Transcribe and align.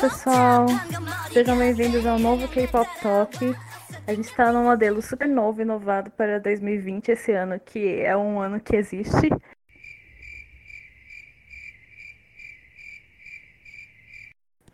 Pessoal, 0.00 0.66
sejam 1.32 1.56
bem-vindos 1.56 2.04
ao 2.04 2.18
novo 2.18 2.46
K-Pop 2.48 2.88
Talk. 3.00 3.36
A 4.06 4.14
gente 4.14 4.28
está 4.28 4.52
num 4.52 4.64
modelo 4.64 5.00
super 5.00 5.26
novo, 5.26 5.62
inovado 5.62 6.10
para 6.10 6.38
2020, 6.38 7.08
esse 7.08 7.32
ano 7.32 7.58
que 7.58 8.00
é 8.00 8.14
um 8.16 8.38
ano 8.38 8.60
que 8.60 8.76
existe. 8.76 9.30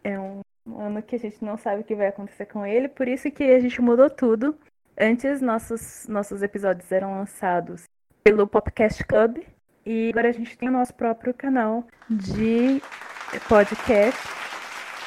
É 0.03 0.19
um 0.19 0.43
ano 0.77 1.01
que 1.03 1.15
a 1.15 1.19
gente 1.19 1.45
não 1.45 1.57
sabe 1.57 1.83
o 1.83 1.85
que 1.85 1.95
vai 1.95 2.09
acontecer 2.09 2.47
com 2.47 2.67
ele, 2.67 2.89
por 2.89 3.07
isso 3.07 3.31
que 3.31 3.45
a 3.45 3.61
gente 3.61 3.81
mudou 3.81 4.11
tudo. 4.11 4.59
Antes, 4.99 5.41
nossos, 5.41 6.07
nossos 6.09 6.43
episódios 6.43 6.91
eram 6.91 7.13
lançados 7.13 7.85
pelo 8.25 8.47
Popcast 8.47 9.05
Club, 9.05 9.39
e 9.87 10.11
agora 10.11 10.29
a 10.29 10.33
gente 10.33 10.59
tem 10.59 10.69
o 10.69 10.73
nosso 10.73 10.95
próprio 10.95 11.33
canal 11.33 11.87
de 12.11 12.83
podcast. 13.49 14.42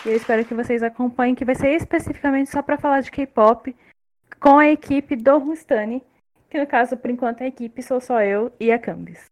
E 0.06 0.10
eu 0.10 0.16
espero 0.16 0.46
que 0.46 0.54
vocês 0.54 0.84
acompanhem, 0.84 1.34
que 1.34 1.44
vai 1.44 1.56
ser 1.56 1.72
especificamente 1.72 2.52
só 2.52 2.62
para 2.62 2.78
falar 2.78 3.02
de 3.02 3.10
K-pop 3.10 3.76
com 4.40 4.60
a 4.60 4.70
equipe 4.70 5.16
do 5.16 5.40
Rustani, 5.40 6.04
que 6.48 6.60
no 6.60 6.68
caso, 6.68 6.96
por 6.96 7.10
enquanto, 7.10 7.42
a 7.42 7.48
equipe 7.48 7.82
sou 7.82 8.00
só 8.00 8.22
eu 8.22 8.54
e 8.60 8.72
a 8.72 8.78
Cambis. 8.78 9.26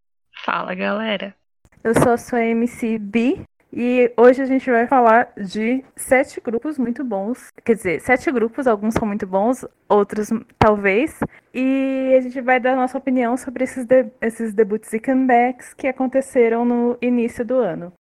Fala, 0.43 0.73
galera. 0.73 1.35
Eu 1.83 1.93
sou 1.93 2.13
a 2.13 2.17
sua 2.17 2.43
MC 2.43 2.97
B 2.97 3.41
e 3.71 4.11
hoje 4.17 4.41
a 4.41 4.45
gente 4.45 4.69
vai 4.71 4.87
falar 4.87 5.31
de 5.37 5.83
sete 5.95 6.41
grupos 6.41 6.79
muito 6.79 7.03
bons. 7.03 7.51
Quer 7.63 7.75
dizer, 7.75 8.01
sete 8.01 8.31
grupos, 8.31 8.65
alguns 8.65 8.95
são 8.95 9.07
muito 9.07 9.27
bons, 9.27 9.63
outros 9.87 10.29
talvez. 10.57 11.19
E 11.53 12.15
a 12.17 12.21
gente 12.21 12.41
vai 12.41 12.59
dar 12.59 12.75
nossa 12.75 12.97
opinião 12.97 13.37
sobre 13.37 13.63
esses, 13.63 13.85
de 13.85 14.07
esses 14.21 14.55
debuts 14.55 14.91
e 14.91 14.99
comebacks 14.99 15.73
que 15.75 15.87
aconteceram 15.87 16.65
no 16.65 16.97
início 16.99 17.45
do 17.45 17.57
ano. 17.57 17.93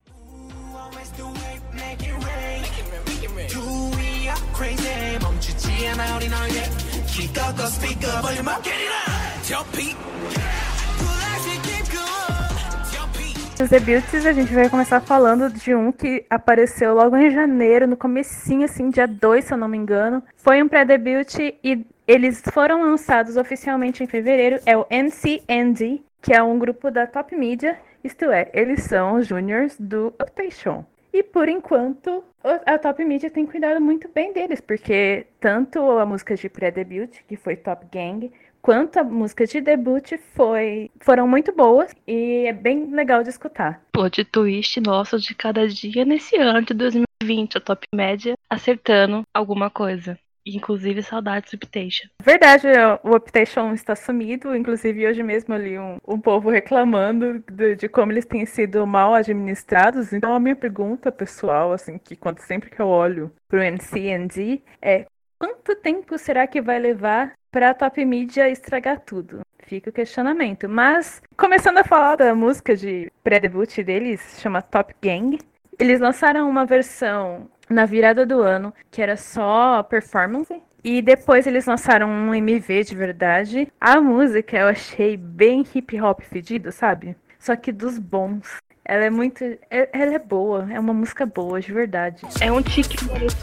Os 13.63 13.69
debuts 13.69 14.27
a 14.27 14.33
gente 14.33 14.53
vai 14.53 14.69
começar 14.69 15.01
falando 15.01 15.49
de 15.49 15.75
um 15.75 15.93
que 15.93 16.27
apareceu 16.29 16.95
logo 16.95 17.17
em 17.17 17.31
janeiro, 17.31 17.87
no 17.87 17.97
comecinho, 17.97 18.65
assim, 18.65 18.91
dia 18.91 19.07
2, 19.07 19.45
se 19.45 19.55
eu 19.55 19.57
não 19.57 19.69
me 19.69 19.79
engano. 19.79 20.23
Foi 20.37 20.61
um 20.63 20.69
pré-debut 20.69 21.39
e 21.39 21.87
eles 22.09 22.43
foram 22.53 22.83
lançados 22.83 23.37
oficialmente 23.37 24.03
em 24.03 24.07
fevereiro. 24.07 24.61
É 24.67 24.77
o 24.77 24.85
NCND, 24.91 26.03
que 26.21 26.35
é 26.35 26.43
um 26.43 26.59
grupo 26.59 26.91
da 26.91 27.07
Top 27.07 27.37
Media. 27.37 27.79
Isto 28.03 28.25
é, 28.33 28.51
eles 28.53 28.83
são 28.83 29.15
os 29.15 29.29
juniors 29.29 29.77
do 29.79 30.09
Uptation. 30.21 30.85
E 31.13 31.23
por 31.23 31.49
enquanto, 31.49 32.25
a 32.43 32.79
Top 32.79 33.05
Media 33.05 33.31
tem 33.31 33.45
cuidado 33.45 33.81
muito 33.81 34.09
bem 34.09 34.33
deles, 34.33 34.61
porque 34.61 35.27
tanto 35.39 35.79
a 35.99 36.07
música 36.07 36.35
de 36.35 36.49
pré-debut, 36.49 37.11
que 37.29 37.37
foi 37.37 37.55
Top 37.55 37.87
Gang, 37.93 38.33
quanto 38.63 38.99
a 38.99 39.05
música 39.05 39.47
de 39.47 39.61
debut 39.61 40.13
foi, 40.35 40.91
foram 41.01 41.29
muito 41.29 41.53
boas 41.53 41.95
e 42.07 42.47
é 42.47 42.53
bem 42.53 42.87
legal 42.91 43.23
de 43.23 43.29
escutar. 43.29 43.83
Plot 43.93 44.25
twist 44.25 44.81
nosso 44.81 45.19
de 45.19 45.35
cada 45.35 45.69
dia 45.69 46.05
nesse 46.05 46.37
ano 46.37 46.63
de 46.63 46.73
2020, 46.73 47.59
a 47.59 47.61
Top 47.61 47.87
Média 47.95 48.35
acertando 48.49 49.23
alguma 49.35 49.69
coisa. 49.69 50.19
Inclusive 50.45 51.03
saudades 51.03 51.53
do 51.53 51.55
Uptation. 51.55 52.09
Verdade, 52.23 52.67
o 53.03 53.15
Uptation 53.15 53.73
está 53.73 53.95
sumido. 53.95 54.55
Inclusive, 54.55 55.07
hoje 55.07 55.23
mesmo 55.23 55.55
eu 55.55 55.59
li 55.59 55.79
um, 55.79 55.99
um 56.07 56.21
povo 56.21 56.51
reclamando 56.51 57.43
de, 57.51 57.77
de, 57.77 57.89
como 57.89 58.13
eles 58.13 58.25
têm 58.25 58.45
sido 58.45 58.87
mal 58.87 59.15
administrados. 59.15 60.13
Então, 60.13 60.35
a 60.35 60.41
minha 60.41 60.57
pergunta 60.57 61.13
pessoal, 61.13 61.73
assim, 61.73 61.99
que 61.99 62.17
quando 62.17 62.41
sempre 62.41 62.71
que 62.71 62.81
eu 62.81 62.89
olho 62.89 63.33
para 63.49 63.61
o 63.61 63.63
NCND, 63.63 64.63
é 64.81 65.07
quanto 65.39 65.77
tempo 65.77 66.19
será 66.19 66.47
que 66.47 66.61
vai 66.61 66.79
levar 66.79 67.33
para 67.51 67.71
a 67.71 67.75
Top 67.75 68.05
Media 68.05 68.49
estragar 68.49 69.01
tudo? 69.01 69.41
Fica 69.65 69.91
o 69.91 69.93
questionamento. 69.93 70.69
Mas, 70.69 71.23
começando 71.37 71.79
a 71.79 71.85
falar 71.85 72.17
da 72.17 72.35
música 72.35 72.77
de 72.77 73.11
pré-debut 73.23 73.83
deles, 73.83 74.39
chama 74.41 74.61
Top 74.61 74.95
Gang. 75.01 75.39
Eles 75.79 76.01
lançaram 76.01 76.49
uma 76.49 76.67
versão 76.67 77.51
na 77.73 77.87
virada 77.87 78.25
do 78.27 78.41
ano, 78.43 78.73
que 78.91 79.03
era 79.03 79.17
só 79.17 79.83
performance. 79.83 80.63
E 80.85 81.01
depois 81.01 81.47
eles 81.47 81.67
lançaram 81.67 82.09
um 82.09 82.35
MV 82.35 82.85
de 82.85 82.95
verdade. 82.97 83.73
A 83.81 84.01
música 84.01 84.59
eu 84.59 84.69
achei 84.69 85.17
bem 85.17 85.65
hip 85.75 86.01
hop 86.01 86.21
fedido, 86.23 86.73
sabe? 86.73 87.17
Só 87.39 87.57
que 87.57 87.73
dos 87.73 87.99
bons. 87.99 88.61
Ela 88.85 89.05
é 89.05 89.11
muito. 89.11 89.45
É, 89.71 89.89
ela 89.93 90.15
é 90.15 90.19
boa, 90.19 90.69
é 90.73 90.79
uma 90.79 90.93
música 90.93 91.25
boa, 91.25 91.61
de 91.61 91.73
verdade. 91.73 92.23
É 92.41 92.51
um 92.51 92.61
tique 92.61 93.03
bonito 93.05 93.37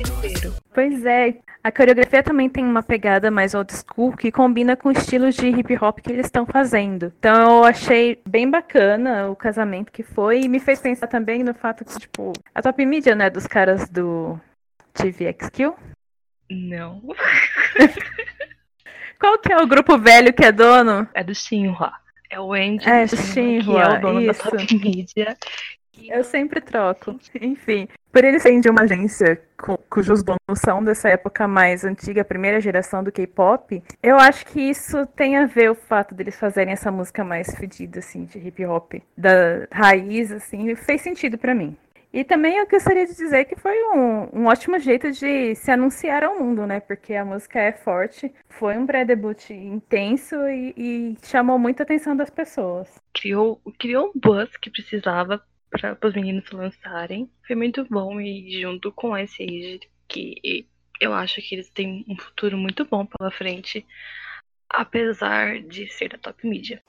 inteiro. 0.00 0.54
Pois 0.72 1.04
é. 1.04 1.36
A 1.62 1.72
coreografia 1.72 2.22
também 2.22 2.48
tem 2.48 2.64
uma 2.64 2.82
pegada 2.82 3.28
mais 3.28 3.52
old 3.52 3.72
school 3.72 4.16
que 4.16 4.30
combina 4.30 4.76
com 4.76 4.88
o 4.88 4.92
estilo 4.92 5.32
de 5.32 5.48
hip 5.48 5.76
hop 5.82 5.98
que 5.98 6.12
eles 6.12 6.26
estão 6.26 6.46
fazendo. 6.46 7.12
Então 7.18 7.58
eu 7.58 7.64
achei 7.64 8.22
bem 8.24 8.48
bacana 8.48 9.28
o 9.28 9.34
casamento 9.34 9.90
que 9.90 10.04
foi 10.04 10.42
e 10.42 10.48
me 10.48 10.60
fez 10.60 10.78
pensar 10.78 11.08
também 11.08 11.42
no 11.42 11.52
fato 11.52 11.84
que, 11.84 11.98
tipo, 11.98 12.32
a 12.54 12.62
top 12.62 12.86
media, 12.86 13.16
né, 13.16 13.28
dos 13.28 13.48
caras 13.48 13.88
do 13.88 14.38
TVXQ? 14.94 15.72
Não. 16.48 17.02
Qual 19.18 19.36
que 19.38 19.52
é 19.52 19.60
o 19.60 19.66
grupo 19.66 19.98
velho 19.98 20.32
que 20.32 20.44
é 20.44 20.52
dono? 20.52 21.08
É 21.14 21.24
do 21.24 21.34
Shinhwa. 21.34 21.92
É 22.30 22.40
o 22.40 22.52
Andy, 22.52 22.88
é, 22.88 23.06
Shinhwa, 23.06 23.62
que 23.64 23.80
é 23.80 23.98
o 23.98 24.00
dono 24.00 24.20
isso. 24.20 24.44
da 24.50 24.50
Top 24.50 24.74
Media. 24.78 25.36
Eu 26.02 26.22
sempre 26.22 26.60
troco. 26.60 27.18
Enfim, 27.40 27.88
por 28.16 28.24
ele 28.24 28.40
ser 28.40 28.58
de 28.60 28.70
uma 28.70 28.82
agência 28.82 29.38
cu 29.58 29.76
cujos 29.90 30.22
donos 30.22 30.58
são 30.64 30.82
dessa 30.82 31.08
época 31.10 31.46
mais 31.46 31.84
antiga, 31.84 32.22
a 32.22 32.24
primeira 32.24 32.58
geração 32.62 33.04
do 33.04 33.12
K-pop, 33.12 33.82
eu 34.02 34.16
acho 34.16 34.46
que 34.46 34.58
isso 34.58 35.04
tem 35.08 35.36
a 35.36 35.44
ver 35.44 35.70
o 35.70 35.74
fato 35.74 36.14
deles 36.14 36.34
fazerem 36.34 36.72
essa 36.72 36.90
música 36.90 37.22
mais 37.22 37.54
fedida, 37.54 37.98
assim, 37.98 38.24
de 38.24 38.38
hip 38.38 38.64
hop, 38.64 38.94
da 39.16 39.66
raiz, 39.70 40.32
assim, 40.32 40.74
fez 40.74 41.02
sentido 41.02 41.36
para 41.36 41.54
mim. 41.54 41.76
E 42.12 42.24
também 42.24 42.56
eu 42.56 42.66
gostaria 42.66 43.06
de 43.06 43.14
dizer 43.14 43.44
que 43.44 43.56
foi 43.56 43.76
um, 43.94 44.40
um, 44.40 44.46
ótimo 44.46 44.78
jeito 44.78 45.10
de 45.10 45.54
se 45.54 45.70
anunciar 45.70 46.24
ao 46.24 46.38
mundo, 46.38 46.66
né? 46.66 46.80
Porque 46.80 47.14
a 47.14 47.24
música 47.24 47.60
é 47.60 47.72
forte, 47.72 48.32
foi 48.48 48.76
um 48.78 48.86
pré-debut 48.86 49.50
intenso 49.50 50.36
e, 50.48 50.74
e, 50.76 51.16
chamou 51.26 51.58
muita 51.58 51.82
atenção 51.82 52.16
das 52.16 52.30
pessoas. 52.30 52.88
Criou, 53.12 53.60
criou 53.78 54.12
um 54.14 54.18
buzz 54.18 54.56
que 54.56 54.70
precisava 54.70 55.42
para 55.70 56.08
os 56.08 56.14
meninos 56.14 56.50
lançarem. 56.50 57.30
Foi 57.46 57.56
muito 57.56 57.84
bom 57.90 58.20
e 58.20 58.60
junto 58.60 58.90
com 58.92 59.16
esse 59.16 59.80
que 60.08 60.66
eu 61.00 61.12
acho 61.12 61.42
que 61.42 61.54
eles 61.54 61.70
têm 61.70 62.04
um 62.08 62.16
futuro 62.16 62.56
muito 62.56 62.84
bom 62.84 63.04
pela 63.04 63.30
frente, 63.30 63.86
apesar 64.68 65.60
de 65.60 65.88
ser 65.88 66.10
da 66.10 66.18
top 66.18 66.46
mídia. 66.46 66.82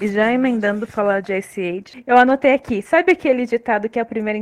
E 0.00 0.08
já 0.08 0.32
emendando 0.32 0.86
falar 0.86 1.20
de 1.20 1.32
SH, 1.40 2.02
eu 2.06 2.16
anotei 2.16 2.52
aqui, 2.52 2.82
sabe 2.82 3.12
aquele 3.12 3.46
ditado 3.46 3.88
que 3.88 3.98
a 3.98 4.04
primeira 4.04 4.38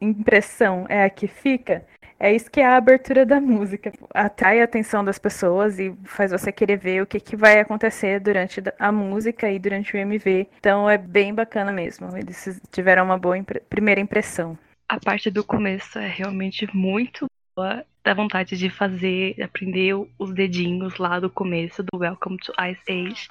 impressão 0.00 0.86
é 0.88 1.04
a 1.04 1.10
que 1.10 1.28
fica? 1.28 1.84
É 2.18 2.34
isso 2.34 2.50
que 2.50 2.60
é 2.60 2.66
a 2.66 2.76
abertura 2.76 3.26
da 3.26 3.40
música. 3.40 3.92
Atrai 4.12 4.60
a 4.60 4.64
atenção 4.64 5.04
das 5.04 5.18
pessoas 5.18 5.78
e 5.78 5.94
faz 6.04 6.30
você 6.30 6.50
querer 6.50 6.78
ver 6.78 7.02
o 7.02 7.06
que, 7.06 7.20
que 7.20 7.36
vai 7.36 7.60
acontecer 7.60 8.18
durante 8.20 8.62
a 8.78 8.90
música 8.90 9.50
e 9.50 9.58
durante 9.58 9.94
o 9.94 9.98
MV. 9.98 10.48
Então 10.58 10.88
é 10.88 10.96
bem 10.96 11.34
bacana 11.34 11.70
mesmo. 11.70 12.16
Eles 12.16 12.58
tiveram 12.72 13.04
uma 13.04 13.18
boa 13.18 13.36
impre 13.36 13.60
primeira 13.68 14.00
impressão. 14.00 14.58
A 14.88 14.98
parte 14.98 15.30
do 15.30 15.44
começo 15.44 15.98
é 15.98 16.08
realmente 16.08 16.66
muito 16.74 17.26
boa 17.54 17.84
dá 18.06 18.14
vontade 18.14 18.56
de 18.56 18.70
fazer, 18.70 19.34
aprender 19.42 19.92
os 20.16 20.32
dedinhos 20.32 20.96
lá 20.96 21.18
do 21.18 21.28
começo 21.28 21.82
do 21.82 21.98
Welcome 21.98 22.36
to 22.38 22.52
Ice 22.70 22.80
Age, 22.88 23.28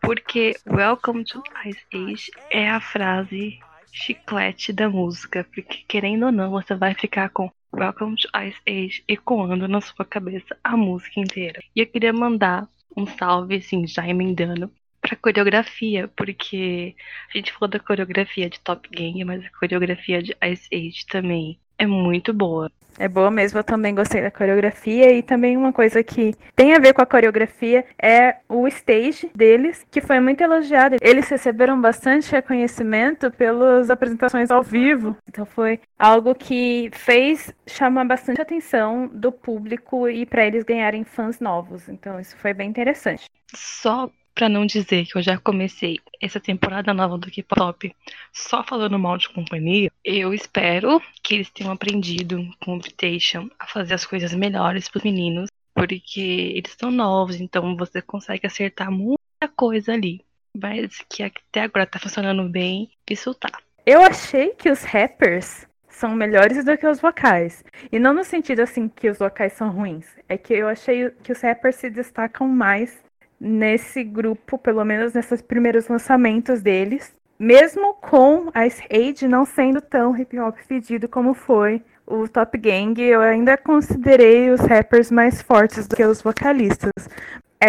porque 0.00 0.56
Welcome 0.66 1.22
to 1.22 1.40
Ice 1.64 1.86
Age 1.94 2.30
é 2.50 2.68
a 2.68 2.80
frase 2.80 3.60
chiclete 3.92 4.72
da 4.72 4.88
música, 4.88 5.46
porque 5.54 5.84
querendo 5.86 6.26
ou 6.26 6.32
não, 6.32 6.50
você 6.50 6.74
vai 6.74 6.94
ficar 6.94 7.28
com 7.28 7.48
Welcome 7.72 8.16
to 8.16 8.28
Ice 8.42 8.60
Age 8.66 9.04
ecoando 9.06 9.68
na 9.68 9.80
sua 9.80 10.04
cabeça 10.04 10.56
a 10.64 10.76
música 10.76 11.20
inteira. 11.20 11.62
E 11.76 11.80
eu 11.80 11.86
queria 11.86 12.12
mandar 12.12 12.66
um 12.96 13.06
salve, 13.06 13.54
assim, 13.54 13.86
já 13.86 14.04
emendando, 14.04 14.68
pra 15.00 15.14
coreografia, 15.14 16.08
porque 16.16 16.96
a 17.32 17.38
gente 17.38 17.52
falou 17.52 17.68
da 17.68 17.78
coreografia 17.78 18.50
de 18.50 18.58
Top 18.58 18.88
Gang, 18.88 19.22
mas 19.22 19.44
a 19.44 19.50
coreografia 19.60 20.20
de 20.20 20.36
Ice 20.42 20.68
Age 20.74 21.06
também 21.06 21.56
é 21.78 21.86
muito 21.86 22.32
boa. 22.34 22.70
É 22.98 23.06
boa 23.06 23.30
mesmo, 23.30 23.60
eu 23.60 23.64
também 23.64 23.94
gostei 23.94 24.20
da 24.20 24.30
coreografia 24.30 25.12
e 25.12 25.22
também 25.22 25.56
uma 25.56 25.72
coisa 25.72 26.02
que 26.02 26.34
tem 26.56 26.74
a 26.74 26.80
ver 26.80 26.92
com 26.92 27.00
a 27.00 27.06
coreografia 27.06 27.84
é 27.96 28.38
o 28.48 28.66
stage 28.66 29.30
deles, 29.32 29.86
que 29.88 30.00
foi 30.00 30.18
muito 30.18 30.40
elogiado. 30.40 30.96
Eles 31.00 31.28
receberam 31.28 31.80
bastante 31.80 32.32
reconhecimento 32.32 33.30
pelas 33.30 33.88
apresentações 33.88 34.50
ao 34.50 34.64
vivo, 34.64 35.16
então 35.28 35.46
foi 35.46 35.78
algo 35.96 36.34
que 36.34 36.90
fez 36.92 37.54
chamar 37.68 38.04
bastante 38.04 38.40
atenção 38.40 39.06
do 39.06 39.30
público 39.30 40.08
e 40.08 40.26
para 40.26 40.44
eles 40.44 40.64
ganharem 40.64 41.04
fãs 41.04 41.38
novos. 41.38 41.88
Então 41.88 42.18
isso 42.18 42.36
foi 42.38 42.52
bem 42.52 42.68
interessante. 42.68 43.30
Só 43.54 44.10
para 44.38 44.48
não 44.48 44.64
dizer 44.64 45.04
que 45.04 45.18
eu 45.18 45.22
já 45.22 45.36
comecei 45.36 45.98
essa 46.22 46.38
temporada 46.38 46.94
nova 46.94 47.18
do 47.18 47.28
K-pop 47.28 47.92
só 48.32 48.62
falando 48.62 48.96
mal 48.96 49.18
de 49.18 49.28
companhia, 49.28 49.90
eu 50.04 50.32
espero 50.32 51.02
que 51.24 51.34
eles 51.34 51.50
tenham 51.50 51.72
aprendido 51.72 52.48
com 52.60 52.74
o 52.74 52.76
Invitation 52.76 53.50
a 53.58 53.66
fazer 53.66 53.94
as 53.94 54.06
coisas 54.06 54.32
melhores 54.32 54.88
para 54.88 54.98
os 54.98 55.02
meninos, 55.02 55.50
porque 55.74 56.20
eles 56.54 56.70
estão 56.70 56.88
novos, 56.88 57.40
então 57.40 57.76
você 57.76 58.00
consegue 58.00 58.46
acertar 58.46 58.92
muita 58.92 59.48
coisa 59.56 59.92
ali. 59.92 60.24
Mas 60.56 61.04
que 61.10 61.24
até 61.24 61.62
agora 61.62 61.84
tá 61.84 61.98
funcionando 61.98 62.48
bem, 62.48 62.92
isso 63.10 63.34
tá. 63.34 63.50
Eu 63.84 64.02
achei 64.02 64.50
que 64.50 64.70
os 64.70 64.84
rappers 64.84 65.66
são 65.88 66.14
melhores 66.14 66.64
do 66.64 66.78
que 66.78 66.86
os 66.86 67.00
vocais. 67.00 67.64
E 67.90 67.98
não 67.98 68.14
no 68.14 68.22
sentido 68.22 68.60
assim 68.60 68.88
que 68.88 69.10
os 69.10 69.18
vocais 69.18 69.54
são 69.54 69.68
ruins. 69.68 70.06
É 70.28 70.38
que 70.38 70.54
eu 70.54 70.68
achei 70.68 71.10
que 71.24 71.32
os 71.32 71.40
rappers 71.40 71.74
se 71.74 71.90
destacam 71.90 72.46
mais 72.46 72.96
nesse 73.40 74.02
grupo, 74.02 74.58
pelo 74.58 74.84
menos 74.84 75.12
nesses 75.12 75.40
primeiros 75.42 75.88
lançamentos 75.88 76.60
deles. 76.60 77.14
Mesmo 77.38 77.94
com 77.94 78.50
a 78.52 78.62
Age 78.62 79.28
não 79.28 79.44
sendo 79.44 79.80
tão 79.80 80.16
hip 80.16 80.38
hop 80.40 80.56
pedido 80.66 81.08
como 81.08 81.34
foi 81.34 81.82
o 82.04 82.26
Top 82.26 82.56
Gang, 82.58 83.00
eu 83.00 83.20
ainda 83.20 83.56
considerei 83.56 84.50
os 84.50 84.60
rappers 84.60 85.10
mais 85.10 85.40
fortes 85.40 85.86
do 85.86 85.94
que 85.94 86.04
os 86.04 86.20
vocalistas. 86.20 86.90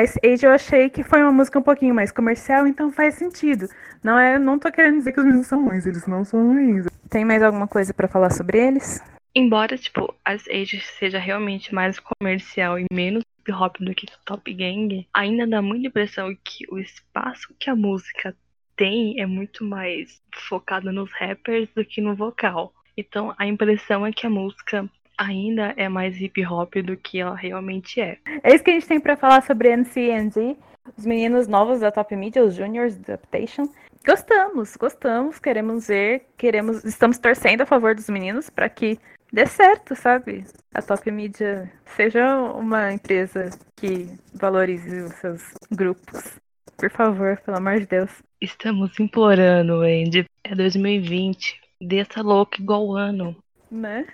Ice 0.01 0.19
Age 0.23 0.45
eu 0.45 0.51
achei 0.51 0.89
que 0.89 1.03
foi 1.03 1.21
uma 1.21 1.31
música 1.31 1.59
um 1.59 1.63
pouquinho 1.63 1.93
mais 1.93 2.11
comercial, 2.11 2.65
então 2.65 2.91
faz 2.91 3.15
sentido. 3.15 3.67
Não 4.03 4.17
é, 4.17 4.39
não 4.39 4.57
tô 4.57 4.71
querendo 4.71 4.97
dizer 4.97 5.11
que 5.11 5.19
os 5.19 5.25
meninos 5.25 5.47
são 5.47 5.65
ruins, 5.65 5.85
eles 5.85 6.07
não 6.07 6.23
são 6.23 6.47
ruins. 6.47 6.85
Tem 7.09 7.25
mais 7.25 7.43
alguma 7.43 7.67
coisa 7.67 7.93
para 7.93 8.07
falar 8.07 8.31
sobre 8.31 8.59
eles? 8.59 9.01
Embora, 9.39 9.77
tipo, 9.77 10.13
as 10.25 10.45
Age 10.49 10.81
seja 10.81 11.17
realmente 11.17 11.73
mais 11.73 11.97
comercial 11.97 12.77
e 12.77 12.85
menos 12.91 13.23
hip 13.39 13.53
hop 13.53 13.77
do 13.79 13.95
que 13.95 14.05
Top 14.25 14.53
Gang, 14.53 15.07
ainda 15.13 15.47
dá 15.47 15.61
muita 15.61 15.87
impressão 15.87 16.37
que 16.43 16.65
o 16.69 16.77
espaço 16.77 17.55
que 17.57 17.69
a 17.69 17.75
música 17.75 18.35
tem 18.75 19.17
é 19.17 19.25
muito 19.25 19.63
mais 19.63 20.21
focado 20.33 20.91
nos 20.91 21.09
rappers 21.13 21.69
do 21.73 21.85
que 21.85 22.01
no 22.01 22.17
vocal. 22.17 22.73
Então 22.97 23.33
a 23.37 23.47
impressão 23.47 24.05
é 24.05 24.11
que 24.11 24.27
a 24.27 24.29
música 24.29 24.89
ainda 25.17 25.73
é 25.77 25.87
mais 25.87 26.19
hip 26.19 26.45
hop 26.45 26.75
do 26.83 26.97
que 26.97 27.21
ela 27.21 27.33
realmente 27.33 28.01
é. 28.01 28.17
É 28.43 28.53
isso 28.53 28.61
que 28.61 28.71
a 28.71 28.73
gente 28.73 28.89
tem 28.89 28.99
para 28.99 29.15
falar 29.15 29.41
sobre 29.43 29.73
NCNZ, 29.73 30.57
os 30.97 31.05
meninos 31.05 31.47
novos 31.47 31.79
da 31.79 31.93
Top 31.93 32.13
Media, 32.13 32.43
os 32.43 32.55
Juniors 32.55 32.97
Adaptation. 32.97 33.69
Gostamos, 34.05 34.75
gostamos, 34.75 35.39
queremos 35.39 35.87
ver, 35.87 36.25
queremos, 36.37 36.83
estamos 36.83 37.17
torcendo 37.17 37.61
a 37.61 37.65
favor 37.65 37.95
dos 37.95 38.09
meninos 38.09 38.49
para 38.49 38.67
que 38.67 38.99
dê 39.31 39.45
certo, 39.45 39.95
sabe? 39.95 40.45
A 40.73 40.81
Top 40.81 41.09
Media 41.11 41.71
seja 41.95 42.37
uma 42.51 42.91
empresa 42.93 43.49
que 43.75 44.07
valorize 44.33 45.01
os 45.01 45.13
seus 45.15 45.43
grupos. 45.71 46.39
Por 46.77 46.89
favor, 46.89 47.37
pelo 47.41 47.57
amor 47.57 47.79
de 47.79 47.87
Deus. 47.87 48.11
Estamos 48.41 48.97
implorando, 48.99 49.81
Andy. 49.81 50.25
É 50.43 50.55
2020. 50.55 51.59
Desça 51.81 52.21
louco 52.21 52.61
igual 52.61 52.87
o 52.87 52.95
ano. 52.95 53.35
Né? 53.69 54.05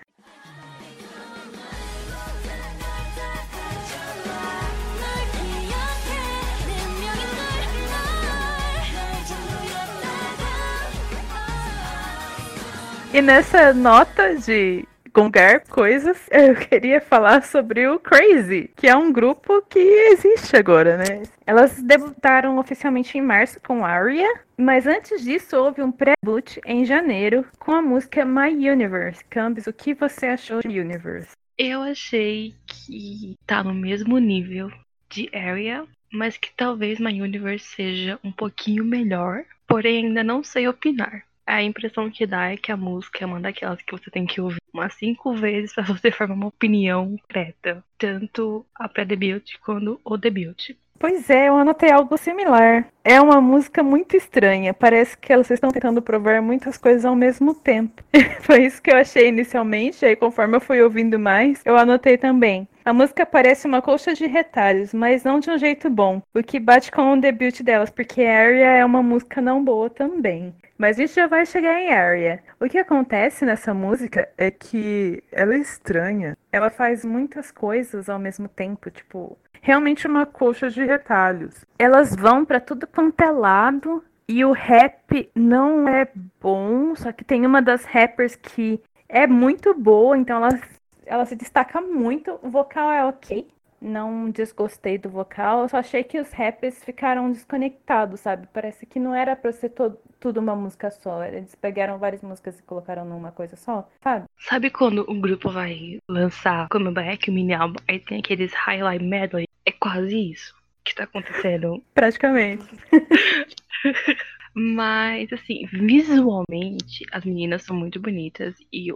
E 13.13 13.21
nessa 13.21 13.73
nota 13.73 14.35
de 14.35 14.85
gongar 15.15 15.65
coisas, 15.69 16.27
eu 16.29 16.53
queria 16.55 16.99
falar 16.99 17.41
sobre 17.41 17.87
o 17.87 17.97
Crazy, 17.97 18.69
que 18.75 18.85
é 18.85 18.95
um 18.95 19.13
grupo 19.13 19.61
que 19.61 19.79
existe 19.79 20.57
agora, 20.57 20.97
né? 20.97 21.23
Elas 21.47 21.81
debutaram 21.81 22.59
oficialmente 22.59 23.17
em 23.17 23.21
março 23.21 23.61
com 23.61 23.85
Aria, 23.85 24.41
mas 24.57 24.85
antes 24.85 25.23
disso 25.23 25.55
houve 25.55 25.81
um 25.81 25.91
pré-boot 25.91 26.59
em 26.65 26.83
janeiro 26.83 27.45
com 27.57 27.71
a 27.71 27.81
música 27.81 28.25
My 28.25 28.51
Universe. 28.69 29.23
Cambis, 29.29 29.67
o 29.67 29.73
que 29.73 29.93
você 29.93 30.27
achou 30.27 30.59
de 30.59 30.79
Universe? 30.79 31.31
Eu 31.57 31.81
achei 31.83 32.53
que 32.67 33.37
tá 33.47 33.63
no 33.63 33.73
mesmo 33.73 34.17
nível 34.17 34.69
de 35.09 35.29
Area, 35.33 35.85
mas 36.11 36.35
que 36.35 36.51
talvez 36.57 36.99
My 36.99 37.21
Universe 37.21 37.65
seja 37.65 38.19
um 38.21 38.33
pouquinho 38.33 38.83
melhor, 38.83 39.45
porém 39.65 40.07
ainda 40.07 40.23
não 40.25 40.43
sei 40.43 40.67
opinar. 40.67 41.23
A 41.45 41.61
impressão 41.61 42.09
que 42.09 42.25
dá 42.25 42.51
é 42.51 42.57
que 42.57 42.71
a 42.71 42.77
música 42.77 43.23
é 43.23 43.27
uma 43.27 43.39
daquelas 43.39 43.81
que 43.81 43.91
você 43.91 44.09
tem 44.09 44.25
que 44.25 44.41
ouvir 44.41 44.61
umas 44.73 44.93
cinco 44.95 45.35
vezes 45.35 45.73
para 45.73 45.83
você 45.93 46.11
formar 46.11 46.33
uma 46.35 46.47
opinião 46.47 47.17
concreta. 47.17 47.83
Tanto 47.97 48.65
a 48.75 48.89
pré-debut 48.89 49.57
quanto 49.63 49.99
o 50.03 50.17
debut. 50.17 50.75
Pois 50.97 51.29
é, 51.29 51.49
eu 51.49 51.57
anotei 51.57 51.91
algo 51.91 52.17
similar. 52.17 52.87
É 53.03 53.19
uma 53.21 53.41
música 53.41 53.83
muito 53.83 54.15
estranha. 54.15 54.73
Parece 54.73 55.17
que 55.17 55.31
elas 55.31 55.49
estão 55.51 55.69
tentando 55.69 56.01
provar 56.01 56.41
muitas 56.41 56.77
coisas 56.77 57.05
ao 57.05 57.15
mesmo 57.15 57.53
tempo. 57.53 58.01
Foi 58.41 58.65
isso 58.65 58.81
que 58.81 58.91
eu 58.91 58.97
achei 58.97 59.27
inicialmente, 59.27 60.05
aí 60.05 60.15
conforme 60.15 60.55
eu 60.55 60.61
fui 60.61 60.81
ouvindo 60.81 61.19
mais, 61.19 61.61
eu 61.65 61.77
anotei 61.77 62.17
também. 62.17 62.67
A 62.85 62.93
música 62.93 63.25
parece 63.25 63.65
uma 63.65 63.81
colcha 63.81 64.13
de 64.13 64.27
retalhos, 64.27 64.93
mas 64.93 65.23
não 65.23 65.39
de 65.39 65.49
um 65.49 65.57
jeito 65.57 65.89
bom, 65.89 66.21
o 66.35 66.43
que 66.43 66.59
bate 66.59 66.91
com 66.91 67.13
o 67.13 67.19
debut 67.19 67.63
delas, 67.63 67.89
porque 67.89 68.21
Area 68.21 68.73
é 68.73 68.85
uma 68.85 69.01
música 69.01 69.41
não 69.41 69.63
boa 69.63 69.89
também. 69.89 70.53
Mas 70.77 70.95
a 70.95 71.01
gente 71.01 71.15
já 71.15 71.25
vai 71.25 71.47
chegar 71.47 71.81
em 71.81 71.91
Area. 71.91 72.43
O 72.59 72.69
que 72.69 72.77
acontece 72.77 73.43
nessa 73.43 73.73
música 73.73 74.29
é 74.37 74.51
que 74.51 75.23
ela 75.31 75.55
é 75.55 75.57
estranha. 75.57 76.37
Ela 76.51 76.69
faz 76.69 77.03
muitas 77.03 77.49
coisas 77.49 78.07
ao 78.07 78.19
mesmo 78.19 78.47
tempo, 78.47 78.91
tipo, 78.91 79.35
realmente 79.61 80.05
uma 80.05 80.27
colcha 80.27 80.69
de 80.69 80.85
retalhos. 80.85 81.65
Elas 81.79 82.15
vão 82.15 82.45
para 82.45 82.59
tudo 82.59 82.85
quanto 82.85 83.19
é 83.19 83.31
lado 83.31 84.03
e 84.27 84.45
o 84.45 84.51
rap 84.51 85.27
não 85.33 85.87
é 85.87 86.07
bom, 86.39 86.95
só 86.95 87.11
que 87.11 87.23
tem 87.23 87.47
uma 87.47 87.63
das 87.63 87.83
rappers 87.83 88.35
que 88.35 88.79
é 89.09 89.25
muito 89.25 89.73
boa, 89.73 90.15
então 90.15 90.37
ela 90.37 90.59
ela 91.05 91.25
se 91.25 91.35
destaca 91.35 91.81
muito. 91.81 92.39
O 92.41 92.49
vocal 92.49 92.91
é 92.91 93.05
ok. 93.05 93.47
Não 93.81 94.29
desgostei 94.29 94.97
do 94.97 95.09
vocal. 95.09 95.61
Eu 95.61 95.69
só 95.69 95.77
achei 95.77 96.03
que 96.03 96.19
os 96.19 96.31
rappers 96.31 96.83
ficaram 96.83 97.31
desconectados, 97.31 98.21
sabe? 98.21 98.47
Parece 98.53 98.85
que 98.85 98.99
não 98.99 99.13
era 99.13 99.35
pra 99.35 99.51
ser 99.51 99.69
todo, 99.69 99.97
tudo 100.19 100.39
uma 100.39 100.55
música 100.55 100.89
só. 100.89 101.23
Eles 101.23 101.53
pegaram 101.55 101.99
várias 101.99 102.21
músicas 102.21 102.59
e 102.59 102.63
colocaram 102.63 103.05
numa 103.05 103.31
coisa 103.31 103.55
só, 103.55 103.87
sabe? 104.01 104.25
Sabe 104.39 104.69
quando 104.69 105.05
um 105.09 105.19
grupo 105.19 105.49
vai 105.51 105.99
lançar 106.09 106.67
comeback, 106.69 107.29
o 107.29 107.33
mini 107.33 107.53
álbum, 107.53 107.75
aí 107.87 107.99
tem 107.99 108.19
aqueles 108.19 108.53
highlight 108.53 109.03
medley? 109.03 109.47
É 109.65 109.71
quase 109.71 110.31
isso 110.31 110.55
que 110.83 110.95
tá 110.95 111.03
acontecendo. 111.03 111.83
Praticamente. 111.93 112.65
Mas, 114.57 115.33
assim, 115.33 115.65
visualmente, 115.65 117.05
as 117.11 117.25
meninas 117.25 117.63
são 117.63 117.75
muito 117.75 117.99
bonitas 117.99 118.55
e 118.71 118.89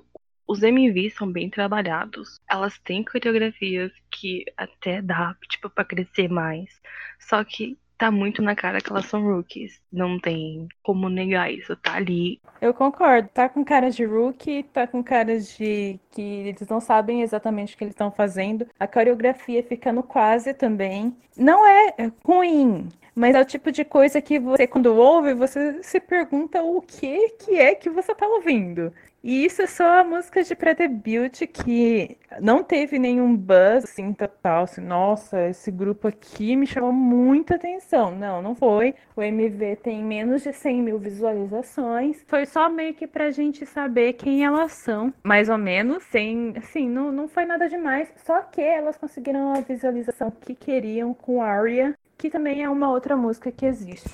os 0.50 0.64
MVs 0.64 1.14
são 1.14 1.32
bem 1.32 1.48
trabalhados. 1.48 2.42
Elas 2.50 2.80
têm 2.80 3.04
coreografias 3.04 3.92
que 4.10 4.44
até 4.58 5.00
dá, 5.00 5.36
tipo, 5.48 5.70
pra 5.70 5.86
crescer 5.86 6.28
mais. 6.28 6.82
Só 7.20 7.44
que 7.44 7.78
tá 8.00 8.10
muito 8.10 8.42
na 8.42 8.56
cara 8.56 8.82
que 8.82 8.90
elas 8.90 9.06
são 9.06 9.22
rookies. 9.22 9.80
Não 9.94 10.20
tem 10.20 10.68
como 10.82 11.08
negar 11.08 11.54
isso, 11.54 11.76
tá 11.76 11.94
ali. 11.94 12.42
Eu 12.60 12.74
concordo. 12.74 13.30
Tá 13.32 13.48
com 13.48 13.64
cara 13.64 13.92
de 13.92 14.04
rookie, 14.04 14.64
tá 14.64 14.88
com 14.88 15.04
cara 15.04 15.40
de 15.40 16.00
que 16.10 16.22
eles 16.22 16.68
não 16.68 16.80
sabem 16.80 17.22
exatamente 17.22 17.76
o 17.76 17.78
que 17.78 17.84
eles 17.84 17.94
estão 17.94 18.10
fazendo. 18.10 18.66
A 18.80 18.88
coreografia 18.88 19.62
fica 19.62 19.94
no 19.94 20.02
quase 20.02 20.54
também. 20.56 21.16
Não 21.38 21.68
é 21.68 22.12
ruim, 22.26 22.90
mas 23.20 23.36
é 23.36 23.42
o 23.42 23.46
tipo 23.46 23.70
de 23.70 23.84
coisa 23.84 24.22
que 24.22 24.40
você, 24.40 24.66
quando 24.66 24.96
ouve, 24.96 25.34
você 25.34 25.84
se 25.84 26.00
pergunta 26.00 26.64
o 26.64 26.82
que, 26.82 27.32
que 27.32 27.60
é 27.60 27.76
que 27.76 27.90
você 27.90 28.16
tá 28.16 28.26
ouvindo. 28.26 28.94
E 29.22 29.44
isso 29.44 29.62
é 29.62 29.68
só 29.68 30.00
a 30.00 30.04
música 30.06 30.42
de 30.42 30.56
pré-debut 30.56 31.46
que 31.48 32.18
não 32.40 32.64
teve 32.64 32.98
nenhum 32.98 33.36
buzz 33.36 33.84
assim 33.84 34.14
total, 34.14 34.64
assim, 34.64 34.80
nossa, 34.80 35.50
esse 35.50 35.70
grupo 35.70 36.08
aqui 36.08 36.56
me 36.56 36.66
chamou 36.66 36.94
muita 36.94 37.56
atenção. 37.56 38.16
Não, 38.16 38.42
não 38.42 38.56
foi. 38.56 38.96
O 39.18 39.22
MV 39.22 39.76
tem 39.84 40.02
menos 40.02 40.44
de 40.44 40.54
100 40.54 40.82
mil 40.82 40.98
visualizações. 40.98 42.24
Foi 42.26 42.46
só 42.46 42.70
meio 42.70 42.94
que 42.94 43.06
pra 43.06 43.32
gente 43.32 43.66
saber 43.66 44.14
quem 44.14 44.46
elas 44.46 44.72
são, 44.72 45.14
mais 45.22 45.50
ou 45.50 45.58
menos. 45.58 46.02
Sem, 46.04 46.54
assim, 46.56 46.88
não, 46.88 47.12
não 47.12 47.28
foi 47.28 47.44
nada 47.44 47.68
demais. 47.68 48.10
Só 48.26 48.40
que 48.44 48.62
elas 48.62 48.96
conseguiram 48.96 49.52
a 49.52 49.60
visualização 49.60 50.32
que 50.32 50.56
queriam 50.56 51.14
com 51.14 51.42
Aria, 51.42 51.94
que 52.20 52.30
também 52.30 52.62
é 52.62 52.70
uma 52.70 52.92
outra 52.92 53.16
música 53.16 53.50
que 53.50 53.66
existe. 53.66 54.10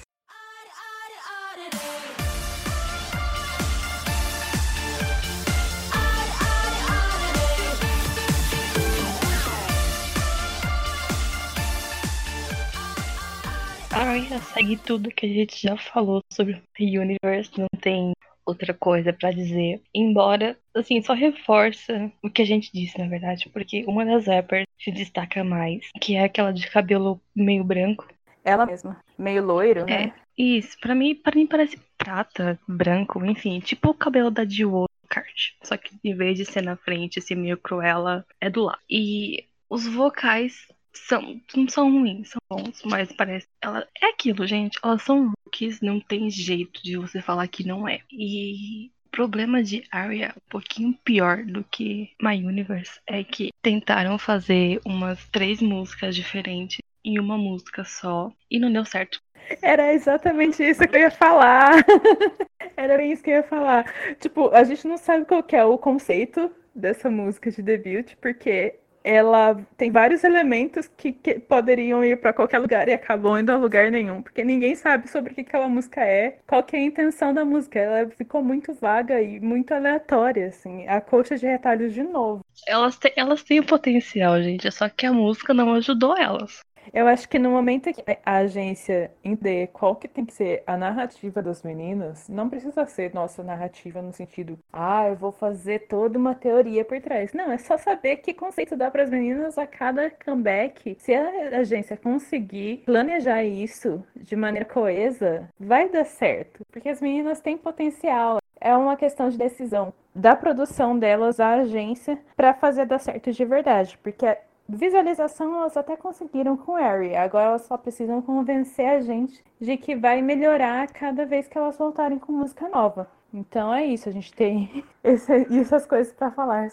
Ah, 13.91 14.11
a 14.11 14.13
Rina 14.13 14.39
segue 14.39 14.77
tudo 14.77 15.09
que 15.09 15.25
a 15.25 15.29
gente 15.29 15.59
já 15.59 15.75
falou 15.75 16.21
sobre 16.31 16.53
o 16.53 16.83
Universe, 17.01 17.51
não 17.57 17.67
tem 17.81 18.13
outra 18.45 18.73
coisa 18.73 19.11
para 19.11 19.31
dizer. 19.31 19.81
Embora, 19.93 20.57
assim, 20.73 21.01
só 21.01 21.13
reforça 21.13 22.11
o 22.23 22.29
que 22.29 22.41
a 22.41 22.45
gente 22.45 22.71
disse, 22.73 22.97
na 22.99 23.07
verdade, 23.07 23.49
porque 23.49 23.83
uma 23.87 24.05
das 24.05 24.27
rappers 24.27 24.67
se 24.79 24.91
destaca 24.91 25.43
mais, 25.43 25.89
que 25.99 26.15
é 26.15 26.23
aquela 26.23 26.51
de 26.51 26.69
cabelo 26.69 27.19
meio 27.35 27.63
branco. 27.63 28.07
Ela 28.43 28.65
mesma, 28.65 29.03
meio 29.17 29.43
loiro, 29.43 29.85
né? 29.85 30.05
É, 30.05 30.13
isso. 30.37 30.77
Para 30.79 30.93
mim, 30.93 31.15
para 31.15 31.35
mim 31.35 31.47
parece 31.47 31.79
prata, 31.97 32.59
branco, 32.67 33.25
enfim, 33.25 33.59
tipo 33.59 33.89
o 33.89 33.93
cabelo 33.93 34.29
da 34.29 34.45
Jiwoo 34.45 34.87
Card. 35.09 35.55
Só 35.63 35.75
que 35.77 35.95
em 36.03 36.15
vez 36.15 36.37
de 36.37 36.45
ser 36.45 36.61
na 36.61 36.75
frente, 36.75 37.21
ser 37.21 37.35
meio 37.35 37.57
cruela, 37.57 38.25
é 38.39 38.49
do 38.49 38.63
lado. 38.63 38.79
E 38.89 39.45
os 39.69 39.87
vocais 39.87 40.67
são, 40.97 41.41
não 41.55 41.67
são 41.67 41.91
ruins, 41.91 42.29
são 42.29 42.41
bons, 42.49 42.81
mas 42.85 43.11
parece. 43.11 43.47
Ela 43.61 43.87
é 44.01 44.07
aquilo, 44.07 44.45
gente. 44.47 44.79
Elas 44.83 45.01
são 45.03 45.33
rookies, 45.45 45.81
não 45.81 45.99
tem 45.99 46.29
jeito 46.29 46.81
de 46.83 46.97
você 46.97 47.21
falar 47.21 47.47
que 47.47 47.65
não 47.65 47.87
é. 47.87 48.01
E 48.11 48.91
o 49.05 49.09
problema 49.09 49.63
de 49.63 49.83
Arya, 49.91 50.33
um 50.35 50.49
pouquinho 50.49 50.97
pior 51.03 51.43
do 51.43 51.63
que 51.63 52.11
My 52.21 52.43
Universe, 52.43 52.99
é 53.07 53.23
que 53.23 53.49
tentaram 53.61 54.17
fazer 54.17 54.79
umas 54.85 55.27
três 55.29 55.61
músicas 55.61 56.15
diferentes 56.15 56.79
em 57.03 57.19
uma 57.19 57.37
música 57.37 57.83
só 57.83 58.31
e 58.49 58.59
não 58.59 58.71
deu 58.71 58.83
certo. 58.83 59.21
Era 59.61 59.93
exatamente 59.93 60.63
isso 60.63 60.87
que 60.87 60.95
eu 60.95 61.01
ia 61.01 61.11
falar. 61.11 61.85
Era 62.75 63.05
isso 63.05 63.23
que 63.23 63.29
eu 63.29 63.35
ia 63.35 63.43
falar. 63.43 63.85
Tipo, 64.19 64.49
a 64.49 64.63
gente 64.63 64.87
não 64.87 64.97
sabe 64.97 65.25
qual 65.25 65.45
é 65.51 65.63
o 65.63 65.77
conceito 65.77 66.51
dessa 66.73 67.09
música 67.09 67.49
de 67.49 67.61
debut, 67.61 68.15
porque 68.19 68.75
ela 69.05 69.55
tem 69.77 69.91
vários 69.91 70.23
elementos 70.23 70.87
que, 70.97 71.13
que 71.13 71.39
poderiam 71.39 72.03
ir 72.03 72.19
para 72.19 72.33
qualquer 72.33 72.57
lugar 72.57 72.87
e 72.89 72.93
acabam 72.93 73.39
indo 73.39 73.51
a 73.51 73.55
lugar 73.55 73.91
nenhum, 73.91 74.23
porque 74.23 74.43
ninguém 74.43 74.75
sabe 74.75 75.07
sobre 75.07 75.31
o 75.31 75.35
que 75.35 75.41
aquela 75.41 75.69
música 75.69 76.01
é, 76.01 76.39
qual 76.47 76.65
é 76.73 76.77
a 76.77 76.81
intenção 76.81 77.31
da 77.31 77.45
música. 77.45 77.79
Ela 77.79 78.09
ficou 78.09 78.43
muito 78.43 78.73
vaga 78.73 79.21
e 79.21 79.39
muito 79.39 79.73
aleatória, 79.73 80.47
assim. 80.47 80.87
A 80.87 80.99
coxa 80.99 81.37
de 81.37 81.45
retalhos 81.45 81.93
de 81.93 82.01
novo. 82.01 82.43
Elas, 82.67 82.97
têm, 82.97 83.13
elas 83.15 83.43
têm 83.43 83.59
o 83.59 83.65
potencial, 83.65 84.41
gente, 84.41 84.71
só 84.71 84.89
que 84.89 85.05
a 85.05 85.13
música 85.13 85.53
não 85.53 85.73
ajudou 85.75 86.17
elas. 86.17 86.63
Eu 86.93 87.07
acho 87.07 87.27
que 87.27 87.39
no 87.39 87.51
momento 87.51 87.91
que 87.93 88.03
a 88.25 88.37
agência 88.37 89.11
entender 89.23 89.67
qual 89.67 89.95
que 89.95 90.07
tem 90.07 90.25
que 90.25 90.33
ser 90.33 90.63
a 90.65 90.77
narrativa 90.77 91.41
das 91.41 91.63
meninas, 91.63 92.27
não 92.29 92.49
precisa 92.49 92.85
ser 92.85 93.13
nossa 93.13 93.43
narrativa 93.43 94.01
no 94.01 94.13
sentido, 94.13 94.57
ah, 94.71 95.07
eu 95.07 95.15
vou 95.15 95.31
fazer 95.31 95.87
toda 95.87 96.17
uma 96.17 96.35
teoria 96.35 96.83
por 96.85 96.99
trás. 97.01 97.33
Não, 97.33 97.51
é 97.51 97.57
só 97.57 97.77
saber 97.77 98.17
que 98.17 98.33
conceito 98.33 98.75
dá 98.75 98.89
para 98.89 99.03
as 99.03 99.09
meninas 99.09 99.57
a 99.57 99.67
cada 99.67 100.09
comeback. 100.09 100.95
Se 100.99 101.13
a 101.13 101.59
agência 101.59 101.97
conseguir 101.97 102.83
planejar 102.85 103.43
isso 103.43 104.03
de 104.15 104.35
maneira 104.35 104.65
coesa, 104.65 105.49
vai 105.59 105.89
dar 105.89 106.05
certo, 106.05 106.65
porque 106.71 106.89
as 106.89 107.01
meninas 107.01 107.39
têm 107.39 107.57
potencial. 107.57 108.39
É 108.59 108.75
uma 108.75 108.95
questão 108.95 109.29
de 109.29 109.37
decisão 109.37 109.93
da 110.13 110.35
produção 110.35 110.97
delas, 110.97 111.39
a 111.39 111.55
agência, 111.55 112.17
para 112.37 112.53
fazer 112.53 112.85
dar 112.85 112.99
certo 112.99 113.31
de 113.31 113.45
verdade, 113.45 113.97
porque 114.01 114.25
Visualização 114.67 115.55
elas 115.55 115.77
até 115.77 115.95
conseguiram 115.95 116.57
com 116.57 116.73
Harry, 116.73 117.15
agora 117.15 117.49
elas 117.49 117.61
só 117.63 117.77
precisam 117.77 118.19
convencer 118.21 118.87
a 118.87 118.99
gente 118.99 119.43
de 119.61 119.77
que 119.77 119.95
vai 119.95 120.23
melhorar 120.23 120.87
cada 120.87 121.23
vez 121.23 121.47
que 121.47 121.57
elas 121.57 121.77
voltarem 121.77 122.17
com 122.17 122.31
música 122.31 122.67
nova. 122.67 123.07
Então 123.31 123.73
é 123.73 123.85
isso, 123.85 124.09
a 124.09 124.11
gente 124.11 124.33
tem 124.33 124.83
esse, 125.03 125.31
essas 125.55 125.85
coisas 125.85 126.11
para 126.13 126.31
falar. 126.31 126.71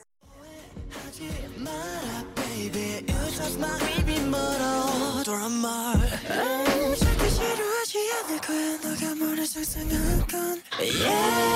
Yeah. 10.80 11.52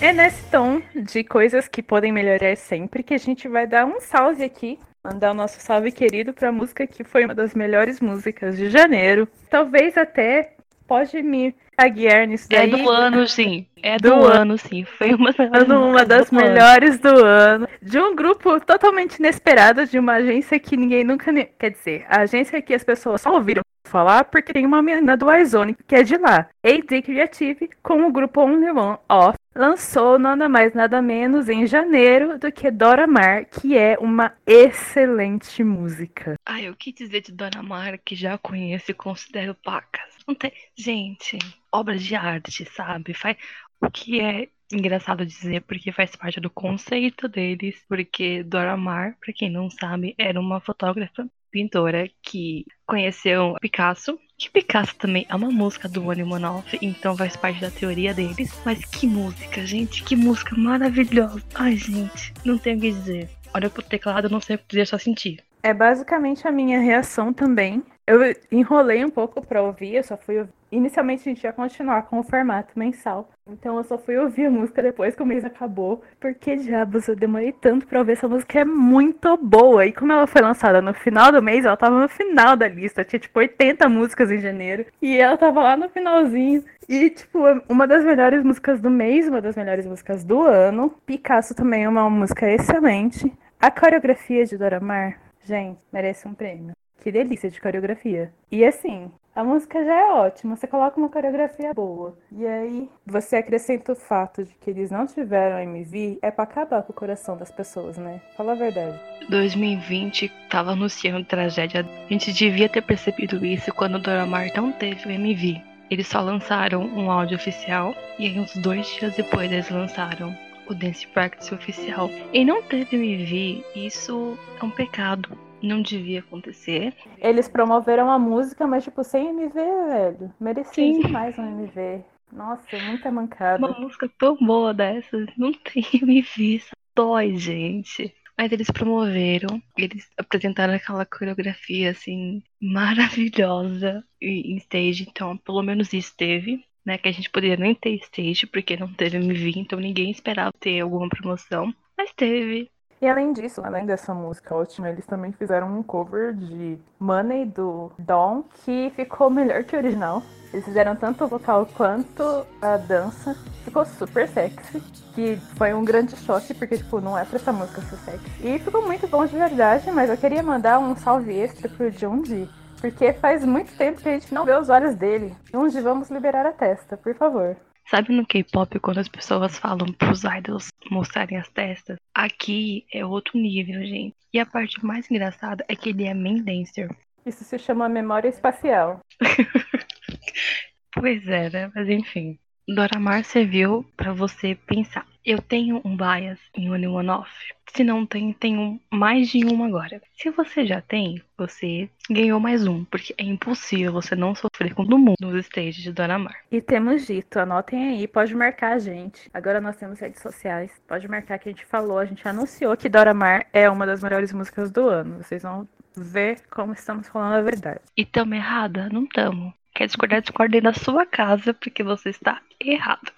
É 0.00 0.12
nesse 0.12 0.44
tom 0.48 0.80
de 0.94 1.24
coisas 1.24 1.66
que 1.66 1.82
podem 1.82 2.12
melhorar 2.12 2.56
sempre 2.56 3.02
que 3.02 3.14
a 3.14 3.18
gente 3.18 3.48
vai 3.48 3.66
dar 3.66 3.84
um 3.84 4.00
salve 4.00 4.44
aqui. 4.44 4.78
Mandar 5.02 5.32
o 5.32 5.34
nosso 5.34 5.60
salve 5.60 5.90
querido 5.90 6.32
para 6.32 6.50
a 6.50 6.52
música 6.52 6.86
que 6.86 7.02
foi 7.02 7.24
uma 7.24 7.34
das 7.34 7.52
melhores 7.52 8.00
músicas 8.00 8.56
de 8.56 8.70
janeiro. 8.70 9.26
Talvez 9.50 9.98
até 9.98 10.54
pode 10.86 11.20
me 11.20 11.52
taguear 11.76 12.28
nisso 12.28 12.46
é 12.50 12.58
daí. 12.58 12.72
É 12.72 12.76
do 12.76 12.88
ano, 12.88 13.26
sim. 13.26 13.66
É 13.82 13.96
do, 13.96 14.10
do 14.10 14.24
ano, 14.24 14.56
sim. 14.56 14.84
Foi 14.84 15.12
uma, 15.14 15.34
uma 15.78 16.04
das 16.04 16.30
do 16.30 16.36
melhores 16.36 17.04
ano. 17.04 17.14
do 17.14 17.24
ano. 17.24 17.68
De 17.82 17.98
um 17.98 18.14
grupo 18.14 18.60
totalmente 18.60 19.16
inesperado, 19.16 19.84
de 19.84 19.98
uma 19.98 20.14
agência 20.14 20.60
que 20.60 20.76
ninguém 20.76 21.02
nunca. 21.02 21.32
Quer 21.58 21.70
dizer, 21.70 22.06
a 22.08 22.20
agência 22.20 22.62
que 22.62 22.72
as 22.72 22.84
pessoas 22.84 23.20
só 23.20 23.34
ouviram 23.34 23.62
falar 23.88 24.24
porque 24.24 24.52
tem 24.52 24.66
uma 24.66 24.82
menina 24.82 25.16
do 25.16 25.26
Warzone 25.26 25.76
que 25.86 25.96
é 25.96 26.02
de 26.02 26.16
lá. 26.16 26.46
AD 26.62 27.02
Creative, 27.02 27.70
com 27.82 28.06
o 28.06 28.12
grupo 28.12 28.42
Only 28.42 28.70
One 28.70 28.98
Off, 29.08 29.36
lançou 29.58 30.20
nada 30.20 30.48
mais 30.48 30.72
nada 30.72 31.02
menos 31.02 31.48
em 31.48 31.66
janeiro 31.66 32.38
do 32.38 32.52
que 32.52 32.70
Dora 32.70 33.08
Maar, 33.08 33.44
que 33.44 33.76
é 33.76 33.98
uma 33.98 34.32
excelente 34.46 35.64
música. 35.64 36.36
Ai, 36.46 36.68
eu 36.68 36.76
quis 36.76 36.94
dizer 36.94 37.22
de 37.22 37.32
Dora 37.32 37.60
Maar 37.60 37.98
que 37.98 38.14
já 38.14 38.38
conheço 38.38 38.92
e 38.92 38.94
considero 38.94 39.56
pacas. 39.56 40.14
Não 40.26 40.34
tem... 40.34 40.52
Gente, 40.76 41.38
obra 41.72 41.98
de 41.98 42.14
arte, 42.14 42.64
sabe? 42.66 43.12
Faz 43.12 43.36
o 43.80 43.90
que 43.90 44.20
é 44.20 44.48
engraçado 44.72 45.26
dizer 45.26 45.62
porque 45.62 45.90
faz 45.90 46.14
parte 46.14 46.38
do 46.38 46.50
conceito 46.50 47.28
deles, 47.28 47.84
porque 47.88 48.44
Dora 48.44 48.76
Maar, 48.76 49.16
para 49.18 49.32
quem 49.32 49.50
não 49.50 49.68
sabe, 49.68 50.14
era 50.16 50.38
uma 50.38 50.60
fotógrafa 50.60 51.28
pintora 51.50 52.08
que 52.22 52.64
conheceu 52.86 53.54
Picasso. 53.60 54.16
Que 54.38 54.48
Picasso 54.48 54.94
também 54.94 55.26
é 55.28 55.34
uma 55.34 55.50
música 55.50 55.88
do 55.88 56.06
One 56.06 56.22
Monoff, 56.22 56.78
então 56.80 57.16
faz 57.16 57.34
parte 57.36 57.60
da 57.60 57.72
teoria 57.72 58.14
deles. 58.14 58.52
Mas 58.64 58.84
que 58.84 59.04
música, 59.04 59.66
gente, 59.66 60.04
que 60.04 60.14
música 60.14 60.54
maravilhosa. 60.56 61.42
Ai, 61.56 61.74
gente, 61.74 62.32
não 62.44 62.56
tenho 62.56 62.78
o 62.78 62.80
que 62.80 62.92
dizer. 62.92 63.28
Olha 63.52 63.68
pro 63.68 63.82
teclado, 63.82 64.30
não 64.30 64.40
sei 64.40 64.54
o 64.54 64.58
que 64.60 64.64
dizer, 64.68 64.86
só 64.86 64.96
sentir. 64.96 65.42
É 65.60 65.74
basicamente 65.74 66.46
a 66.46 66.52
minha 66.52 66.78
reação 66.78 67.32
também. 67.32 67.82
Eu 68.08 68.20
enrolei 68.50 69.04
um 69.04 69.10
pouco 69.10 69.46
pra 69.46 69.62
ouvir, 69.62 69.96
eu 69.96 70.02
só 70.02 70.16
fui 70.16 70.38
ouvir. 70.38 70.52
Inicialmente 70.72 71.28
a 71.28 71.32
gente 71.32 71.44
ia 71.44 71.52
continuar 71.52 72.02
com 72.02 72.18
o 72.18 72.22
formato 72.22 72.78
mensal. 72.78 73.28
Então 73.46 73.76
eu 73.76 73.84
só 73.84 73.98
fui 73.98 74.16
ouvir 74.16 74.46
a 74.46 74.50
música 74.50 74.82
depois 74.82 75.14
que 75.14 75.22
o 75.22 75.26
mês 75.26 75.44
acabou. 75.44 76.02
Porque 76.18 76.56
diabos, 76.56 77.06
eu 77.06 77.14
demorei 77.14 77.52
tanto 77.52 77.86
pra 77.86 77.98
ouvir 77.98 78.12
essa 78.12 78.26
música, 78.26 78.60
é 78.60 78.64
muito 78.64 79.36
boa. 79.36 79.84
E 79.84 79.92
como 79.92 80.10
ela 80.10 80.26
foi 80.26 80.40
lançada 80.40 80.80
no 80.80 80.94
final 80.94 81.30
do 81.30 81.42
mês, 81.42 81.66
ela 81.66 81.76
tava 81.76 82.00
no 82.00 82.08
final 82.08 82.56
da 82.56 82.66
lista. 82.66 83.04
Tinha 83.04 83.20
tipo 83.20 83.38
80 83.38 83.86
músicas 83.90 84.30
em 84.30 84.38
janeiro. 84.38 84.86
E 85.02 85.18
ela 85.18 85.36
tava 85.36 85.62
lá 85.62 85.76
no 85.76 85.90
finalzinho. 85.90 86.64
E, 86.88 87.10
tipo, 87.10 87.40
uma 87.68 87.86
das 87.86 88.02
melhores 88.02 88.42
músicas 88.42 88.80
do 88.80 88.88
mês, 88.88 89.28
uma 89.28 89.42
das 89.42 89.54
melhores 89.54 89.86
músicas 89.86 90.24
do 90.24 90.42
ano. 90.42 90.94
Picasso 91.04 91.54
também 91.54 91.84
é 91.84 91.88
uma 91.88 92.08
música 92.08 92.50
excelente. 92.50 93.30
A 93.60 93.70
coreografia 93.70 94.46
de 94.46 94.56
Dora 94.56 94.80
Maar 94.80 95.20
Gente, 95.44 95.78
merece 95.92 96.26
um 96.26 96.34
prêmio. 96.34 96.72
Que 97.00 97.12
delícia 97.12 97.50
de 97.50 97.60
coreografia. 97.60 98.32
E 98.50 98.64
assim, 98.64 99.10
a 99.38 99.44
música 99.44 99.84
já 99.84 99.94
é 99.94 100.12
ótima, 100.14 100.56
você 100.56 100.66
coloca 100.66 100.98
uma 100.98 101.08
coreografia 101.08 101.72
boa. 101.72 102.18
E 102.32 102.44
aí, 102.44 102.90
você 103.06 103.36
acrescenta 103.36 103.92
o 103.92 103.94
fato 103.94 104.42
de 104.42 104.52
que 104.54 104.68
eles 104.68 104.90
não 104.90 105.06
tiveram 105.06 105.60
MV, 105.60 106.18
é 106.20 106.28
para 106.28 106.42
acabar 106.42 106.82
com 106.82 106.92
o 106.92 106.96
coração 106.96 107.36
das 107.36 107.50
pessoas, 107.50 107.96
né? 107.96 108.20
Fala 108.36 108.52
a 108.52 108.56
verdade. 108.56 108.98
2020 109.30 110.28
tava 110.50 110.72
anunciando 110.72 111.24
tragédia. 111.24 111.82
A 111.82 112.12
gente 112.12 112.32
devia 112.32 112.68
ter 112.68 112.82
percebido 112.82 113.46
isso 113.46 113.72
quando 113.72 113.94
o 113.94 114.00
Doramar 114.00 114.50
não 114.56 114.72
teve 114.72 115.06
o 115.06 115.12
MV. 115.12 115.62
Eles 115.88 116.08
só 116.08 116.20
lançaram 116.20 116.82
um 116.82 117.08
áudio 117.08 117.36
oficial 117.36 117.94
e 118.18 118.26
aí 118.26 118.40
uns 118.40 118.54
dois 118.56 118.86
dias 118.88 119.14
depois 119.14 119.52
eles 119.52 119.70
lançaram 119.70 120.36
o 120.68 120.74
Dance 120.74 121.06
Practice 121.06 121.54
oficial. 121.54 122.10
E 122.32 122.44
não 122.44 122.60
teve 122.62 122.96
MV, 122.96 123.64
isso 123.76 124.36
é 124.60 124.64
um 124.64 124.70
pecado. 124.70 125.47
Não 125.62 125.82
devia 125.82 126.20
acontecer. 126.20 126.94
Eles 127.18 127.48
promoveram 127.48 128.10
a 128.10 128.18
música, 128.18 128.66
mas 128.66 128.84
tipo, 128.84 129.02
sem 129.02 129.28
MV, 129.28 129.54
velho. 129.54 130.34
Merecia 130.40 130.92
demais 130.92 131.38
um 131.38 131.46
MV. 131.46 132.04
Nossa, 132.32 132.78
muita 132.78 133.10
mancada. 133.10 133.66
Uma 133.66 133.78
música 133.78 134.10
tão 134.18 134.36
boa 134.36 134.74
dessas, 134.74 135.28
não 135.36 135.52
tem 135.52 135.84
MV, 136.02 136.62
dói, 136.94 137.36
gente. 137.36 138.14
Mas 138.36 138.52
eles 138.52 138.70
promoveram, 138.70 139.60
eles 139.76 140.08
apresentaram 140.16 140.72
aquela 140.72 141.04
coreografia 141.04 141.90
assim 141.90 142.40
maravilhosa 142.60 144.04
em 144.22 144.56
stage, 144.58 145.06
então 145.08 145.36
pelo 145.38 145.60
menos 145.60 145.92
isso 145.92 146.14
teve 146.16 146.64
né? 146.88 146.96
Que 146.96 147.08
a 147.10 147.12
gente 147.12 147.28
poderia 147.28 147.56
nem 147.58 147.74
ter 147.74 147.94
stage, 147.96 148.46
porque 148.46 148.74
não 148.74 148.90
teve 148.94 149.18
MV, 149.18 149.52
então 149.56 149.78
ninguém 149.78 150.10
esperava 150.10 150.52
ter 150.58 150.80
alguma 150.80 151.06
promoção. 151.08 151.72
Mas 151.96 152.12
teve. 152.14 152.70
E 153.00 153.06
além 153.06 153.32
disso, 153.32 153.62
além 153.64 153.86
dessa 153.86 154.12
música 154.12 154.54
ótima, 154.54 154.88
eles 154.88 155.06
também 155.06 155.30
fizeram 155.30 155.68
um 155.78 155.82
cover 155.84 156.34
de 156.34 156.78
Money 156.98 157.46
do 157.46 157.92
Dawn, 157.98 158.42
que 158.64 158.90
ficou 158.96 159.30
melhor 159.30 159.62
que 159.62 159.76
o 159.76 159.78
original. 159.78 160.22
Eles 160.52 160.64
fizeram 160.64 160.96
tanto 160.96 161.24
o 161.24 161.28
vocal 161.28 161.66
quanto 161.76 162.22
a 162.60 162.76
dança. 162.76 163.36
Ficou 163.64 163.84
super 163.84 164.26
sexy. 164.28 164.80
Que 165.14 165.36
foi 165.56 165.74
um 165.74 165.84
grande 165.84 166.16
choque, 166.16 166.54
porque, 166.54 166.78
tipo, 166.78 167.00
não 167.00 167.16
é 167.16 167.24
pra 167.24 167.36
essa 167.36 167.52
música 167.52 167.80
ser 167.82 167.96
sexy. 167.98 168.30
E 168.42 168.58
ficou 168.58 168.84
muito 168.84 169.06
bom 169.06 169.24
de 169.24 169.36
verdade, 169.36 169.90
mas 169.92 170.10
eu 170.10 170.16
queria 170.16 170.42
mandar 170.42 170.78
um 170.78 170.96
salve 170.96 171.38
extra 171.38 171.68
pro 171.68 171.90
Junji. 171.90 172.48
Porque 172.80 173.12
faz 173.12 173.44
muito 173.44 173.76
tempo 173.76 174.00
que 174.00 174.08
a 174.08 174.12
gente 174.12 174.32
não 174.32 174.44
vê 174.44 174.54
os 174.54 174.68
olhos 174.68 174.94
dele. 174.94 175.36
Junji, 175.52 175.80
vamos 175.80 176.10
liberar 176.10 176.46
a 176.46 176.52
testa, 176.52 176.96
por 176.96 177.14
favor. 177.14 177.56
Sabe 177.90 178.12
no 178.12 178.26
K-pop 178.26 178.78
quando 178.80 178.98
as 178.98 179.08
pessoas 179.08 179.58
falam 179.58 179.90
pros 179.94 180.22
idols 180.22 180.68
mostrarem 180.90 181.38
as 181.38 181.48
testas? 181.48 181.96
Aqui 182.14 182.84
é 182.92 183.02
outro 183.02 183.38
nível, 183.38 183.80
gente. 183.80 184.14
E 184.30 184.38
a 184.38 184.44
parte 184.44 184.84
mais 184.84 185.10
engraçada 185.10 185.64
é 185.66 185.74
que 185.74 185.88
ele 185.88 186.04
é 186.04 186.12
main 186.12 186.42
dancer. 186.42 186.94
Isso 187.24 187.42
se 187.44 187.58
chama 187.58 187.88
memória 187.88 188.28
espacial. 188.28 189.00
pois 190.92 191.26
é, 191.28 191.48
né? 191.48 191.72
Mas 191.74 191.88
enfim. 191.88 192.38
Doramar 192.68 193.24
serviu 193.24 193.86
para 193.96 194.12
você 194.12 194.54
pensar. 194.54 195.06
Eu 195.28 195.42
tenho 195.42 195.82
um 195.84 195.94
bias 195.94 196.38
em 196.56 196.70
One 196.70 196.86
One 196.86 197.10
Off. 197.10 197.30
Se 197.74 197.84
não 197.84 198.06
tem, 198.06 198.32
tenho 198.32 198.80
mais 198.90 199.28
de 199.28 199.44
um 199.44 199.62
agora. 199.62 200.00
Se 200.16 200.30
você 200.30 200.64
já 200.64 200.80
tem, 200.80 201.22
você 201.36 201.90
ganhou 202.08 202.40
mais 202.40 202.66
um, 202.66 202.82
porque 202.86 203.14
é 203.18 203.24
impossível 203.24 203.92
você 203.92 204.16
não 204.16 204.34
sofrer 204.34 204.72
com 204.72 204.84
todo 204.84 204.96
mundo 204.96 205.16
nos 205.20 205.44
stages 205.44 205.82
de 205.82 205.92
Doramar. 205.92 206.34
E 206.50 206.62
temos 206.62 207.06
dito, 207.06 207.38
anotem 207.38 207.88
aí, 207.88 208.08
pode 208.08 208.34
marcar 208.34 208.72
a 208.72 208.78
gente. 208.78 209.28
Agora 209.34 209.60
nós 209.60 209.76
temos 209.76 210.00
redes 210.00 210.22
sociais, 210.22 210.72
pode 210.88 211.06
marcar 211.06 211.38
que 211.38 211.50
a 211.50 211.52
gente 211.52 211.66
falou, 211.66 211.98
a 211.98 212.06
gente 212.06 212.26
anunciou 212.26 212.74
que 212.74 212.88
Doramar 212.88 213.48
é 213.52 213.68
uma 213.68 213.84
das 213.84 214.02
melhores 214.02 214.32
músicas 214.32 214.70
do 214.70 214.88
ano. 214.88 215.22
Vocês 215.22 215.42
vão 215.42 215.68
ver 215.94 216.40
como 216.48 216.72
estamos 216.72 217.06
falando 217.06 217.34
a 217.34 217.42
verdade. 217.42 217.80
E 217.94 218.06
tamo 218.06 218.34
errada? 218.34 218.88
Não 218.90 219.06
tamo. 219.06 219.52
Quer 219.74 219.88
discordar, 219.88 220.22
discorde 220.22 220.58
na 220.62 220.72
sua 220.72 221.04
casa, 221.04 221.52
porque 221.52 221.82
você 221.82 222.08
está 222.08 222.40
errado. 222.58 223.12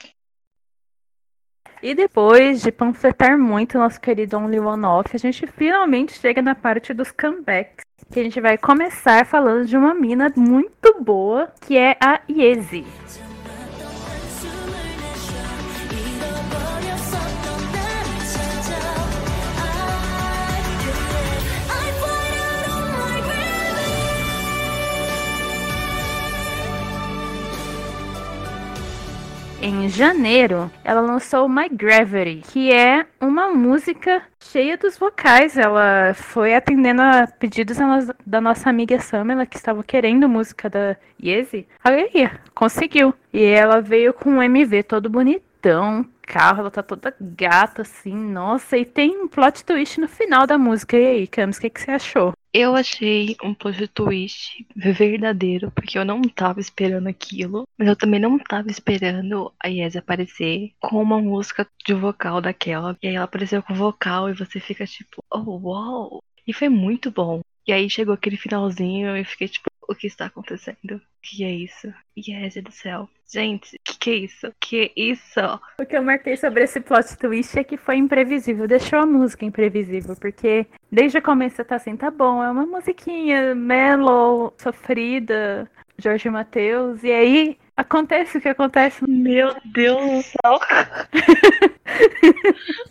E 1.83 1.95
depois 1.95 2.61
de 2.61 2.71
panfletar 2.71 3.39
muito 3.39 3.79
nosso 3.79 3.99
querido 3.99 4.37
Only 4.37 4.61
One 4.61 4.85
Off, 4.85 5.09
a 5.15 5.19
gente 5.19 5.47
finalmente 5.47 6.13
chega 6.13 6.43
na 6.43 6.55
parte 6.55 6.93
dos 6.93 7.11
comebacks. 7.11 7.87
Que 8.13 8.21
a 8.21 8.23
gente 8.23 8.41
vai 8.41 8.59
começar 8.59 9.25
falando 9.25 9.65
de 9.65 9.77
uma 9.77 9.95
mina 9.95 10.31
muito 10.37 11.01
boa, 11.01 11.51
que 11.61 11.79
é 11.79 11.97
a 12.01 12.21
Yezi. 12.29 12.85
Em 29.63 29.89
janeiro, 29.89 30.71
ela 30.83 31.01
lançou 31.01 31.49
My 31.49 31.69
Gravity, 31.69 32.43
que 32.51 32.73
é 32.73 33.07
uma 33.21 33.51
música 33.51 34.23
cheia 34.43 34.77
dos 34.77 34.97
vocais. 34.97 35.57
Ela 35.57 36.15
foi 36.15 36.55
atendendo 36.55 37.03
a 37.03 37.27
pedidos 37.27 37.77
da 38.27 38.41
nossa 38.41 38.71
amiga 38.71 38.99
Samela, 38.99 39.47
que 39.47 39.57
estava 39.57 39.85
querendo 39.85 40.29
música 40.29 40.71
da 40.71 40.97
Yezi. 41.23 41.67
Aí, 41.85 42.31
conseguiu. 42.55 43.15
E 43.33 43.45
ela 43.45 43.81
veio 43.81 44.15
com 44.15 44.31
um 44.31 44.43
MV 44.43 44.83
todo 44.83 45.11
bonitão, 45.11 46.07
carro, 46.31 46.61
ela 46.61 46.71
tá 46.71 46.81
toda 46.81 47.13
gata, 47.21 47.83
assim, 47.83 48.15
nossa, 48.15 48.79
e 48.79 48.85
tem 48.85 49.21
um 49.21 49.27
plot 49.27 49.65
twist 49.65 50.01
no 50.01 50.07
final 50.07 50.47
da 50.47 50.57
música. 50.57 50.97
E 50.97 51.07
aí, 51.07 51.27
Camis, 51.27 51.57
o 51.57 51.61
que, 51.61 51.71
que 51.71 51.81
você 51.81 51.91
achou? 51.91 52.33
Eu 52.55 52.77
achei 52.77 53.37
um 53.43 53.53
plot 53.53 53.89
twist 53.89 54.65
verdadeiro, 54.77 55.73
porque 55.73 55.99
eu 55.99 56.05
não 56.05 56.23
tava 56.23 56.61
esperando 56.61 57.09
aquilo, 57.09 57.65
mas 57.77 57.89
eu 57.89 57.97
também 57.97 58.21
não 58.21 58.39
tava 58.39 58.71
esperando 58.71 59.53
a 59.63 59.69
Yes 59.69 59.97
aparecer 59.97 60.71
com 60.81 61.03
uma 61.03 61.21
música 61.21 61.67
de 61.85 61.95
vocal 61.95 62.41
daquela. 62.41 62.97
E 63.03 63.09
aí 63.09 63.17
ela 63.17 63.25
apareceu 63.25 63.63
com 63.63 63.75
vocal 63.75 64.31
e 64.31 64.35
você 64.35 64.61
fica 64.61 64.87
tipo, 64.87 65.25
oh, 65.33 65.69
uau! 65.69 66.23
E 66.47 66.53
foi 66.53 66.69
muito 66.69 67.11
bom. 67.11 67.41
E 67.67 67.73
aí 67.73 67.89
chegou 67.91 68.15
aquele 68.15 68.37
finalzinho 68.37 69.17
e 69.17 69.21
eu 69.21 69.25
fiquei 69.25 69.49
tipo, 69.49 69.70
o 69.91 69.95
que 69.95 70.07
está 70.07 70.27
acontecendo? 70.27 70.95
O 70.95 71.01
que 71.21 71.43
é 71.43 71.51
isso? 71.51 71.93
Yes 72.17 72.55
do 72.63 72.71
céu. 72.71 73.09
Gente, 73.33 73.75
o 73.75 73.79
que, 73.85 73.99
que 73.99 74.11
é 74.11 74.15
isso? 74.15 74.53
Que 74.61 74.83
é 74.83 74.93
isso? 74.97 75.41
O 75.81 75.87
que 75.87 75.97
eu 75.97 76.03
marquei 76.03 76.37
sobre 76.37 76.63
esse 76.63 76.81
plot 76.81 77.17
twist 77.17 77.59
é 77.59 77.65
que 77.65 77.77
foi 77.77 77.97
imprevisível. 77.97 78.69
Deixou 78.69 79.01
a 79.01 79.07
música 79.07 79.45
imprevisível, 79.45 80.15
porque 80.17 80.67
desde 80.91 81.19
o 81.19 81.23
começo 81.23 81.65
tá 81.65 81.77
assim, 81.77 81.97
tá 81.97 82.11
bom, 82.11 82.43
é 82.43 82.51
uma 82.51 82.67
musiquinha 82.67 83.55
mellow, 83.55 84.55
sofrida, 84.59 85.69
Jorge 85.99 86.31
Matheus, 86.31 87.03
e 87.03 87.11
aí 87.11 87.59
acontece 87.77 88.39
o 88.39 88.41
que 88.41 88.49
acontece. 88.49 89.05
Meu 89.09 89.55
Deus 89.65 90.01
do 90.01 90.23
céu! 90.23 90.61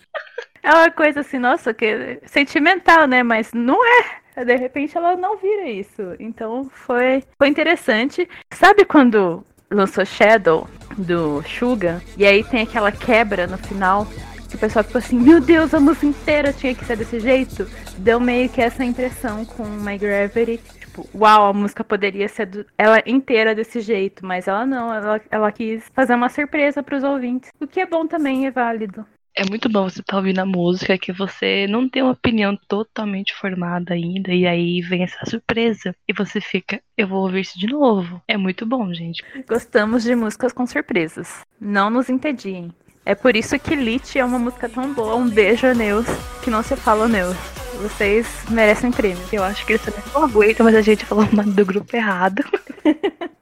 é 0.69 0.73
uma 0.73 0.91
coisa 0.91 1.21
assim, 1.21 1.39
nossa, 1.39 1.73
que 1.73 2.19
sentimental, 2.25 3.07
né? 3.07 3.23
Mas 3.23 3.51
não 3.53 3.83
é 3.83 4.19
de 4.45 4.55
repente 4.55 4.97
ela 4.97 5.15
não 5.15 5.37
vira 5.37 5.69
isso. 5.69 6.15
Então 6.19 6.69
foi, 6.69 7.23
foi 7.37 7.47
interessante. 7.47 8.27
Sabe 8.53 8.85
quando 8.85 9.43
lançou 9.69 10.05
Shadow 10.05 10.67
do 10.97 11.43
Suga? 11.43 12.01
E 12.17 12.25
aí 12.25 12.43
tem 12.43 12.61
aquela 12.61 12.91
quebra 12.91 13.47
no 13.47 13.57
final. 13.57 14.07
Que 14.49 14.55
o 14.55 14.59
pessoal 14.59 14.83
ficou 14.83 14.97
assim, 14.97 15.19
meu 15.19 15.39
Deus, 15.39 15.75
a 15.75 15.79
música 15.79 16.07
inteira 16.07 16.51
tinha 16.51 16.73
que 16.73 16.83
ser 16.83 16.97
desse 16.97 17.19
jeito. 17.19 17.67
Deu 17.97 18.19
meio 18.19 18.49
que 18.49 18.61
essa 18.61 18.83
impressão 18.83 19.45
com 19.45 19.63
My 19.63 19.95
Gravity. 19.95 20.59
Tipo, 20.79 21.07
uau, 21.13 21.47
a 21.47 21.53
música 21.53 21.83
poderia 21.83 22.27
ser 22.27 22.47
do... 22.47 22.65
ela 22.75 22.99
inteira 23.05 23.53
desse 23.53 23.79
jeito, 23.79 24.25
mas 24.25 24.47
ela 24.47 24.65
não, 24.65 24.91
ela, 24.91 25.21
ela 25.29 25.51
quis 25.51 25.83
fazer 25.93 26.15
uma 26.15 26.29
surpresa 26.29 26.81
para 26.81 26.97
os 26.97 27.03
ouvintes. 27.03 27.51
O 27.59 27.67
que 27.67 27.79
é 27.79 27.85
bom 27.85 28.07
também 28.07 28.47
é 28.47 28.51
válido 28.51 29.05
é 29.39 29.49
muito 29.49 29.69
bom 29.69 29.83
você 29.83 30.01
estar 30.01 30.11
tá 30.11 30.17
ouvindo 30.17 30.39
a 30.39 30.45
música 30.45 30.97
que 30.97 31.13
você 31.13 31.65
não 31.65 31.87
tem 31.87 32.03
uma 32.03 32.11
opinião 32.11 32.59
totalmente 32.67 33.33
formada 33.33 33.93
ainda 33.93 34.33
e 34.33 34.45
aí 34.45 34.81
vem 34.81 35.03
essa 35.03 35.25
surpresa 35.25 35.95
e 36.05 36.11
você 36.11 36.41
fica, 36.41 36.81
eu 36.97 37.07
vou 37.07 37.23
ouvir 37.23 37.39
isso 37.39 37.57
de 37.57 37.67
novo. 37.67 38.21
É 38.27 38.35
muito 38.35 38.65
bom, 38.65 38.93
gente. 38.93 39.23
Gostamos 39.47 40.03
de 40.03 40.13
músicas 40.13 40.51
com 40.51 40.67
surpresas. 40.67 41.39
Não 41.57 41.89
nos 41.89 42.09
entediem. 42.09 42.69
É 43.05 43.15
por 43.15 43.33
isso 43.37 43.57
que 43.57 43.75
Lit 43.75 44.19
é 44.19 44.25
uma 44.25 44.37
música 44.37 44.67
tão 44.67 44.93
boa. 44.93 45.15
Um 45.15 45.29
beijo 45.29 45.73
Neus, 45.73 46.05
que 46.43 46.49
não 46.49 46.61
se 46.61 46.75
fala 46.75 47.07
Neus. 47.07 47.37
Vocês 47.81 48.43
merecem 48.49 48.91
prêmio. 48.91 49.23
Eu 49.31 49.45
acho 49.45 49.65
que 49.65 49.71
eles 49.71 49.85
também 49.85 50.03
não 50.13 50.25
aguentam, 50.25 50.65
mas 50.65 50.75
a 50.75 50.81
gente 50.81 51.05
falou 51.05 51.23
o 51.23 51.31
nome 51.33 51.53
do 51.53 51.65
grupo 51.65 51.95
errado. 51.95 52.43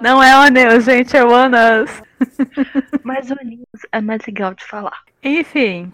Não 0.00 0.22
é 0.22 0.36
o 0.46 0.50
Neus, 0.50 0.84
gente, 0.84 1.16
é 1.16 1.24
o 1.24 1.34
Anas. 1.34 1.90
Mas 3.02 3.30
o 3.30 3.36
Neus 3.42 3.86
é 3.92 4.00
mais 4.00 4.24
legal 4.26 4.54
de 4.54 4.64
falar. 4.64 5.02
Enfim. 5.22 5.92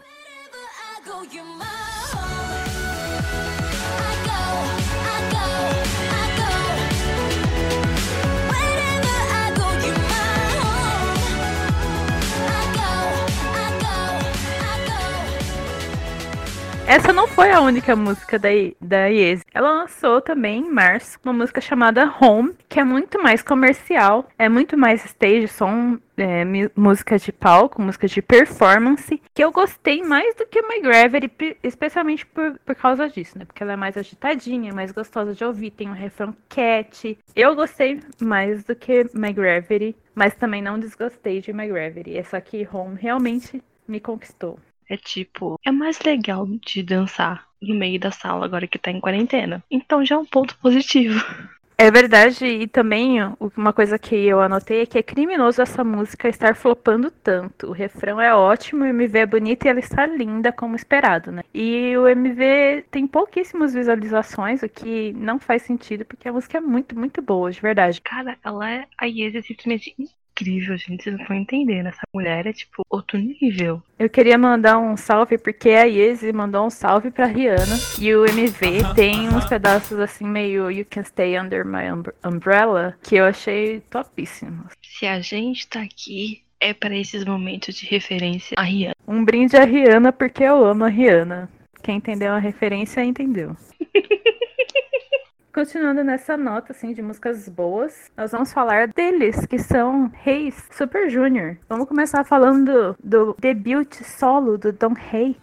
Essa 16.92 17.10
não 17.10 17.26
foi 17.26 17.50
a 17.50 17.58
única 17.62 17.96
música 17.96 18.38
da, 18.38 18.50
da 18.78 19.06
Yes. 19.06 19.40
Ela 19.54 19.80
lançou 19.80 20.20
também 20.20 20.60
em 20.60 20.70
março 20.70 21.18
uma 21.24 21.32
música 21.32 21.58
chamada 21.58 22.14
Home, 22.20 22.54
que 22.68 22.78
é 22.78 22.84
muito 22.84 23.18
mais 23.22 23.40
comercial, 23.42 24.28
é 24.38 24.46
muito 24.46 24.76
mais 24.76 25.02
stage, 25.02 25.48
som, 25.48 25.98
é, 26.18 26.44
música 26.76 27.18
de 27.18 27.32
palco, 27.32 27.80
música 27.80 28.06
de 28.06 28.20
performance, 28.20 29.22
que 29.32 29.42
eu 29.42 29.50
gostei 29.50 30.02
mais 30.02 30.34
do 30.34 30.44
que 30.44 30.60
My 30.60 30.82
Gravity, 30.82 31.56
especialmente 31.62 32.26
por, 32.26 32.58
por 32.58 32.74
causa 32.74 33.08
disso, 33.08 33.38
né? 33.38 33.46
Porque 33.46 33.62
ela 33.62 33.72
é 33.72 33.76
mais 33.76 33.96
agitadinha, 33.96 34.74
mais 34.74 34.92
gostosa 34.92 35.32
de 35.32 35.42
ouvir, 35.42 35.70
tem 35.70 35.88
um 35.88 35.94
refrão 35.94 36.36
cat. 36.46 37.18
Eu 37.34 37.56
gostei 37.56 38.02
mais 38.20 38.64
do 38.64 38.76
que 38.76 39.08
My 39.14 39.32
Gravity, 39.32 39.96
mas 40.14 40.34
também 40.34 40.60
não 40.60 40.78
desgostei 40.78 41.40
de 41.40 41.54
My 41.54 41.68
Gravity. 41.68 42.18
Essa 42.18 42.36
aqui, 42.36 42.68
Home, 42.70 42.98
realmente 43.00 43.62
me 43.88 43.98
conquistou. 43.98 44.58
É 44.92 44.96
tipo, 44.98 45.58
é 45.64 45.70
mais 45.70 45.98
legal 46.00 46.46
de 46.46 46.82
dançar 46.82 47.48
no 47.62 47.74
meio 47.74 47.98
da 47.98 48.10
sala 48.10 48.44
agora 48.44 48.66
que 48.66 48.78
tá 48.78 48.90
em 48.90 49.00
quarentena. 49.00 49.64
Então 49.70 50.04
já 50.04 50.16
é 50.16 50.18
um 50.18 50.26
ponto 50.26 50.54
positivo. 50.58 51.18
É 51.78 51.90
verdade, 51.90 52.44
e 52.44 52.66
também 52.68 53.16
uma 53.56 53.72
coisa 53.72 53.98
que 53.98 54.14
eu 54.14 54.42
anotei 54.42 54.82
é 54.82 54.86
que 54.86 54.98
é 54.98 55.02
criminoso 55.02 55.62
essa 55.62 55.82
música 55.82 56.28
estar 56.28 56.54
flopando 56.54 57.10
tanto. 57.10 57.68
O 57.68 57.72
refrão 57.72 58.20
é 58.20 58.34
ótimo, 58.34 58.84
o 58.84 58.86
MV 58.86 59.18
é 59.18 59.26
bonito 59.26 59.64
e 59.64 59.68
ela 59.68 59.80
está 59.80 60.04
linda 60.04 60.52
como 60.52 60.76
esperado, 60.76 61.32
né? 61.32 61.42
E 61.54 61.96
o 61.96 62.06
MV 62.06 62.84
tem 62.90 63.06
pouquíssimas 63.06 63.72
visualizações, 63.72 64.62
o 64.62 64.68
que 64.68 65.14
não 65.14 65.40
faz 65.40 65.62
sentido, 65.62 66.04
porque 66.04 66.28
a 66.28 66.32
música 66.32 66.58
é 66.58 66.60
muito, 66.60 66.96
muito 66.96 67.22
boa, 67.22 67.50
de 67.50 67.60
verdade. 67.60 67.98
Cara, 68.02 68.36
ela 68.44 68.70
é. 68.70 68.86
A 68.98 69.08
é 69.08 69.42
simplesmente 69.42 69.96
incrível, 70.42 70.76
gente. 70.76 71.04
Vocês 71.04 71.14
não 71.14 71.22
estão 71.22 71.36
entendendo. 71.36 71.86
Essa 71.86 72.02
mulher 72.12 72.46
é, 72.46 72.52
tipo, 72.52 72.82
outro 72.90 73.18
nível. 73.18 73.82
Eu 73.98 74.10
queria 74.10 74.36
mandar 74.36 74.78
um 74.78 74.96
salve, 74.96 75.38
porque 75.38 75.70
a 75.70 75.84
Yezi 75.84 76.32
mandou 76.32 76.66
um 76.66 76.70
salve 76.70 77.10
pra 77.10 77.26
Rihanna. 77.26 77.76
E 78.00 78.14
o 78.14 78.26
MV 78.26 78.94
tem 78.94 79.28
uns 79.28 79.46
pedaços 79.46 79.98
assim, 79.98 80.26
meio 80.26 80.70
You 80.70 80.84
Can 80.88 81.04
Stay 81.04 81.38
Under 81.38 81.64
My 81.64 81.84
Umbrella, 82.24 82.96
que 83.02 83.16
eu 83.16 83.24
achei 83.24 83.80
topíssimos. 83.88 84.72
Se 84.82 85.06
a 85.06 85.20
gente 85.20 85.68
tá 85.68 85.82
aqui, 85.82 86.42
é 86.60 86.74
para 86.74 86.96
esses 86.96 87.24
momentos 87.24 87.74
de 87.74 87.86
referência 87.86 88.54
a 88.56 88.62
Rihanna. 88.62 88.96
Um 89.06 89.24
brinde 89.24 89.56
a 89.56 89.64
Rihanna, 89.64 90.12
porque 90.12 90.42
eu 90.42 90.64
amo 90.64 90.84
a 90.84 90.88
Rihanna. 90.88 91.48
Quem 91.82 91.96
entendeu 91.96 92.32
a 92.32 92.38
referência, 92.38 93.04
entendeu. 93.04 93.56
Continuando 95.54 96.02
nessa 96.02 96.34
nota 96.34 96.72
assim 96.72 96.94
de 96.94 97.02
músicas 97.02 97.46
boas, 97.46 98.10
nós 98.16 98.32
vamos 98.32 98.50
falar 98.54 98.88
deles, 98.88 99.44
que 99.44 99.58
são 99.58 100.10
Reis 100.14 100.54
Super 100.70 101.10
Junior. 101.10 101.58
Vamos 101.68 101.86
começar 101.86 102.24
falando 102.24 102.96
do, 103.04 103.36
debut 103.38 104.02
solo 104.02 104.56
do 104.56 104.72
Don 104.72 104.94
Rei. 104.94 105.36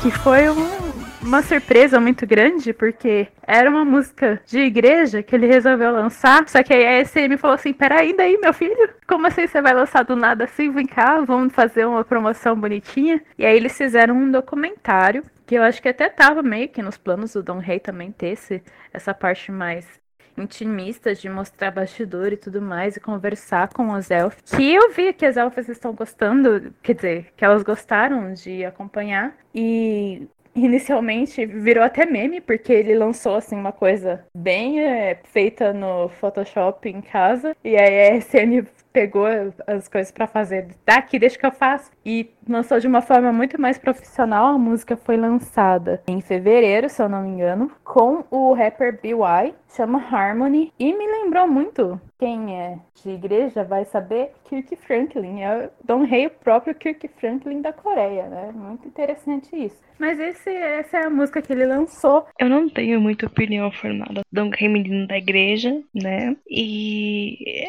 Que 0.00 0.10
foi 0.12 0.48
um 0.50 0.83
uma 1.24 1.42
surpresa 1.42 1.98
muito 1.98 2.26
grande, 2.26 2.72
porque 2.72 3.28
era 3.42 3.68
uma 3.68 3.84
música 3.84 4.40
de 4.46 4.60
igreja 4.60 5.22
que 5.22 5.34
ele 5.34 5.46
resolveu 5.46 5.90
lançar. 5.90 6.46
Só 6.48 6.62
que 6.62 6.72
aí 6.72 6.86
a 7.00 7.04
SM 7.04 7.36
falou 7.38 7.54
assim: 7.54 7.72
peraí, 7.72 8.14
daí, 8.14 8.38
meu 8.38 8.52
filho? 8.52 8.90
Como 9.06 9.26
assim 9.26 9.46
você 9.46 9.60
vai 9.60 9.72
lançar 9.72 10.04
do 10.04 10.14
nada 10.14 10.44
assim? 10.44 10.70
Vem 10.70 10.86
cá, 10.86 11.20
vamos 11.22 11.54
fazer 11.54 11.86
uma 11.86 12.04
promoção 12.04 12.54
bonitinha. 12.54 13.22
E 13.38 13.44
aí 13.44 13.56
eles 13.56 13.76
fizeram 13.76 14.14
um 14.16 14.30
documentário. 14.30 15.24
Que 15.46 15.56
eu 15.56 15.62
acho 15.62 15.82
que 15.82 15.88
até 15.88 16.08
tava 16.08 16.42
meio 16.42 16.70
que 16.70 16.82
nos 16.82 16.96
planos 16.96 17.34
do 17.34 17.42
Don 17.42 17.58
Rey 17.58 17.78
também 17.78 18.10
ter 18.10 18.28
esse, 18.28 18.62
essa 18.92 19.12
parte 19.12 19.52
mais 19.52 19.86
intimista 20.36 21.14
de 21.14 21.28
mostrar 21.28 21.70
bastidor 21.70 22.32
e 22.32 22.36
tudo 22.36 22.60
mais 22.60 22.96
e 22.96 23.00
conversar 23.00 23.68
com 23.68 23.94
as 23.94 24.10
elfas. 24.10 24.40
Que 24.56 24.74
eu 24.74 24.90
vi 24.90 25.12
que 25.12 25.26
as 25.26 25.36
elfas 25.36 25.68
estão 25.68 25.92
gostando, 25.92 26.72
quer 26.82 26.94
dizer, 26.94 27.32
que 27.36 27.44
elas 27.44 27.62
gostaram 27.62 28.32
de 28.32 28.64
acompanhar. 28.64 29.36
E 29.54 30.26
inicialmente 30.54 31.44
virou 31.44 31.82
até 31.82 32.06
meme, 32.06 32.40
porque 32.40 32.72
ele 32.72 32.94
lançou 32.94 33.36
assim 33.36 33.56
uma 33.56 33.72
coisa 33.72 34.24
bem 34.36 34.80
é, 34.80 35.18
feita 35.24 35.72
no 35.72 36.08
Photoshop 36.08 36.88
em 36.88 37.00
casa, 37.00 37.56
e 37.64 37.76
aí 37.76 38.08
a 38.10 38.20
SM 38.20 38.64
pegou 38.94 39.26
as 39.66 39.88
coisas 39.88 40.12
para 40.12 40.28
fazer 40.28 40.68
daqui, 40.86 41.18
deixa 41.18 41.36
que 41.36 41.44
eu 41.44 41.50
faço, 41.50 41.90
e 42.06 42.30
lançou 42.48 42.78
de 42.78 42.86
uma 42.86 43.02
forma 43.02 43.32
muito 43.32 43.60
mais 43.60 43.76
profissional. 43.76 44.54
A 44.54 44.58
música 44.58 44.96
foi 44.96 45.16
lançada 45.16 46.00
em 46.06 46.20
fevereiro, 46.20 46.88
se 46.88 47.02
eu 47.02 47.08
não 47.08 47.22
me 47.22 47.30
engano, 47.30 47.72
com 47.82 48.24
o 48.30 48.54
rapper 48.54 49.00
BY, 49.02 49.52
chama 49.74 49.98
Harmony, 49.98 50.72
e 50.78 50.96
me 50.96 51.06
lembrou 51.06 51.48
muito. 51.48 52.00
Quem 52.20 52.56
é 52.56 52.78
de 53.02 53.10
igreja 53.10 53.64
vai 53.64 53.84
saber 53.84 54.30
Kirk 54.44 54.76
Franklin, 54.76 55.40
é 55.40 55.66
o 55.66 55.70
Don 55.84 56.04
Rei, 56.04 56.26
o 56.26 56.30
próprio 56.30 56.74
Kirk 56.74 57.08
Franklin 57.18 57.60
da 57.60 57.72
Coreia, 57.72 58.28
né? 58.28 58.52
Muito 58.54 58.86
interessante 58.86 59.56
isso. 59.56 59.82
Mas 59.98 60.20
esse, 60.20 60.50
essa 60.50 60.98
é 60.98 61.06
a 61.06 61.10
música 61.10 61.42
que 61.42 61.52
ele 61.52 61.66
lançou. 61.66 62.26
Eu 62.38 62.48
não 62.48 62.68
tenho 62.68 63.00
muita 63.00 63.26
opinião 63.26 63.70
formada. 63.72 64.22
Don 64.32 64.50
Rei, 64.50 64.68
menino 64.68 65.06
da 65.08 65.18
igreja, 65.18 65.82
né? 65.92 66.36
E 66.48 67.64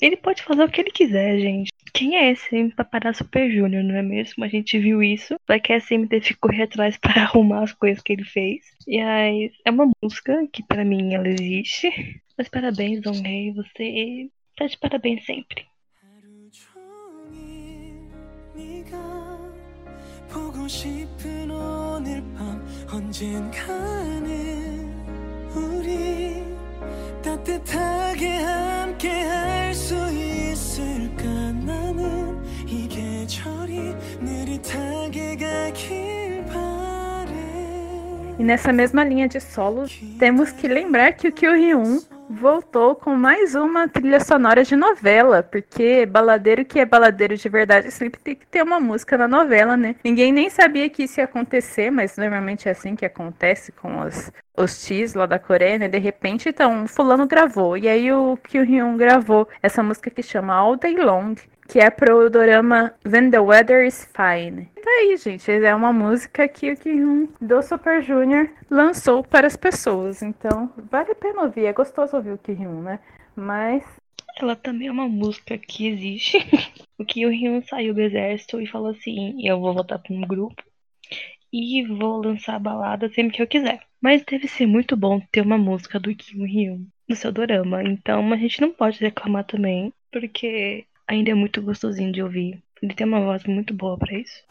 ele 0.00 0.16
pode 0.16 0.42
fazer 0.42 0.64
o 0.64 0.70
que 0.70 0.80
ele 0.80 0.90
quiser, 0.90 1.38
gente. 1.38 1.70
Quem 1.92 2.16
é 2.16 2.32
esse 2.32 2.68
pra 2.74 2.84
parar 2.84 3.14
Super 3.14 3.50
Júnior, 3.50 3.84
não 3.84 3.94
é 3.94 4.02
mesmo? 4.02 4.44
A 4.44 4.48
gente 4.48 4.78
viu 4.78 5.02
isso. 5.02 5.36
Vai 5.46 5.60
que 5.60 5.72
a 5.72 5.80
SM 5.80 6.06
teve 6.08 6.26
que 6.26 6.34
correr 6.34 6.64
atrás 6.64 6.96
para 7.00 7.22
arrumar 7.22 7.62
as 7.62 7.72
coisas 7.72 8.02
que 8.02 8.12
ele 8.12 8.24
fez. 8.24 8.64
E 8.86 9.00
aí, 9.00 9.52
é 9.64 9.70
uma 9.70 9.90
música 10.02 10.46
que 10.52 10.62
para 10.62 10.84
mim 10.84 11.14
ela 11.14 11.28
existe. 11.28 11.88
Mas 12.36 12.48
parabéns, 12.48 13.00
Don 13.00 13.12
Rei. 13.12 13.52
Você 13.52 14.28
tá 14.56 14.66
de 14.66 14.78
parabéns 14.78 15.24
sempre. 15.24 15.66
따뜻하게 27.23 28.37
함께 28.37 29.09
할 29.09 29.59
수 29.73 29.95
있을까 30.11 31.23
나는 31.23 32.43
이 32.67 32.87
계절이 32.87 33.95
느릿하게 34.21 35.35
가길 35.37 36.45
바래 36.45 37.33
E 38.39 38.43
nessa 38.43 38.71
mesma 38.71 39.03
linha 39.03 39.27
de 39.27 39.39
solos, 39.39 39.91
temos 40.19 40.51
que 40.51 40.67
lembrar 40.67 41.13
que 41.13 41.27
o 41.27 41.31
Kyo-hyun 41.31 42.01
voltou 42.28 42.94
com 42.94 43.14
mais 43.14 43.54
uma 43.54 43.88
trilha 43.88 44.20
sonora 44.20 44.64
de 44.64 44.74
novela, 44.76 45.42
porque 45.42 46.06
baladeiro 46.06 46.64
que 46.64 46.80
é 46.80 46.84
baladeiro 46.84 47.36
de 47.36 47.48
verdade 47.48 47.90
sempre 47.90 48.20
tem 48.20 48.34
que 48.34 48.46
ter 48.46 48.62
uma 48.62 48.80
música 48.80 49.16
na 49.18 49.28
novela, 49.28 49.76
né? 49.76 49.96
Ninguém 50.04 50.32
nem 50.32 50.48
sabia 50.48 50.88
que 50.88 51.04
isso 51.04 51.20
ia 51.20 51.24
acontecer, 51.24 51.90
mas 51.90 52.16
normalmente 52.16 52.68
é 52.68 52.72
assim 52.72 52.96
que 52.96 53.04
acontece 53.04 53.72
com 53.72 54.00
os, 54.00 54.32
os 54.56 54.84
Ts 54.84 55.14
lá 55.14 55.26
da 55.26 55.38
Coreia, 55.38 55.78
né? 55.78 55.88
De 55.88 55.98
repente, 55.98 56.48
então, 56.48 56.86
fulano 56.86 57.26
gravou, 57.26 57.76
e 57.76 57.88
aí 57.88 58.12
o 58.12 58.36
Kyuhyun 58.36 58.96
gravou 58.96 59.48
essa 59.62 59.82
música 59.82 60.10
que 60.10 60.22
chama 60.22 60.54
All 60.54 60.76
Day 60.76 60.96
Long, 60.96 61.34
que 61.68 61.78
é 61.78 61.90
pro 61.90 62.28
dorama 62.30 62.94
When 63.06 63.30
the 63.30 63.40
Weather 63.40 63.86
is 63.86 64.08
Fine. 64.14 64.68
Tá 64.82 64.90
aí, 65.00 65.16
gente, 65.16 65.50
é 65.50 65.74
uma 65.74 65.92
música 65.92 66.46
que 66.46 66.72
o 66.72 66.76
Kyun 66.76 67.28
do 67.40 67.62
Super 67.62 68.02
Junior 68.02 68.48
lançou 68.70 69.24
para 69.24 69.46
as 69.46 69.56
pessoas, 69.56 70.22
então 70.22 70.72
vale 70.90 71.12
a 71.12 71.14
pena 71.14 71.42
ouvir, 71.42 71.64
é 71.64 71.72
gostoso 71.72 72.16
ouvir 72.16 72.32
o 72.32 72.38
Kyun, 72.38 72.82
né? 72.82 73.00
Mas 73.34 73.82
ela 74.40 74.56
também 74.56 74.88
é 74.88 74.92
uma 74.92 75.08
música 75.08 75.56
que 75.56 75.86
existe. 75.86 76.38
o 76.98 77.04
Kyun 77.04 77.62
saiu 77.62 77.94
do 77.94 78.00
exército 78.00 78.60
e 78.60 78.66
falou 78.66 78.90
assim: 78.90 79.46
"Eu 79.46 79.60
vou 79.60 79.72
voltar 79.72 79.98
para 79.98 80.14
um 80.14 80.20
grupo 80.22 80.62
e 81.52 81.84
vou 81.84 82.22
lançar 82.22 82.56
a 82.56 82.58
balada 82.58 83.08
sempre 83.08 83.36
que 83.36 83.42
eu 83.42 83.46
quiser". 83.46 83.80
Mas 84.00 84.22
deve 84.24 84.48
ser 84.48 84.66
muito 84.66 84.96
bom 84.96 85.20
ter 85.32 85.40
uma 85.40 85.56
música 85.56 85.98
do 85.98 86.14
Kim 86.14 86.44
Hyun 86.44 86.86
no 87.08 87.16
seu 87.16 87.32
dorama. 87.32 87.82
Então 87.82 88.32
a 88.32 88.36
gente 88.36 88.60
não 88.60 88.72
pode 88.72 89.00
reclamar 89.00 89.44
também, 89.44 89.92
porque 90.12 90.86
ainda 91.06 91.30
é 91.30 91.34
muito 91.34 91.62
gostosinho 91.62 92.12
de 92.12 92.22
ouvir. 92.22 92.62
Ele 92.82 92.94
tem 92.94 93.06
uma 93.06 93.20
voz 93.20 93.44
muito 93.44 93.72
boa 93.74 93.96
para 93.96 94.18
isso. 94.18 94.42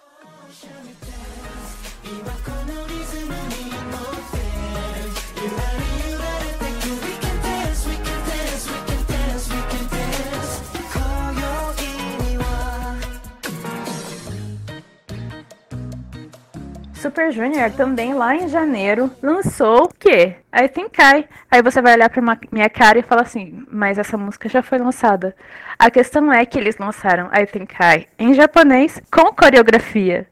Super 17.03 17.33
Junior 17.33 17.69
também 17.69 18.13
lá 18.13 18.33
em 18.33 18.47
janeiro 18.47 19.11
lançou 19.21 19.83
o 19.83 19.89
quê? 19.89 20.37
I 20.55 20.69
Think 20.69 21.01
I. 21.01 21.27
Aí 21.51 21.61
você 21.61 21.81
vai 21.81 21.95
olhar 21.95 22.09
pra 22.09 22.21
minha 22.49 22.69
cara 22.69 22.97
e 22.97 23.03
falar 23.03 23.23
assim, 23.23 23.65
mas 23.69 23.97
essa 23.97 24.17
música 24.17 24.47
já 24.47 24.63
foi 24.63 24.77
lançada. 24.77 25.35
A 25.77 25.91
questão 25.91 26.31
é 26.31 26.45
que 26.45 26.57
eles 26.57 26.77
lançaram 26.77 27.29
I 27.33 27.45
Think 27.45 27.73
I 27.73 28.07
em 28.17 28.33
japonês 28.33 29.01
com 29.11 29.33
coreografia. 29.33 30.25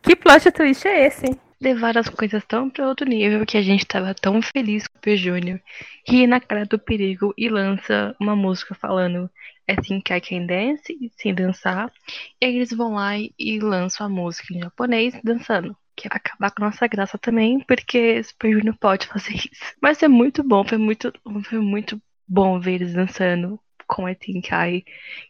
Que 0.00 0.16
plot 0.16 0.50
twist 0.52 0.88
é 0.88 1.06
esse? 1.06 1.38
Levar 1.60 1.98
as 1.98 2.08
coisas 2.08 2.42
tão 2.46 2.70
para 2.70 2.88
outro 2.88 3.06
nível 3.06 3.44
que 3.44 3.58
a 3.58 3.62
gente 3.62 3.84
tava 3.84 4.14
tão 4.14 4.40
feliz 4.40 4.88
com 4.88 4.96
o 4.96 5.00
P 5.02 5.18
Júnior. 5.18 5.60
Ri 6.08 6.26
na 6.26 6.40
cara 6.40 6.64
do 6.64 6.78
perigo 6.78 7.34
e 7.36 7.50
lança 7.50 8.16
uma 8.18 8.34
música 8.34 8.74
falando 8.74 9.30
I 9.68 9.76
Think 9.76 10.14
I 10.14 10.20
Can 10.22 10.46
Dance, 10.46 11.12
sem 11.18 11.34
dançar. 11.34 11.92
E 12.40 12.46
aí 12.46 12.56
eles 12.56 12.70
vão 12.70 12.94
lá 12.94 13.18
e 13.18 13.58
lançam 13.60 14.06
a 14.06 14.08
música 14.08 14.54
em 14.54 14.60
japonês 14.60 15.14
dançando 15.22 15.76
que 15.96 16.08
vai 16.08 16.18
acabar 16.18 16.50
com 16.50 16.62
a 16.62 16.66
nossa 16.66 16.86
graça 16.86 17.18
também, 17.18 17.60
porque 17.60 18.22
Super 18.22 18.52
Junior 18.52 18.76
pode 18.78 19.06
fazer 19.06 19.34
isso. 19.52 19.74
Mas 19.80 20.02
é 20.02 20.08
muito 20.08 20.42
bom, 20.42 20.64
foi 20.64 20.78
muito, 20.78 21.12
foi 21.44 21.58
muito 21.58 22.00
bom 22.28 22.60
ver 22.60 22.74
eles 22.74 22.92
dançando 22.92 23.58
com 23.86 24.06
a 24.06 24.14
Think 24.14 24.48
I, 24.52 24.84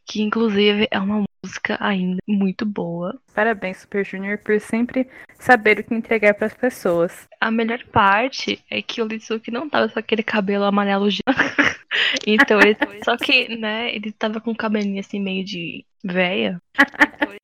que 0.05 0.23
inclusive 0.23 0.89
é 0.91 0.99
uma 0.99 1.25
música 1.45 1.77
ainda 1.81 2.19
muito 2.27 2.65
boa. 2.65 3.21
Parabéns, 3.35 3.79
Super 3.79 4.05
Junior, 4.05 4.39
por 4.39 4.59
sempre 4.61 5.07
saber 5.39 5.79
o 5.79 5.85
que 5.85 5.95
entregar 5.95 6.35
para 6.35 6.47
as 6.47 6.55
pessoas. 6.55 7.29
A 7.41 7.51
melhor 7.51 7.85
parte 7.93 8.59
é 8.71 8.83
que 8.83 9.01
o 9.03 9.07
Litsuki 9.07 9.51
não 9.51 9.69
tava 9.69 9.89
com 9.89 9.99
aquele 9.99 10.23
cabelo 10.23 10.65
amarelo 10.65 11.11
já. 11.11 11.23
então 12.27 12.61
ele, 12.61 12.77
só 13.05 13.17
que, 13.17 13.57
né, 13.57 13.95
ele 13.95 14.11
tava 14.13 14.41
com 14.41 14.51
um 14.53 14.55
cabelinho 14.55 15.01
assim 15.01 15.21
meio 15.21 15.45
de 15.45 15.85
véia. 16.03 16.61
Então, 16.75 17.35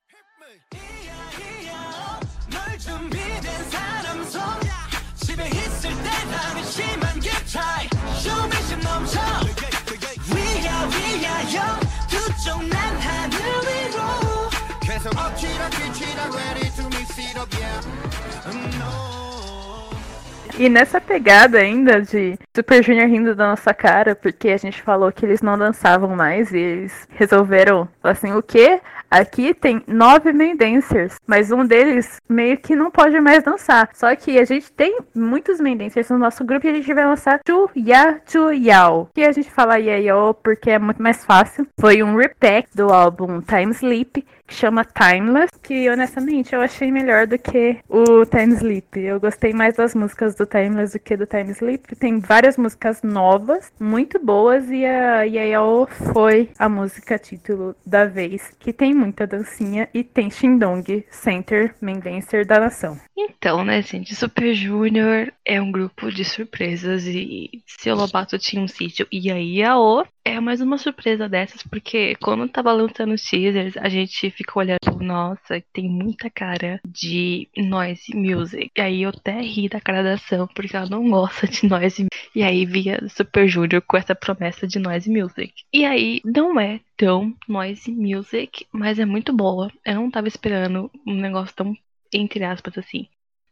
E 20.57 20.69
nessa 20.69 21.01
pegada 21.01 21.57
ainda 21.57 21.99
de 22.01 22.37
Super 22.55 22.83
Junior 22.83 23.07
rindo 23.07 23.35
da 23.35 23.47
nossa 23.49 23.73
cara, 23.73 24.15
porque 24.15 24.49
a 24.49 24.57
gente 24.57 24.83
falou 24.83 25.11
que 25.11 25.25
eles 25.25 25.41
não 25.41 25.57
dançavam 25.57 26.15
mais 26.15 26.53
e 26.53 26.57
eles 26.57 27.07
resolveram, 27.09 27.89
assim, 28.03 28.31
o 28.33 28.41
quê? 28.41 28.79
Aqui 29.09 29.53
tem 29.53 29.83
nove 29.87 30.31
main 30.31 30.55
dancers, 30.55 31.15
mas 31.25 31.51
um 31.51 31.65
deles 31.65 32.19
meio 32.29 32.57
que 32.57 32.75
não 32.75 32.89
pode 32.89 33.19
mais 33.19 33.43
dançar. 33.43 33.89
Só 33.93 34.15
que 34.15 34.39
a 34.39 34.45
gente 34.45 34.71
tem 34.71 34.99
muitos 35.13 35.59
main 35.59 35.75
dancers 35.75 36.09
no 36.09 36.17
nosso 36.17 36.43
grupo 36.43 36.65
e 36.65 36.69
a 36.69 36.73
gente 36.73 36.93
vai 36.93 37.05
lançar 37.05 37.39
Chu 37.47 37.69
Ya 37.75 38.19
Chu 38.25 38.51
Yao. 38.51 39.09
Que 39.13 39.23
a 39.23 39.31
gente 39.31 39.51
fala 39.51 39.79
Ya 39.79 40.15
porque 40.41 40.71
é 40.71 40.79
muito 40.79 41.01
mais 41.01 41.25
fácil. 41.25 41.67
Foi 41.79 42.01
um 42.01 42.15
repack 42.15 42.69
do 42.75 42.91
álbum 42.91 43.41
Time 43.41 43.71
Sleep 43.71 44.25
que 44.47 44.53
chama 44.53 44.85
Timeless, 44.85 45.49
que 45.61 45.89
honestamente 45.89 46.53
eu 46.53 46.61
achei 46.61 46.91
melhor 46.91 47.25
do 47.27 47.37
que 47.37 47.77
o 47.87 48.25
Time 48.25 48.53
Sleep. 48.55 48.99
Eu 48.99 49.19
gostei 49.19 49.53
mais 49.53 49.75
das 49.75 49.95
músicas 49.95 50.35
do 50.35 50.45
Timeless 50.45 50.93
do 50.93 50.99
que 50.99 51.15
do 51.15 51.25
Time 51.25 51.51
Sleep. 51.51 51.95
Tem 51.95 52.19
várias 52.19 52.57
músicas 52.57 53.01
novas, 53.01 53.71
muito 53.79 54.19
boas, 54.19 54.69
e 54.69 54.85
a 54.85 55.23
Yayao 55.23 55.87
foi 56.13 56.49
a 56.59 56.67
música 56.67 57.17
título 57.17 57.75
da 57.85 58.05
vez, 58.05 58.51
que 58.59 58.73
tem 58.73 58.93
muita 58.93 59.25
dancinha 59.25 59.87
e 59.93 60.03
tem 60.03 60.29
Shindong, 60.29 61.05
Center 61.09 61.73
Main 61.81 61.99
Dancer 61.99 62.45
da 62.45 62.59
nação. 62.59 62.99
Então, 63.17 63.63
né, 63.63 63.81
gente, 63.81 64.15
Super 64.15 64.53
Junior 64.53 65.31
é 65.45 65.61
um 65.61 65.71
grupo 65.71 66.11
de 66.11 66.25
surpresas 66.25 67.05
e 67.05 67.49
se 67.65 67.89
o 67.89 67.95
Lobato 67.95 68.37
tinha 68.37 68.61
um 68.61 68.67
sítio 68.67 69.07
e 69.11 69.31
aí 69.31 69.63
a 69.63 69.77
O 69.77 70.05
é 70.25 70.39
mais 70.39 70.61
uma 70.61 70.77
surpresa 70.77 71.27
dessas, 71.27 71.61
porque 71.63 72.15
quando 72.21 72.47
tava 72.47 72.71
lançando 72.71 73.13
os 73.13 73.21
teasers, 73.21 73.75
a 73.77 73.89
gente 73.89 74.32
fica 74.33 74.59
olhando, 74.59 74.79
nossa, 74.99 75.61
tem 75.73 75.89
muita 75.89 76.29
cara 76.29 76.79
de 76.87 77.47
noise 77.57 78.15
music. 78.15 78.71
E 78.77 78.81
aí 78.81 79.01
eu 79.03 79.09
até 79.09 79.39
ri 79.41 79.69
da 79.69 79.79
cara 79.79 80.03
da 80.03 80.17
Sam, 80.17 80.47
porque 80.47 80.75
ela 80.75 80.89
não 80.89 81.09
gosta 81.09 81.47
de 81.47 81.67
noise 81.67 82.07
E 82.35 82.43
aí 82.43 82.65
via 82.65 82.99
Super 83.09 83.47
Junior 83.47 83.81
com 83.81 83.97
essa 83.97 84.15
promessa 84.15 84.67
de 84.67 84.79
noise 84.79 85.09
music. 85.09 85.53
E 85.73 85.85
aí 85.85 86.21
não 86.25 86.59
é 86.59 86.79
tão 86.97 87.35
noise 87.47 87.91
music, 87.91 88.65
mas 88.71 88.99
é 88.99 89.05
muito 89.05 89.33
boa. 89.33 89.71
Eu 89.85 89.95
não 89.95 90.11
tava 90.11 90.27
esperando 90.27 90.91
um 91.05 91.15
negócio 91.15 91.55
tão, 91.55 91.77
entre 92.13 92.43
aspas, 92.43 92.77
assim, 92.77 93.07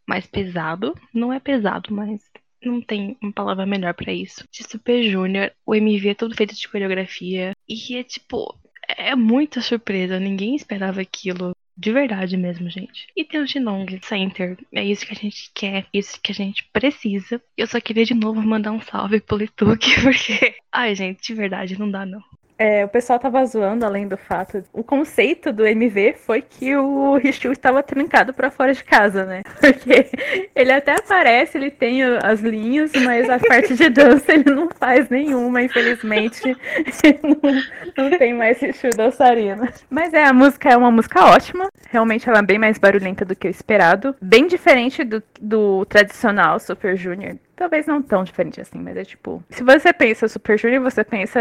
mais 0.08 0.26
pesado. 0.26 0.96
Não 1.14 1.32
é 1.32 1.40
pesado, 1.40 1.94
mas 1.94 2.22
não 2.64 2.82
tem 2.82 3.18
uma 3.22 3.32
palavra 3.32 3.66
melhor 3.66 3.94
para 3.94 4.14
isso. 4.14 4.46
De 4.52 4.64
Super 4.64 5.04
Junior, 5.04 5.52
o 5.66 5.76
MV 5.76 6.10
é 6.10 6.16
todo 6.16 6.36
feito 6.36 6.56
de 6.56 6.68
coreografia. 6.68 7.54
E 7.68 7.96
é 7.96 8.04
tipo, 8.04 8.56
é 8.98 9.16
muita 9.16 9.62
surpresa. 9.62 10.20
Ninguém 10.20 10.56
esperava 10.56 11.02
aquilo. 11.02 11.56
De 11.78 11.92
verdade 11.92 12.38
mesmo, 12.38 12.70
gente. 12.70 13.08
E 13.16 13.24
tem 13.24 13.42
o 13.42 13.48
Shinong 13.48 14.00
Center. 14.04 14.58
É 14.74 14.84
isso 14.84 15.06
que 15.06 15.14
a 15.14 15.16
gente 15.16 15.52
quer, 15.54 15.88
isso 15.94 16.20
que 16.22 16.32
a 16.32 16.36
gente 16.36 16.70
precisa. 16.72 17.42
Eu 17.58 17.66
só 17.66 17.80
queria 17.80 18.06
de 18.06 18.14
novo 18.14 18.42
mandar 18.42 18.72
um 18.72 18.82
salve 18.82 19.20
pro 19.20 19.38
Lituque, 19.38 19.90
porque. 20.04 20.56
Ai, 20.72 20.94
gente, 20.94 21.24
de 21.24 21.34
verdade, 21.34 21.80
não 21.80 21.90
dá 21.90 22.06
não. 22.06 22.22
É, 22.64 22.86
o 22.86 22.88
pessoal 22.88 23.18
tava 23.18 23.44
zoando, 23.44 23.84
além 23.84 24.08
do 24.08 24.16
fato. 24.16 24.64
O 24.72 24.84
conceito 24.84 25.52
do 25.52 25.66
MV 25.66 26.14
foi 26.14 26.44
que 26.44 26.76
o 26.76 27.16
Ryu 27.18 27.52
estava 27.52 27.82
trancado 27.82 28.36
para 28.36 28.52
fora 28.52 28.72
de 28.72 28.84
casa, 28.84 29.26
né? 29.26 29.42
Porque 29.60 30.12
ele 30.56 30.72
até 30.72 30.94
aparece, 30.94 31.58
ele 31.58 31.72
tem 31.72 32.04
as 32.04 32.40
linhas, 32.42 32.92
mas 33.04 33.28
a 33.32 33.40
parte 33.40 33.74
de 33.74 33.90
dança 33.90 34.32
ele 34.32 34.52
não 34.52 34.70
faz 34.70 35.10
nenhuma, 35.10 35.64
infelizmente. 35.64 36.56
não, 37.24 38.12
não 38.12 38.18
tem 38.20 38.32
mais 38.32 38.60
Ryu 38.60 38.92
dançarina. 38.96 39.74
Mas 39.90 40.14
é, 40.14 40.24
a 40.24 40.32
música 40.32 40.70
é 40.70 40.78
uma 40.78 40.92
música 40.92 41.26
ótima. 41.26 41.68
Realmente 41.90 42.30
ela 42.30 42.40
é 42.40 42.44
bem 42.44 42.60
mais 42.60 42.78
barulhenta 42.78 43.26
do 43.26 43.36
que 43.36 43.48
o 43.48 43.50
esperado. 43.50 44.16
Bem 44.22 44.46
diferente 44.46 45.04
do, 45.04 45.24
do 45.42 45.84
tradicional 45.86 46.60
Super 46.60 46.96
Junior 46.96 47.38
Talvez 47.56 47.86
não 47.86 48.02
tão 48.02 48.24
diferente 48.24 48.60
assim, 48.60 48.80
mas 48.80 48.98
é 48.98 49.04
tipo. 49.04 49.44
Se 49.50 49.64
você 49.64 49.94
pensa 49.94 50.28
Super 50.28 50.58
Junior, 50.58 50.82
você 50.82 51.04
pensa 51.04 51.40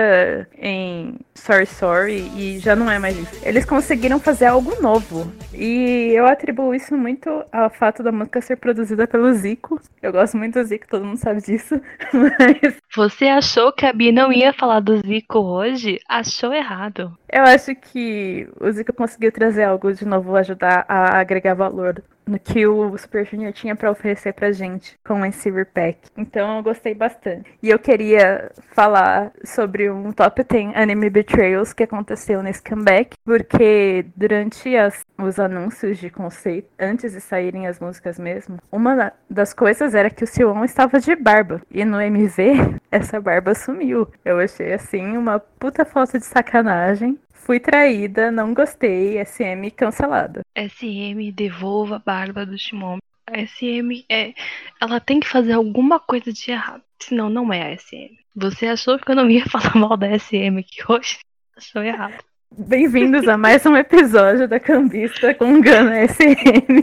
em 0.58 1.18
Sorry 1.34 1.66
Sorry 1.66 2.30
e 2.36 2.58
já 2.58 2.76
não 2.76 2.90
é 2.90 2.98
mais 2.98 3.18
isso. 3.18 3.40
Eles 3.42 3.64
conseguiram 3.64 4.20
fazer 4.20 4.46
algo 4.46 4.80
novo. 4.82 5.32
E 5.54 6.12
eu 6.14 6.26
atribuo 6.26 6.74
isso 6.74 6.96
muito 6.96 7.44
ao 7.50 7.70
fato 7.70 8.02
da 8.02 8.12
música 8.12 8.40
ser 8.40 8.56
produzida 8.56 9.06
pelo 9.06 9.32
Zico. 9.32 9.80
Eu 10.02 10.12
gosto 10.12 10.36
muito 10.36 10.58
do 10.58 10.64
Zico, 10.64 10.86
todo 10.88 11.04
mundo 11.04 11.18
sabe 11.18 11.40
disso. 11.40 11.80
Mas. 12.12 12.76
Você 12.94 13.26
achou 13.26 13.72
que 13.72 13.86
a 13.86 13.92
Bia 13.92 14.12
não 14.12 14.32
ia 14.32 14.52
falar 14.52 14.80
do 14.80 14.98
Zico 14.98 15.38
hoje? 15.38 15.98
Achou 16.08 16.52
errado. 16.52 17.16
Eu 17.32 17.44
acho 17.44 17.74
que 17.74 18.48
o 18.60 18.70
Zico 18.70 18.92
conseguiu 18.92 19.32
trazer 19.32 19.64
algo 19.64 19.92
de 19.92 20.04
novo, 20.04 20.36
ajudar 20.36 20.84
a 20.88 21.18
agregar 21.18 21.54
valor 21.54 22.02
no 22.30 22.38
que 22.38 22.66
o 22.66 22.96
Super 22.96 23.26
Junior 23.26 23.52
tinha 23.52 23.74
para 23.74 23.90
oferecer 23.90 24.32
pra 24.32 24.52
gente 24.52 24.98
com 25.04 25.24
esse 25.26 25.50
repack. 25.50 25.98
Então 26.16 26.58
eu 26.58 26.62
gostei 26.62 26.94
bastante. 26.94 27.52
E 27.62 27.68
eu 27.68 27.78
queria 27.78 28.50
falar 28.72 29.32
sobre 29.44 29.90
um 29.90 30.12
top 30.12 30.44
10 30.44 30.76
anime 30.76 31.10
betrayals 31.10 31.72
que 31.72 31.82
aconteceu 31.82 32.42
nesse 32.42 32.62
comeback, 32.62 33.16
porque 33.24 34.06
durante 34.16 34.76
as, 34.76 35.04
os 35.18 35.38
anúncios 35.38 35.98
de 35.98 36.08
conceito, 36.10 36.68
antes 36.78 37.12
de 37.12 37.20
saírem 37.20 37.66
as 37.66 37.80
músicas 37.80 38.18
mesmo, 38.18 38.58
uma 38.70 39.12
das 39.28 39.52
coisas 39.52 39.94
era 39.94 40.10
que 40.10 40.24
o 40.24 40.26
Siwon 40.26 40.64
estava 40.64 41.00
de 41.00 41.16
barba. 41.16 41.60
E 41.70 41.84
no 41.84 42.00
MV, 42.00 42.78
essa 42.90 43.20
barba 43.20 43.54
sumiu. 43.54 44.06
Eu 44.24 44.38
achei 44.38 44.72
assim 44.72 45.16
uma 45.16 45.40
puta 45.40 45.84
falta 45.84 46.18
de 46.18 46.24
sacanagem. 46.24 47.18
Fui 47.44 47.58
traída, 47.58 48.30
não 48.30 48.52
gostei, 48.52 49.18
SM 49.24 49.70
cancelada. 49.74 50.42
SM, 50.56 51.32
devolva 51.34 51.96
a 51.96 51.98
barba 51.98 52.44
do 52.44 52.56
Shimon. 52.56 52.98
A 53.26 53.38
SM 53.46 54.04
é. 54.08 54.34
Ela 54.80 55.00
tem 55.00 55.18
que 55.18 55.26
fazer 55.26 55.52
alguma 55.52 55.98
coisa 55.98 56.32
de 56.32 56.50
errado. 56.50 56.82
Senão 57.00 57.30
não 57.30 57.52
é 57.52 57.72
a 57.72 57.76
SM. 57.76 58.18
Você 58.36 58.66
achou 58.66 58.98
que 58.98 59.10
eu 59.10 59.16
não 59.16 59.28
ia 59.28 59.44
falar 59.48 59.74
mal 59.74 59.96
da 59.96 60.18
SM 60.18 60.58
aqui 60.58 60.80
hoje? 60.86 61.18
Achou 61.56 61.82
errado. 61.82 62.22
Bem-vindos 62.52 63.26
a 63.26 63.38
mais 63.38 63.64
um 63.64 63.76
episódio 63.76 64.46
da 64.46 64.60
Cambista 64.60 65.34
com 65.34 65.60
Gana 65.60 66.06
SM. 66.06 66.82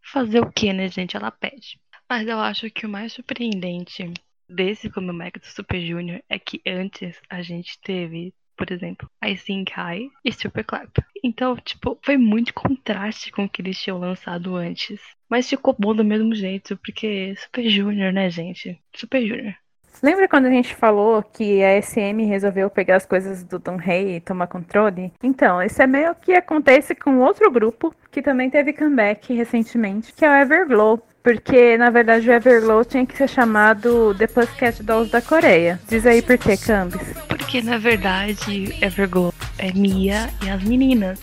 Fazer 0.00 0.40
o 0.40 0.50
que, 0.50 0.72
né, 0.72 0.88
gente? 0.88 1.16
Ela 1.16 1.30
pede. 1.30 1.78
Mas 2.08 2.28
eu 2.28 2.38
acho 2.38 2.70
que 2.70 2.86
o 2.86 2.88
mais 2.88 3.12
surpreendente 3.12 4.12
desse 4.48 4.88
comeback 4.88 5.40
do 5.40 5.46
Super 5.46 5.80
Junior 5.80 6.22
é 6.28 6.38
que 6.38 6.60
antes 6.66 7.16
a 7.28 7.42
gente 7.42 7.80
teve 7.80 8.32
por 8.56 8.70
exemplo, 8.72 9.08
I 9.24 9.36
Think 9.36 9.72
High 9.72 10.10
e 10.24 10.32
Super 10.32 10.64
Clap. 10.64 10.90
Então, 11.22 11.56
tipo, 11.56 11.98
foi 12.02 12.16
muito 12.16 12.52
contraste 12.54 13.30
com 13.30 13.44
o 13.44 13.48
que 13.48 13.62
eles 13.62 13.78
tinham 13.78 13.98
lançado 13.98 14.56
antes. 14.56 15.00
Mas 15.28 15.48
ficou 15.48 15.74
bom 15.78 15.94
do 15.94 16.04
mesmo 16.04 16.34
jeito, 16.34 16.76
porque 16.76 17.34
Super 17.36 17.68
Junior, 17.68 18.12
né, 18.12 18.28
gente? 18.28 18.78
Super 18.94 19.26
Junior. 19.26 19.54
Lembra 20.02 20.26
quando 20.26 20.46
a 20.46 20.50
gente 20.50 20.74
falou 20.74 21.22
que 21.22 21.62
a 21.62 21.80
SM 21.80 22.26
resolveu 22.26 22.68
pegar 22.68 22.96
as 22.96 23.06
coisas 23.06 23.44
do 23.44 23.58
Don 23.58 23.76
Rei 23.76 24.16
e 24.16 24.20
tomar 24.20 24.48
controle? 24.48 25.12
Então, 25.22 25.62
isso 25.62 25.80
é 25.80 25.86
meio 25.86 26.14
que 26.14 26.32
acontece 26.32 26.94
com 26.94 27.20
outro 27.20 27.50
grupo 27.50 27.94
que 28.10 28.20
também 28.20 28.50
teve 28.50 28.72
comeback 28.72 29.32
recentemente, 29.32 30.12
que 30.12 30.24
é 30.24 30.28
o 30.28 30.42
Everglow. 30.42 31.00
Porque, 31.22 31.78
na 31.78 31.88
verdade, 31.88 32.28
o 32.28 32.32
Everglow 32.32 32.84
tinha 32.84 33.06
que 33.06 33.16
ser 33.16 33.28
chamado 33.28 34.12
The 34.16 34.26
Pussycat 34.26 34.82
Dolls 34.82 35.12
da 35.12 35.22
Coreia. 35.22 35.78
Diz 35.88 36.04
aí 36.04 36.20
por 36.20 36.36
que, 36.36 36.56
Cambis? 36.56 37.31
Porque, 37.52 37.68
na 37.68 37.76
verdade, 37.76 38.82
Everglow 38.82 39.30
é 39.58 39.70
Mia 39.74 40.30
e 40.42 40.48
as 40.48 40.64
meninas. 40.64 41.20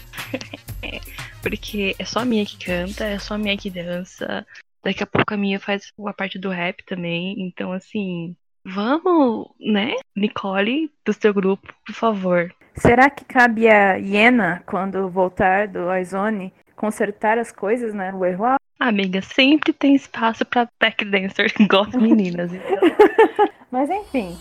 Porque 1.42 1.96
é 1.98 2.06
só 2.06 2.20
a 2.20 2.26
Mia 2.26 2.46
que 2.46 2.64
canta, 2.64 3.04
é 3.04 3.18
só 3.18 3.34
a 3.34 3.38
Mia 3.40 3.58
que 3.58 3.72
dança. 3.72 4.46
Daqui 4.84 5.02
a 5.02 5.08
pouco 5.08 5.34
a 5.34 5.38
Mia 5.38 5.60
faz 5.60 5.92
a 6.06 6.14
parte 6.14 6.38
do 6.38 6.50
rap 6.50 6.86
também. 6.86 7.36
Então, 7.40 7.72
assim, 7.72 8.36
vamos, 8.64 9.48
né? 9.60 9.96
Nicole, 10.16 10.92
do 11.04 11.14
seu 11.14 11.34
grupo, 11.34 11.74
por 11.84 11.96
favor. 11.96 12.54
Será 12.76 13.10
que 13.10 13.26
cabe 13.26 13.68
a 13.68 13.96
Iena, 13.96 14.62
quando 14.68 15.10
voltar 15.10 15.68
do 15.68 15.90
Aizone, 15.90 16.54
consertar 16.76 17.40
as 17.40 17.52
coisas, 17.52 17.92
né? 17.92 18.14
O 18.14 18.24
erro 18.24 18.56
Amiga, 18.80 19.20
sempre 19.24 19.74
tem 19.74 19.96
espaço 19.96 20.46
pra 20.46 20.68
tech 20.78 21.04
dancer 21.06 21.52
igual 21.60 21.86
as 21.86 21.96
meninas. 21.96 22.54
Então. 22.54 22.78
Mas 23.72 23.90
enfim. 23.90 24.38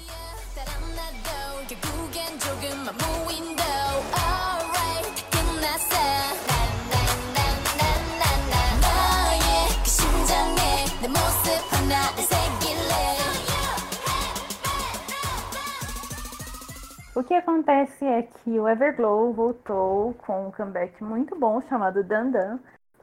O 17.18 17.24
que 17.24 17.34
acontece 17.34 18.04
é 18.04 18.22
que 18.22 18.60
o 18.60 18.68
Everglow 18.68 19.32
voltou 19.32 20.14
com 20.24 20.46
um 20.46 20.52
comeback 20.52 21.02
muito 21.02 21.34
bom 21.34 21.60
chamado 21.62 22.04
Dandan, 22.04 22.60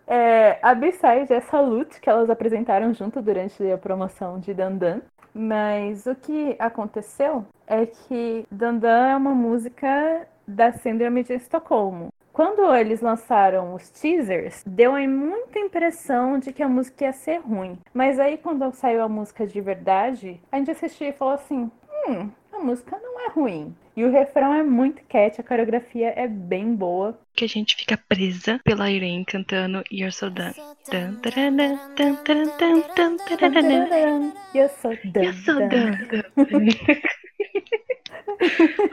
é, 0.08 0.58
a 0.62 0.74
B-side 0.74 1.34
é 1.34 1.42
Salute, 1.42 2.00
que 2.00 2.10
elas 2.10 2.30
apresentaram 2.30 2.94
junto 2.94 3.22
durante 3.22 3.70
a 3.70 3.78
promoção 3.78 4.40
de 4.40 4.54
Dandan. 4.54 5.02
Mas 5.34 6.06
o 6.06 6.16
que 6.16 6.56
aconteceu 6.58 7.46
é 7.68 7.86
que 7.86 8.48
Dandan 8.50 9.10
é 9.10 9.16
uma 9.18 9.36
música 9.36 10.26
da 10.48 10.72
Síndrome 10.72 11.22
de 11.22 11.34
Estocolmo. 11.34 12.08
quando 12.32 12.74
eles 12.74 13.02
lançaram 13.02 13.74
os 13.74 13.90
teasers, 13.90 14.64
deu 14.66 14.94
muita 15.10 15.60
impressão 15.60 16.40
de 16.40 16.54
que 16.54 16.64
a 16.64 16.70
música 16.70 17.04
ia 17.04 17.12
ser 17.12 17.40
ruim. 17.40 17.78
Mas 17.94 18.18
aí 18.18 18.38
quando 18.38 18.72
saiu 18.72 19.04
a 19.04 19.10
música 19.10 19.46
de 19.46 19.60
verdade, 19.60 20.40
a 20.50 20.58
gente 20.58 20.72
assistiu 20.72 21.10
e 21.10 21.14
falou 21.14 21.34
assim: 21.34 21.70
hum, 22.08 22.30
a 22.56 22.64
música 22.64 22.98
não 22.98 23.20
é 23.28 23.30
ruim. 23.30 23.76
E 23.96 24.04
o 24.04 24.12
refrão 24.12 24.54
é 24.54 24.64
muito 24.64 25.02
cat, 25.06 25.40
a 25.40 25.44
coreografia 25.44 26.14
é 26.16 26.28
bem 26.28 26.76
boa. 26.76 27.18
Que 27.34 27.46
a 27.46 27.48
gente 27.48 27.76
fica 27.76 27.98
presa 27.98 28.60
pela 28.64 28.92
Irene 28.92 29.26
cantando 29.26 29.84
You're 29.92 30.12
So 30.12 30.30
Done. 30.30 30.54
You're 30.92 31.14
So 31.14 31.20
Done. 33.92 34.34
You're 34.54 35.34
So 35.44 35.54
Done. 35.70 35.98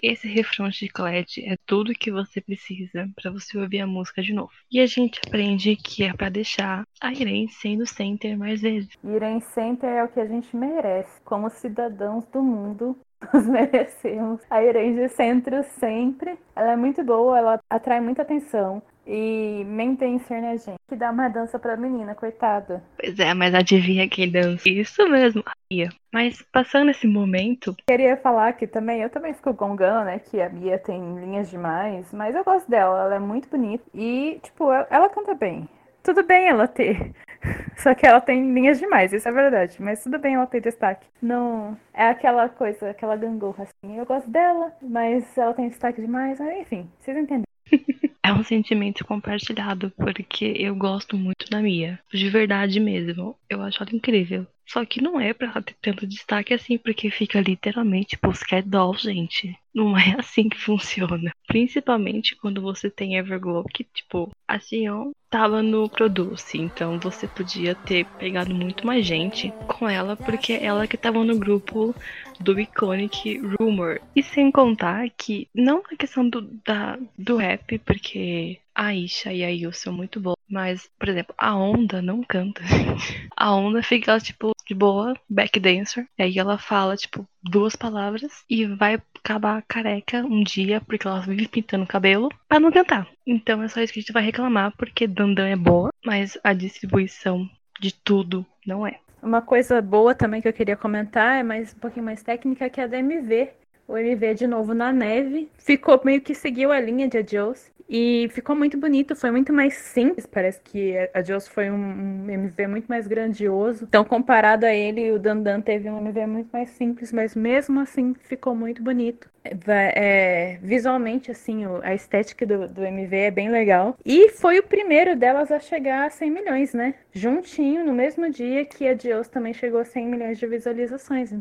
Esse 0.02 0.28
refrão 0.28 0.70
chiclete 0.70 1.44
é 1.44 1.56
tudo 1.66 1.92
que 1.92 2.10
você 2.10 2.40
precisa 2.40 3.08
para 3.14 3.30
você 3.30 3.58
ouvir 3.58 3.80
a 3.80 3.86
música 3.86 4.22
de 4.22 4.32
novo. 4.32 4.52
E 4.70 4.80
a 4.80 4.86
gente 4.86 5.20
aprende 5.26 5.76
que 5.76 6.04
é 6.04 6.12
para 6.12 6.28
deixar 6.28 6.84
a 7.00 7.12
Irene 7.12 7.48
sendo 7.48 7.86
center 7.86 8.36
mais 8.36 8.60
vezes. 8.60 8.90
Irene 9.04 9.40
center 9.40 9.88
é 9.88 10.04
o 10.04 10.08
que 10.08 10.20
a 10.20 10.26
gente 10.26 10.54
merece, 10.56 11.20
como 11.22 11.50
cidadãos 11.50 12.24
do 12.26 12.42
mundo. 12.42 12.96
Nós 13.32 13.46
merecemos 13.48 14.40
a 14.50 14.62
Irene 14.62 14.96
de 14.96 15.08
centro 15.08 15.62
sempre. 15.78 16.38
Ela 16.56 16.72
é 16.72 16.76
muito 16.76 17.02
boa, 17.04 17.38
ela 17.38 17.60
atrai 17.70 18.00
muita 18.00 18.22
atenção. 18.22 18.82
E 19.06 19.64
Mentencer, 19.66 20.40
né, 20.40 20.56
gente? 20.56 20.78
Que 20.88 20.94
dá 20.94 21.10
uma 21.10 21.28
dança 21.28 21.58
pra 21.58 21.76
menina, 21.76 22.14
coitada. 22.14 22.82
Pois 22.96 23.18
é, 23.18 23.34
mas 23.34 23.54
adivinha 23.54 24.08
quem 24.08 24.30
dança? 24.30 24.68
Isso 24.68 25.08
mesmo, 25.08 25.42
a 25.44 25.52
Mia. 25.70 25.88
Mas 26.12 26.40
passando 26.52 26.90
esse 26.90 27.06
momento. 27.06 27.74
Queria 27.88 28.16
falar 28.16 28.52
que 28.52 28.66
também, 28.66 29.02
eu 29.02 29.10
também 29.10 29.34
fico 29.34 29.52
gongando, 29.52 30.04
né? 30.04 30.20
Que 30.20 30.40
a 30.40 30.48
Mia 30.48 30.78
tem 30.78 31.18
linhas 31.18 31.50
demais. 31.50 32.12
Mas 32.12 32.34
eu 32.34 32.44
gosto 32.44 32.70
dela, 32.70 33.04
ela 33.04 33.14
é 33.16 33.18
muito 33.18 33.48
bonita. 33.48 33.84
E, 33.92 34.38
tipo, 34.42 34.70
ela, 34.70 34.86
ela 34.88 35.08
canta 35.08 35.34
bem. 35.34 35.68
Tudo 36.02 36.22
bem 36.24 36.48
ela 36.48 36.66
ter. 36.66 37.12
Só 37.76 37.94
que 37.94 38.06
ela 38.06 38.20
tem 38.20 38.52
linhas 38.52 38.78
demais, 38.78 39.12
isso 39.12 39.28
é 39.28 39.32
verdade. 39.32 39.76
Mas 39.80 40.02
tudo 40.02 40.18
bem 40.18 40.34
ela 40.34 40.46
ter 40.46 40.60
destaque. 40.60 41.06
Não. 41.20 41.76
É 41.92 42.08
aquela 42.08 42.48
coisa, 42.48 42.90
aquela 42.90 43.16
gangorra 43.16 43.64
assim. 43.64 43.98
Eu 43.98 44.06
gosto 44.06 44.30
dela, 44.30 44.72
mas 44.80 45.36
ela 45.36 45.54
tem 45.54 45.68
destaque 45.68 46.00
demais. 46.00 46.40
Enfim, 46.40 46.90
vocês 46.98 47.16
entendem. 47.16 47.44
É 48.24 48.32
um 48.32 48.44
sentimento 48.44 49.04
compartilhado, 49.04 49.90
porque 49.96 50.54
eu 50.56 50.76
gosto 50.76 51.16
muito 51.16 51.50
da 51.50 51.60
Mia. 51.60 51.98
De 52.12 52.30
verdade 52.30 52.78
mesmo. 52.78 53.36
Eu 53.50 53.60
acho 53.62 53.82
ela 53.82 53.92
incrível. 53.92 54.46
Só 54.64 54.84
que 54.84 55.02
não 55.02 55.20
é 55.20 55.34
pra 55.34 55.48
ela 55.48 55.60
ter 55.60 55.74
tanto 55.82 56.06
destaque 56.06 56.54
assim, 56.54 56.78
porque 56.78 57.10
fica 57.10 57.40
literalmente 57.40 58.16
Pussycat 58.16 58.66
Doll, 58.66 58.94
gente. 58.94 59.54
Não 59.74 59.98
é 59.98 60.14
assim 60.18 60.48
que 60.48 60.56
funciona. 60.56 61.32
Principalmente 61.48 62.36
quando 62.36 62.62
você 62.62 62.88
tem 62.88 63.16
Everglow, 63.16 63.64
que, 63.64 63.82
tipo, 63.82 64.30
a 64.46 64.60
Sion 64.60 65.10
tava 65.32 65.62
no 65.62 65.88
Produce, 65.88 66.58
então 66.58 67.00
você 67.00 67.26
podia 67.26 67.74
ter 67.74 68.04
pegado 68.18 68.54
muito 68.54 68.86
mais 68.86 69.06
gente 69.06 69.50
com 69.66 69.88
ela, 69.88 70.14
porque 70.14 70.52
ela 70.52 70.86
que 70.86 70.98
tava 70.98 71.24
no 71.24 71.38
grupo 71.38 71.94
do 72.38 72.60
Iconic 72.60 73.40
Rumor. 73.58 73.98
E 74.14 74.22
sem 74.22 74.52
contar 74.52 75.08
que, 75.16 75.48
não 75.54 75.82
a 75.90 75.96
questão 75.96 76.28
do, 76.28 76.42
da, 76.42 76.98
do 77.16 77.36
rap, 77.36 77.78
porque 77.78 78.58
a 78.74 78.94
Isha 78.94 79.32
e 79.32 79.42
a 79.42 79.48
Yu 79.48 79.72
são 79.72 79.92
muito 79.92 80.20
boas. 80.20 80.36
Mas, 80.52 80.86
por 80.98 81.08
exemplo, 81.08 81.34
a 81.38 81.56
Onda 81.56 82.02
não 82.02 82.22
canta. 82.22 82.60
A 83.34 83.54
Onda 83.54 83.82
fica, 83.82 84.20
tipo, 84.20 84.52
de 84.66 84.74
boa, 84.74 85.14
back 85.28 85.58
dancer. 85.58 86.06
E 86.18 86.22
aí 86.22 86.38
ela 86.38 86.58
fala, 86.58 86.94
tipo, 86.94 87.26
duas 87.42 87.74
palavras 87.74 88.44
e 88.48 88.66
vai 88.66 89.00
acabar 89.16 89.62
careca 89.66 90.18
um 90.18 90.44
dia, 90.44 90.82
porque 90.82 91.06
ela 91.06 91.20
vive 91.20 91.48
pintando 91.48 91.84
o 91.84 91.88
cabelo, 91.88 92.28
pra 92.46 92.60
não 92.60 92.70
cantar. 92.70 93.08
Então 93.26 93.62
é 93.62 93.68
só 93.68 93.80
isso 93.80 93.94
que 93.94 94.00
a 94.00 94.02
gente 94.02 94.12
vai 94.12 94.22
reclamar, 94.22 94.76
porque 94.76 95.06
Dandan 95.06 95.48
é 95.48 95.56
boa, 95.56 95.90
mas 96.04 96.36
a 96.44 96.52
distribuição 96.52 97.48
de 97.80 97.94
tudo 97.94 98.44
não 98.66 98.86
é. 98.86 98.98
Uma 99.22 99.40
coisa 99.40 99.80
boa 99.80 100.14
também 100.14 100.42
que 100.42 100.48
eu 100.48 100.52
queria 100.52 100.76
comentar 100.76 101.38
é 101.38 101.42
mais 101.42 101.72
um 101.72 101.78
pouquinho 101.78 102.04
mais 102.04 102.22
técnica, 102.22 102.68
que 102.68 102.80
é 102.80 102.84
a 102.84 102.88
da 102.88 102.98
MV. 102.98 103.48
O 103.92 103.98
MV 103.98 104.32
de 104.32 104.46
novo 104.46 104.72
na 104.72 104.90
neve. 104.90 105.50
Ficou 105.58 106.00
meio 106.02 106.22
que 106.22 106.34
seguiu 106.34 106.72
a 106.72 106.80
linha 106.80 107.06
de 107.06 107.18
Adios. 107.18 107.70
E 107.86 108.26
ficou 108.30 108.56
muito 108.56 108.78
bonito, 108.78 109.14
foi 109.14 109.30
muito 109.30 109.52
mais 109.52 109.74
simples. 109.74 110.24
Parece 110.24 110.62
que 110.64 110.94
a 111.12 111.22
Joss 111.22 111.46
foi 111.46 111.70
um, 111.70 112.26
MV 112.26 112.66
muito 112.68 112.86
mais 112.86 113.06
grandioso. 113.06 113.84
Então, 113.84 114.02
comparado 114.02 114.64
a 114.64 114.72
ele, 114.72 115.12
o 115.12 115.18
Dandan 115.18 115.60
teve 115.60 115.90
um 115.90 115.98
MV 115.98 116.26
muito 116.26 116.48
mais 116.50 116.70
simples, 116.70 117.12
mas 117.12 117.36
mesmo 117.36 117.80
assim 117.80 118.14
ficou 118.14 118.54
muito 118.54 118.82
bonito. 118.82 119.28
É, 119.44 120.56
visualmente, 120.62 121.30
assim, 121.30 121.64
a 121.82 121.94
estética 121.94 122.46
do, 122.46 122.66
do 122.66 122.82
MV 122.82 123.14
é 123.14 123.30
bem 123.30 123.50
legal. 123.50 123.94
E 124.06 124.30
foi 124.30 124.58
o 124.58 124.62
primeiro 124.62 125.14
delas 125.14 125.52
a 125.52 125.60
chegar 125.60 126.06
a 126.06 126.10
100 126.10 126.30
milhões, 126.30 126.72
né? 126.72 126.94
Juntinho, 127.12 127.84
no 127.84 127.92
mesmo 127.92 128.30
dia 128.30 128.64
que 128.64 128.88
a 128.88 128.96
Joss 128.96 129.28
também 129.28 129.52
chegou 129.52 129.80
a 129.80 129.84
100 129.84 130.06
milhões 130.06 130.38
de 130.38 130.46
visualizações. 130.46 131.34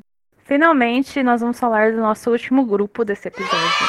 Finalmente, 0.52 1.24
nós 1.24 1.40
vamos 1.40 1.58
falar 1.58 1.94
do 1.94 2.02
nosso 2.02 2.30
último 2.30 2.66
grupo 2.66 3.06
desse 3.06 3.30
episódio. 3.30 3.88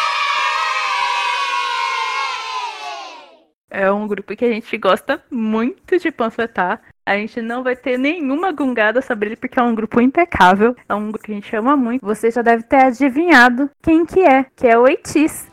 É 3.68 3.90
um 3.90 4.07
grupo 4.07 4.37
que 4.37 4.44
a 4.44 4.53
gente 4.53 4.79
gosta 4.79 5.20
muito 5.29 5.98
de 5.98 6.12
panfletar. 6.12 6.81
A 7.05 7.16
gente 7.16 7.42
não 7.42 7.64
vai 7.64 7.75
ter 7.75 7.98
nenhuma 7.98 8.53
gungada 8.53 9.03
sobre 9.03 9.31
ele 9.31 9.37
porque 9.37 9.59
é 9.59 9.62
um 9.64 9.75
grupo 9.75 10.01
impecável. 10.01 10.77
É 10.88 10.94
um 10.94 11.11
grupo 11.11 11.25
que 11.25 11.33
a 11.33 11.35
gente 11.35 11.57
ama 11.57 11.77
muito. 11.77 12.07
Você 12.07 12.31
já 12.31 12.42
deve 12.42 12.62
ter 12.62 12.77
adivinhado 12.77 13.68
quem 13.83 14.07
que 14.07 14.20
é, 14.20 14.46
que 14.55 14.68
é 14.68 14.79
o 14.79 14.87
Eitis. 14.87 15.51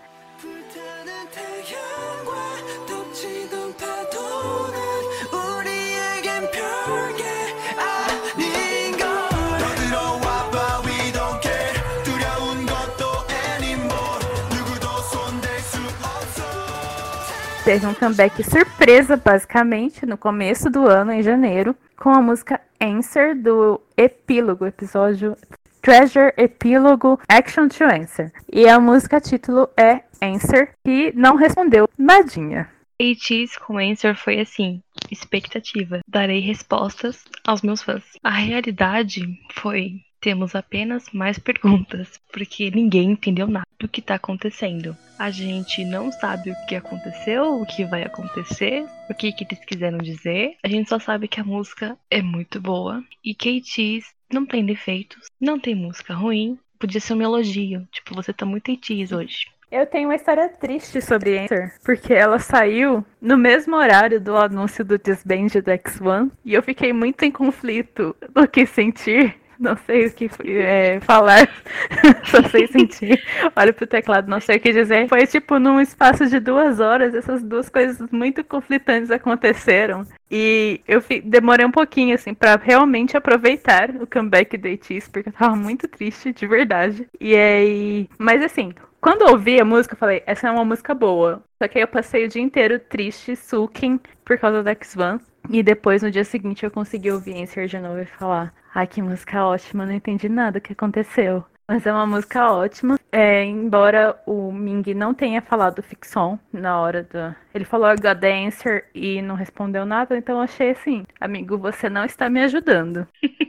Teve 17.70 17.86
um 17.86 17.94
comeback 17.94 18.44
surpresa, 18.44 19.16
basicamente, 19.16 20.04
no 20.04 20.18
começo 20.18 20.72
do 20.72 20.88
ano, 20.88 21.12
em 21.12 21.22
janeiro, 21.22 21.76
com 21.96 22.10
a 22.10 22.20
música 22.20 22.60
Answer 22.82 23.40
do 23.40 23.80
Epílogo, 23.96 24.66
episódio 24.66 25.38
Treasure 25.80 26.34
Epílogo 26.36 27.20
Action 27.30 27.68
to 27.68 27.84
Answer. 27.84 28.32
E 28.52 28.68
a 28.68 28.80
música 28.80 29.22
título 29.22 29.70
é 29.78 30.02
Answer, 30.20 30.72
que 30.84 31.14
não 31.16 31.36
respondeu 31.36 31.88
nadinha. 31.96 32.68
ATs 33.00 33.56
com 33.60 33.78
Answer 33.78 34.16
foi 34.16 34.40
assim, 34.40 34.82
expectativa. 35.12 36.00
Darei 36.08 36.40
respostas 36.40 37.24
aos 37.46 37.62
meus 37.62 37.84
fãs. 37.84 38.04
A 38.24 38.32
realidade 38.32 39.22
foi 39.54 40.02
temos 40.20 40.56
apenas 40.56 41.06
mais 41.12 41.40
perguntas, 41.40 42.20
porque 42.32 42.70
ninguém 42.72 43.12
entendeu 43.12 43.48
nada 43.48 43.66
do 43.80 43.88
que 43.88 44.00
está 44.00 44.16
acontecendo. 44.16 44.96
A 45.18 45.32
gente 45.32 45.84
não 45.86 46.12
sabe 46.12 46.52
o 46.52 46.66
que 46.68 46.76
aconteceu, 46.76 47.62
o 47.62 47.66
que 47.66 47.86
vai 47.86 48.04
acontecer, 48.04 48.86
o 49.10 49.14
que, 49.14 49.32
que 49.32 49.44
eles 49.44 49.64
quiseram 49.66 49.98
dizer. 49.98 50.56
A 50.64 50.68
gente 50.68 50.90
só 50.90 51.00
sabe 51.00 51.28
que 51.28 51.40
a 51.40 51.44
música 51.44 51.98
é 52.10 52.22
muito 52.22 52.60
boa 52.60 53.04
e 53.24 53.34
KTs 53.34 54.14
não 54.32 54.46
tem 54.46 54.66
defeitos, 54.66 55.28
não 55.40 55.60
tem 55.60 55.76
música 55.76 56.14
ruim. 56.14 56.58
Podia 56.78 57.02
ser 57.02 57.14
um 57.14 57.22
elogio, 57.22 57.88
tipo, 57.92 58.16
você 58.16 58.32
tá 58.32 58.46
muito 58.46 58.72
ATs 58.72 59.12
hoje. 59.12 59.48
Eu 59.72 59.86
tenho 59.86 60.10
uma 60.10 60.16
história 60.16 60.50
triste 60.50 61.00
sobre 61.00 61.38
Enter, 61.38 61.76
porque 61.86 62.12
ela 62.12 62.40
saiu 62.40 63.06
no 63.22 63.38
mesmo 63.38 63.76
horário 63.76 64.20
do 64.20 64.36
anúncio 64.36 64.84
do 64.84 64.98
Disband 64.98 65.48
do 65.48 65.72
X1 65.72 66.32
e 66.44 66.56
eu 66.56 66.64
fiquei 66.64 66.92
muito 66.92 67.24
em 67.24 67.30
conflito 67.30 68.16
do 68.34 68.48
que 68.48 68.66
sentir 68.66 69.36
não 69.60 69.76
sei 69.76 70.08
o 70.08 70.12
que 70.12 70.30
é, 70.46 71.00
falar, 71.02 71.50
só 72.26 72.42
sei 72.44 72.68
sentir. 72.68 73.22
Olho 73.56 73.74
pro 73.74 73.86
teclado, 73.86 74.30
não 74.30 74.40
sei 74.40 74.58
o 74.58 74.60
que 74.60 74.72
dizer. 74.72 75.08
Foi 75.10 75.28
tipo 75.28 75.60
num 75.60 75.82
espaço 75.82 76.26
de 76.28 76.40
duas 76.40 76.80
horas, 76.80 77.14
essas 77.14 77.44
duas 77.44 77.68
coisas 77.70 78.10
muito 78.12 78.44
conflitantes 78.44 79.12
aconteceram. 79.12 80.06
E 80.32 80.80
eu 80.88 81.04
demorei 81.24 81.66
um 81.66 81.72
pouquinho, 81.72 82.16
assim, 82.16 82.34
para 82.34 82.56
realmente 82.56 83.18
aproveitar 83.18 83.90
o 83.90 84.08
comeback 84.08 84.58
do 84.58 84.68
Etis, 84.68 85.08
porque 85.08 85.30
eu 85.30 85.34
tava 85.34 85.56
muito 85.56 85.88
triste, 85.88 86.32
de 86.32 86.48
verdade. 86.48 87.08
E 87.20 87.36
aí. 87.36 88.10
Mas 88.18 88.42
assim, 88.44 88.74
quando 89.02 89.22
eu 89.22 89.30
ouvi 89.30 89.60
a 89.60 89.66
música, 89.66 89.94
eu 89.94 89.98
falei, 89.98 90.24
essa 90.26 90.48
é 90.48 90.52
uma 90.52 90.66
música 90.66 90.94
boa. 90.94 91.44
Só 91.62 91.68
que 91.68 91.78
aí 91.78 91.84
eu 91.84 91.88
passei 91.88 92.26
o 92.26 92.28
dia 92.28 92.42
inteiro 92.42 92.80
triste, 92.80 93.36
sulking, 93.36 94.00
por 94.26 94.38
causa 94.38 94.62
da 94.62 94.72
X-Van. 94.72 95.20
E 95.50 95.64
depois, 95.64 96.04
no 96.04 96.12
dia 96.12 96.24
seguinte, 96.24 96.64
eu 96.64 96.72
consegui 96.72 97.12
ouvir 97.12 97.36
em 97.36 97.46
de 97.46 97.80
novo 97.80 98.00
e 98.00 98.06
falar: 98.06 98.54
Ai, 98.74 98.86
que 98.86 99.02
música 99.02 99.46
ótima, 99.46 99.86
não 99.86 99.94
entendi 99.94 100.28
nada 100.28 100.60
do 100.60 100.62
que 100.62 100.74
aconteceu. 100.74 101.44
Mas 101.68 101.86
é 101.86 101.94
uma 101.94 102.06
música 102.08 102.52
ótima. 102.52 103.00
É, 103.12 103.44
embora 103.46 104.20
o 104.26 104.52
Ming 104.52 104.94
não 104.96 105.14
tenha 105.14 105.42
falado 105.42 105.84
ficção 105.84 106.40
na 106.52 106.80
hora 106.80 107.04
do. 107.04 107.36
Ele 107.54 107.64
falou 107.64 107.90
God 107.90 108.18
Dancer 108.18 108.86
e 108.94 109.22
não 109.22 109.36
respondeu 109.36 109.86
nada, 109.86 110.18
então 110.18 110.42
achei 110.42 110.72
assim: 110.72 111.06
Amigo, 111.22 111.58
você 111.58 111.88
não 111.88 112.04
está 112.04 112.30
me 112.30 112.42
ajudando. 112.42 113.08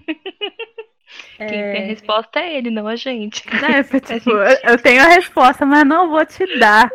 Quem 1.47 1.62
é... 1.62 1.72
tem 1.72 1.82
a 1.82 1.86
resposta 1.86 2.41
é 2.41 2.57
ele, 2.57 2.70
não 2.70 2.86
a 2.86 2.97
gente. 2.97 3.45
É, 3.49 3.82
tipo, 4.01 4.30
eu 4.30 4.78
tenho 4.78 5.03
a 5.03 5.09
resposta, 5.09 5.64
mas 5.64 5.86
não 5.86 6.11
vou 6.11 6.24
te 6.24 6.59
dar. 6.59 6.91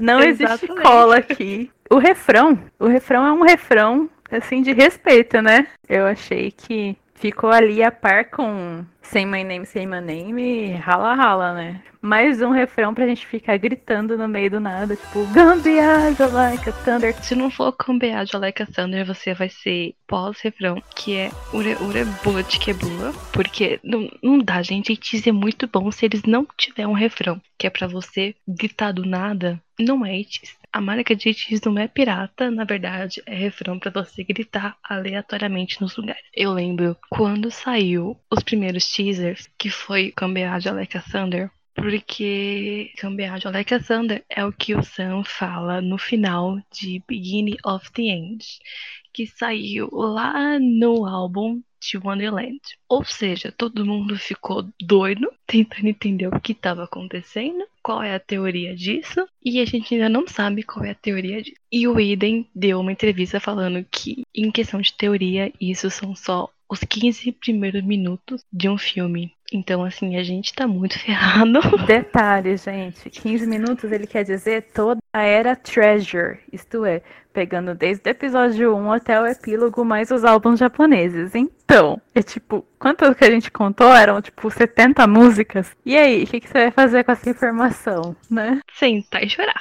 Não 0.00 0.20
existe 0.20 0.66
cola 0.82 1.16
aqui. 1.16 1.70
O 1.90 1.98
refrão, 1.98 2.58
o 2.78 2.86
refrão 2.86 3.26
é 3.26 3.32
um 3.32 3.42
refrão 3.42 4.08
assim 4.30 4.62
de 4.62 4.72
respeito, 4.72 5.42
né? 5.42 5.66
Eu 5.88 6.06
achei 6.06 6.50
que 6.50 6.96
ficou 7.20 7.50
ali 7.50 7.82
a 7.82 7.92
par 7.92 8.30
com 8.30 8.84
Sem 9.02 9.26
My 9.26 9.44
Name, 9.44 9.66
Sem 9.66 9.86
My 9.86 10.00
Name, 10.00 10.72
rala 10.72 11.14
rala, 11.14 11.52
né? 11.52 11.82
Mais 12.02 12.40
um 12.40 12.50
refrão 12.50 12.94
pra 12.94 13.06
gente 13.06 13.26
ficar 13.26 13.58
gritando 13.58 14.16
no 14.16 14.26
meio 14.26 14.50
do 14.50 14.58
nada, 14.58 14.96
tipo, 14.96 15.26
Gambiaja 15.26 16.26
like 16.28 16.70
a 16.70 16.72
thunder. 16.72 17.14
Se 17.22 17.34
não 17.34 17.50
for 17.50 17.76
Gambiaja 17.76 18.38
like 18.38 18.62
a 18.62 18.66
thunder, 18.66 19.04
você 19.04 19.34
vai 19.34 19.50
ser 19.50 19.94
pós-refrão, 20.06 20.82
que 20.96 21.14
é 21.14 21.30
Ure 21.52 21.74
Ure 21.74 22.04
boa 22.24 22.42
de 22.42 22.58
que 22.58 22.72
boa, 22.72 23.12
porque 23.32 23.78
não, 23.84 24.08
não 24.22 24.38
dá, 24.38 24.62
gente, 24.62 24.94
e 24.94 25.28
é 25.28 25.32
muito 25.32 25.68
bom 25.68 25.92
se 25.92 26.06
eles 26.06 26.22
não 26.22 26.46
tiver 26.56 26.86
um 26.86 26.94
refrão, 26.94 27.38
que 27.58 27.66
é 27.66 27.70
para 27.70 27.86
você 27.86 28.34
gritar 28.48 28.92
do 28.92 29.04
nada, 29.04 29.60
não 29.78 30.06
é 30.06 30.16
itis. 30.16 30.59
A 30.72 30.80
marca 30.80 31.16
de 31.16 31.30
itis 31.30 31.60
não 31.62 31.76
é 31.78 31.88
pirata, 31.88 32.50
na 32.50 32.64
verdade, 32.64 33.20
é 33.26 33.34
refrão 33.34 33.78
para 33.78 33.90
você 33.90 34.22
gritar 34.22 34.78
aleatoriamente 34.82 35.80
nos 35.80 35.96
lugares. 35.96 36.22
Eu 36.32 36.52
lembro 36.52 36.96
quando 37.10 37.50
saiu 37.50 38.16
os 38.30 38.42
primeiros 38.42 38.90
teasers, 38.90 39.50
que 39.58 39.68
foi 39.68 40.12
Gambiaja 40.16 40.72
like 40.72 40.96
a 40.96 41.02
thunder, 41.02 41.50
porque 41.74 42.92
Cambiage 42.98 43.46
Alexander 43.46 44.24
é 44.28 44.44
o 44.44 44.52
que 44.52 44.74
o 44.74 44.82
Sam 44.82 45.24
fala 45.24 45.80
no 45.80 45.96
final 45.98 46.60
de 46.72 47.02
Beginning 47.08 47.56
of 47.64 47.90
the 47.92 48.02
End, 48.02 48.44
que 49.12 49.26
saiu 49.26 49.88
lá 49.92 50.58
no 50.58 51.06
álbum 51.06 51.60
de 51.80 51.96
Wonderland. 51.96 52.60
Ou 52.88 53.04
seja, 53.04 53.52
todo 53.56 53.86
mundo 53.86 54.16
ficou 54.16 54.68
doido, 54.80 55.32
tentando 55.46 55.88
entender 55.88 56.26
o 56.26 56.40
que 56.40 56.52
estava 56.52 56.84
acontecendo, 56.84 57.64
qual 57.82 58.02
é 58.02 58.14
a 58.14 58.20
teoria 58.20 58.76
disso, 58.76 59.26
e 59.42 59.60
a 59.60 59.64
gente 59.64 59.94
ainda 59.94 60.08
não 60.08 60.26
sabe 60.28 60.62
qual 60.62 60.84
é 60.84 60.90
a 60.90 60.94
teoria 60.94 61.42
disso. 61.42 61.56
E 61.72 61.88
o 61.88 61.98
Eden 61.98 62.46
deu 62.54 62.80
uma 62.80 62.92
entrevista 62.92 63.40
falando 63.40 63.84
que, 63.90 64.22
em 64.34 64.50
questão 64.50 64.80
de 64.80 64.92
teoria, 64.92 65.52
isso 65.60 65.90
são 65.90 66.14
só 66.14 66.48
os 66.68 66.80
15 66.80 67.32
primeiros 67.32 67.82
minutos 67.82 68.44
de 68.52 68.68
um 68.68 68.78
filme. 68.78 69.32
Então, 69.52 69.84
assim, 69.84 70.16
a 70.16 70.22
gente 70.22 70.54
tá 70.54 70.66
muito 70.66 70.98
ferrado. 71.00 71.60
Detalhe, 71.86 72.56
gente. 72.56 73.10
15 73.10 73.46
minutos 73.46 73.90
ele 73.90 74.06
quer 74.06 74.24
dizer 74.24 74.70
toda 74.74 75.00
a 75.12 75.22
era 75.22 75.56
Treasure. 75.56 76.38
Isto 76.52 76.84
é, 76.84 77.02
pegando 77.32 77.74
desde 77.74 78.08
o 78.08 78.10
episódio 78.10 78.74
1 78.76 78.92
até 78.92 79.20
o 79.20 79.26
epílogo, 79.26 79.84
mais 79.84 80.10
os 80.10 80.24
álbuns 80.24 80.58
japoneses. 80.58 81.34
Então, 81.34 82.00
é 82.14 82.22
tipo, 82.22 82.64
quantas 82.78 83.16
que 83.16 83.24
a 83.24 83.30
gente 83.30 83.50
contou? 83.50 83.92
Eram 83.92 84.20
tipo 84.20 84.50
70 84.50 85.06
músicas. 85.06 85.70
E 85.84 85.96
aí, 85.96 86.24
o 86.24 86.26
que, 86.26 86.40
que 86.40 86.48
você 86.48 86.54
vai 86.54 86.70
fazer 86.70 87.04
com 87.04 87.12
essa 87.12 87.30
informação, 87.30 88.16
né? 88.30 88.60
Sentar 88.74 89.24
e 89.24 89.30
chorar. 89.30 89.60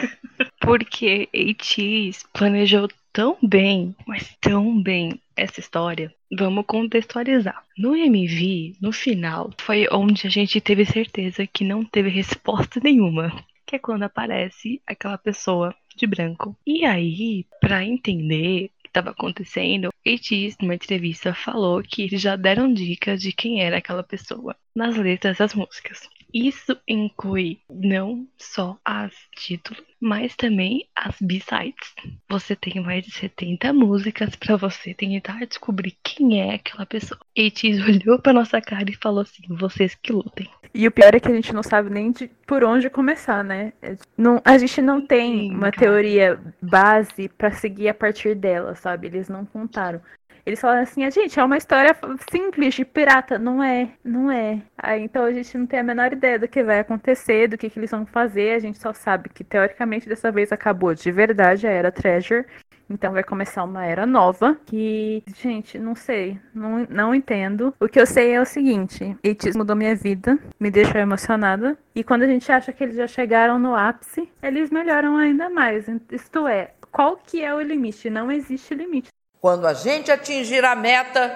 Porque 0.60 1.28
ATEEZ 1.34 2.24
planejou 2.32 2.88
tão 3.12 3.36
bem, 3.42 3.94
mas 4.06 4.34
tão 4.40 4.80
bem 4.82 5.20
essa 5.36 5.60
história. 5.60 6.12
Vamos 6.36 6.64
contextualizar. 6.66 7.62
No 7.76 7.94
MV, 7.96 8.76
no 8.80 8.92
final, 8.92 9.50
foi 9.58 9.86
onde 9.90 10.26
a 10.26 10.30
gente 10.30 10.60
teve 10.60 10.84
certeza 10.84 11.46
que 11.46 11.64
não 11.64 11.84
teve 11.84 12.08
resposta 12.08 12.80
nenhuma. 12.82 13.32
Que 13.66 13.76
é 13.76 13.78
quando 13.78 14.02
aparece 14.02 14.80
aquela 14.86 15.18
pessoa 15.18 15.74
de 15.96 16.06
branco. 16.06 16.56
E 16.66 16.84
aí, 16.84 17.46
para 17.60 17.84
entender 17.84 18.66
o 18.66 18.82
que 18.82 18.88
estava 18.88 19.10
acontecendo, 19.10 19.90
Etis, 20.04 20.56
numa 20.60 20.74
entrevista, 20.74 21.34
falou 21.34 21.82
que 21.82 22.02
eles 22.02 22.20
já 22.20 22.36
deram 22.36 22.72
dicas 22.72 23.20
de 23.20 23.32
quem 23.32 23.62
era 23.62 23.78
aquela 23.78 24.02
pessoa 24.02 24.56
nas 24.74 24.96
letras 24.96 25.38
das 25.38 25.54
músicas. 25.54 26.08
Isso 26.32 26.76
inclui 26.88 27.60
não 27.68 28.26
só 28.38 28.78
as 28.84 29.12
títulos, 29.36 29.82
mas 30.00 30.34
também 30.34 30.88
as 30.96 31.16
B-sides. 31.20 31.94
Você 32.28 32.56
tem 32.56 32.82
mais 32.82 33.04
de 33.04 33.12
70 33.12 33.72
músicas 33.72 34.34
para 34.36 34.56
você 34.56 34.94
tentar 34.94 35.44
descobrir 35.46 35.96
quem 36.02 36.40
é 36.40 36.54
aquela 36.54 36.86
pessoa. 36.86 37.20
Eitis 37.36 37.80
olhou 37.86 38.18
para 38.18 38.32
nossa 38.32 38.60
cara 38.60 38.90
e 38.90 38.96
falou 38.96 39.20
assim: 39.20 39.42
vocês 39.48 39.94
que 39.94 40.12
lutem. 40.12 40.48
E 40.74 40.88
o 40.88 40.90
pior 40.90 41.14
é 41.14 41.20
que 41.20 41.28
a 41.30 41.34
gente 41.34 41.52
não 41.52 41.62
sabe 41.62 41.90
nem 41.90 42.10
de 42.10 42.30
por 42.46 42.64
onde 42.64 42.88
começar, 42.88 43.44
né? 43.44 43.74
Não, 44.16 44.40
a 44.42 44.56
gente 44.56 44.80
não 44.80 45.06
tem 45.06 45.40
Sim, 45.40 45.50
uma 45.50 45.70
cara. 45.70 45.76
teoria 45.86 46.40
base 46.62 47.28
para 47.28 47.52
seguir 47.52 47.88
a 47.88 47.94
partir 47.94 48.34
dela, 48.34 48.74
sabe? 48.74 49.06
Eles 49.06 49.28
não 49.28 49.44
contaram. 49.44 50.00
Eles 50.44 50.60
falaram 50.60 50.82
assim, 50.82 51.04
a 51.04 51.10
gente, 51.10 51.38
é 51.38 51.44
uma 51.44 51.56
história 51.56 51.96
simples 52.30 52.74
de 52.74 52.84
pirata. 52.84 53.38
Não 53.38 53.62
é, 53.62 53.90
não 54.04 54.30
é. 54.30 54.62
Aí, 54.76 55.02
então 55.02 55.24
a 55.24 55.32
gente 55.32 55.56
não 55.56 55.66
tem 55.66 55.80
a 55.80 55.84
menor 55.84 56.12
ideia 56.12 56.38
do 56.38 56.48
que 56.48 56.62
vai 56.62 56.80
acontecer, 56.80 57.48
do 57.48 57.56
que, 57.56 57.70
que 57.70 57.78
eles 57.78 57.90
vão 57.90 58.04
fazer. 58.04 58.54
A 58.54 58.58
gente 58.58 58.78
só 58.78 58.92
sabe 58.92 59.28
que, 59.28 59.44
teoricamente, 59.44 60.08
dessa 60.08 60.32
vez 60.32 60.50
acabou 60.52 60.94
de 60.94 61.10
verdade 61.12 61.66
a 61.66 61.70
Era 61.70 61.92
Treasure. 61.92 62.44
Então 62.90 63.12
vai 63.12 63.22
começar 63.22 63.64
uma 63.64 63.86
era 63.86 64.04
nova. 64.04 64.58
Que, 64.66 65.22
gente, 65.36 65.78
não 65.78 65.94
sei. 65.94 66.38
Não, 66.54 66.86
não 66.90 67.14
entendo. 67.14 67.74
O 67.80 67.88
que 67.88 67.98
eu 67.98 68.06
sei 68.06 68.32
é 68.32 68.40
o 68.40 68.44
seguinte: 68.44 69.16
Itis 69.24 69.56
mudou 69.56 69.74
minha 69.74 69.94
vida, 69.94 70.38
me 70.60 70.70
deixou 70.70 71.00
emocionada. 71.00 71.78
E 71.94 72.04
quando 72.04 72.22
a 72.24 72.26
gente 72.26 72.50
acha 72.52 72.72
que 72.72 72.84
eles 72.84 72.96
já 72.96 73.06
chegaram 73.06 73.58
no 73.58 73.74
ápice, 73.74 74.28
eles 74.42 74.70
melhoram 74.70 75.16
ainda 75.16 75.48
mais. 75.48 75.86
Isto 76.10 76.46
é, 76.46 76.72
qual 76.90 77.16
que 77.16 77.42
é 77.42 77.54
o 77.54 77.62
limite? 77.62 78.10
Não 78.10 78.30
existe 78.30 78.74
limite. 78.74 79.08
Quando 79.42 79.66
a 79.66 79.74
gente 79.74 80.08
atingir 80.08 80.64
a 80.64 80.76
meta, 80.76 81.28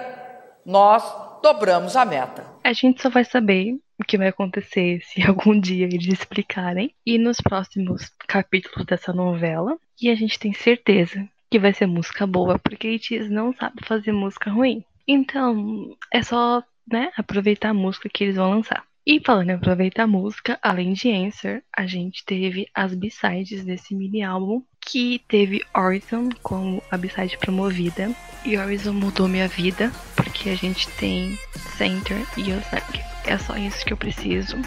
nós 0.65 1.03
dobramos 1.43 1.93
a 1.97 2.05
meta. 2.05 2.45
A 2.63 2.71
gente 2.71 3.01
só 3.01 3.09
vai 3.09 3.25
saber 3.25 3.77
o 3.99 4.03
que 4.05 4.17
vai 4.17 4.29
acontecer 4.29 5.01
se 5.01 5.21
algum 5.27 5.59
dia 5.59 5.87
eles 5.87 6.07
explicarem 6.07 6.95
e 7.05 7.17
nos 7.17 7.41
próximos 7.41 8.09
capítulos 8.25 8.85
dessa 8.85 9.11
novela. 9.11 9.77
E 10.01 10.09
a 10.09 10.15
gente 10.15 10.39
tem 10.39 10.53
certeza 10.53 11.27
que 11.51 11.59
vai 11.59 11.73
ser 11.73 11.85
música 11.85 12.25
boa, 12.25 12.57
porque 12.57 12.91
Itis 12.91 13.29
não 13.29 13.53
sabe 13.53 13.85
fazer 13.85 14.13
música 14.13 14.49
ruim. 14.49 14.85
Então, 15.05 15.93
é 16.09 16.23
só, 16.23 16.63
né, 16.89 17.11
aproveitar 17.17 17.71
a 17.71 17.73
música 17.73 18.07
que 18.07 18.23
eles 18.23 18.37
vão 18.37 18.51
lançar. 18.51 18.85
E 19.09 19.21
falando 19.25 19.51
em 19.51 19.53
aproveitar 19.53 20.03
a 20.03 20.07
música, 20.07 20.59
além 20.61 20.91
de 20.91 21.09
Answer, 21.09 21.63
a 21.73 21.87
gente 21.87 22.25
teve 22.25 22.67
as 22.75 22.93
b-sides 22.93 23.63
desse 23.63 23.95
mini 23.95 24.21
álbum 24.21 24.61
que 24.81 25.21
teve 25.29 25.63
Horizon 25.73 26.27
como 26.43 26.83
a 26.91 26.97
b-side 26.97 27.37
promovida. 27.37 28.11
E 28.43 28.57
Horizon 28.57 28.91
mudou 28.91 29.29
minha 29.29 29.47
vida, 29.47 29.93
porque 30.13 30.49
a 30.49 30.55
gente 30.55 30.89
tem 30.97 31.39
Center 31.77 32.17
e 32.35 32.51
Yosang. 32.51 33.01
É 33.25 33.37
só 33.37 33.55
isso 33.55 33.85
que 33.85 33.93
eu 33.93 33.97
preciso. 33.97 34.57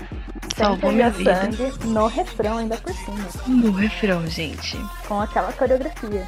Salvou 0.56 0.90
minha 0.90 1.10
vida. 1.10 1.50
No 1.84 2.06
refrão, 2.06 2.56
ainda 2.56 2.78
por 2.78 2.94
cima. 2.94 3.28
No 3.46 3.72
refrão, 3.72 4.26
gente. 4.26 4.78
Com 5.06 5.20
aquela 5.20 5.52
coreografia. 5.52 6.26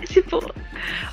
Tipo, 0.08 0.40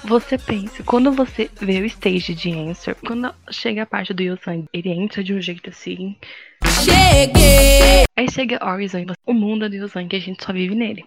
você 0.04 0.38
pensa, 0.38 0.84
quando 0.84 1.12
você 1.12 1.50
vê 1.60 1.82
o 1.82 1.86
stage 1.86 2.34
de 2.34 2.52
Answer, 2.52 2.96
quando 3.06 3.34
chega 3.52 3.84
a 3.84 3.86
parte 3.86 4.14
do 4.14 4.24
Yosang, 4.24 4.68
ele 4.74 4.90
entra 4.90 5.24
de 5.24 5.34
um 5.34 5.42
jeito 5.42 5.70
assim. 5.70 6.16
Cheguei! 6.84 8.06
Aí 8.16 8.32
chega 8.32 8.66
Horizon, 8.66 9.06
o 9.26 9.34
mundo 9.34 9.66
é 9.66 9.70
do 9.70 9.76
Yosang, 9.76 10.16
a 10.16 10.20
gente 10.20 10.44
só 10.44 10.54
vive 10.54 10.76
nele. 10.76 11.06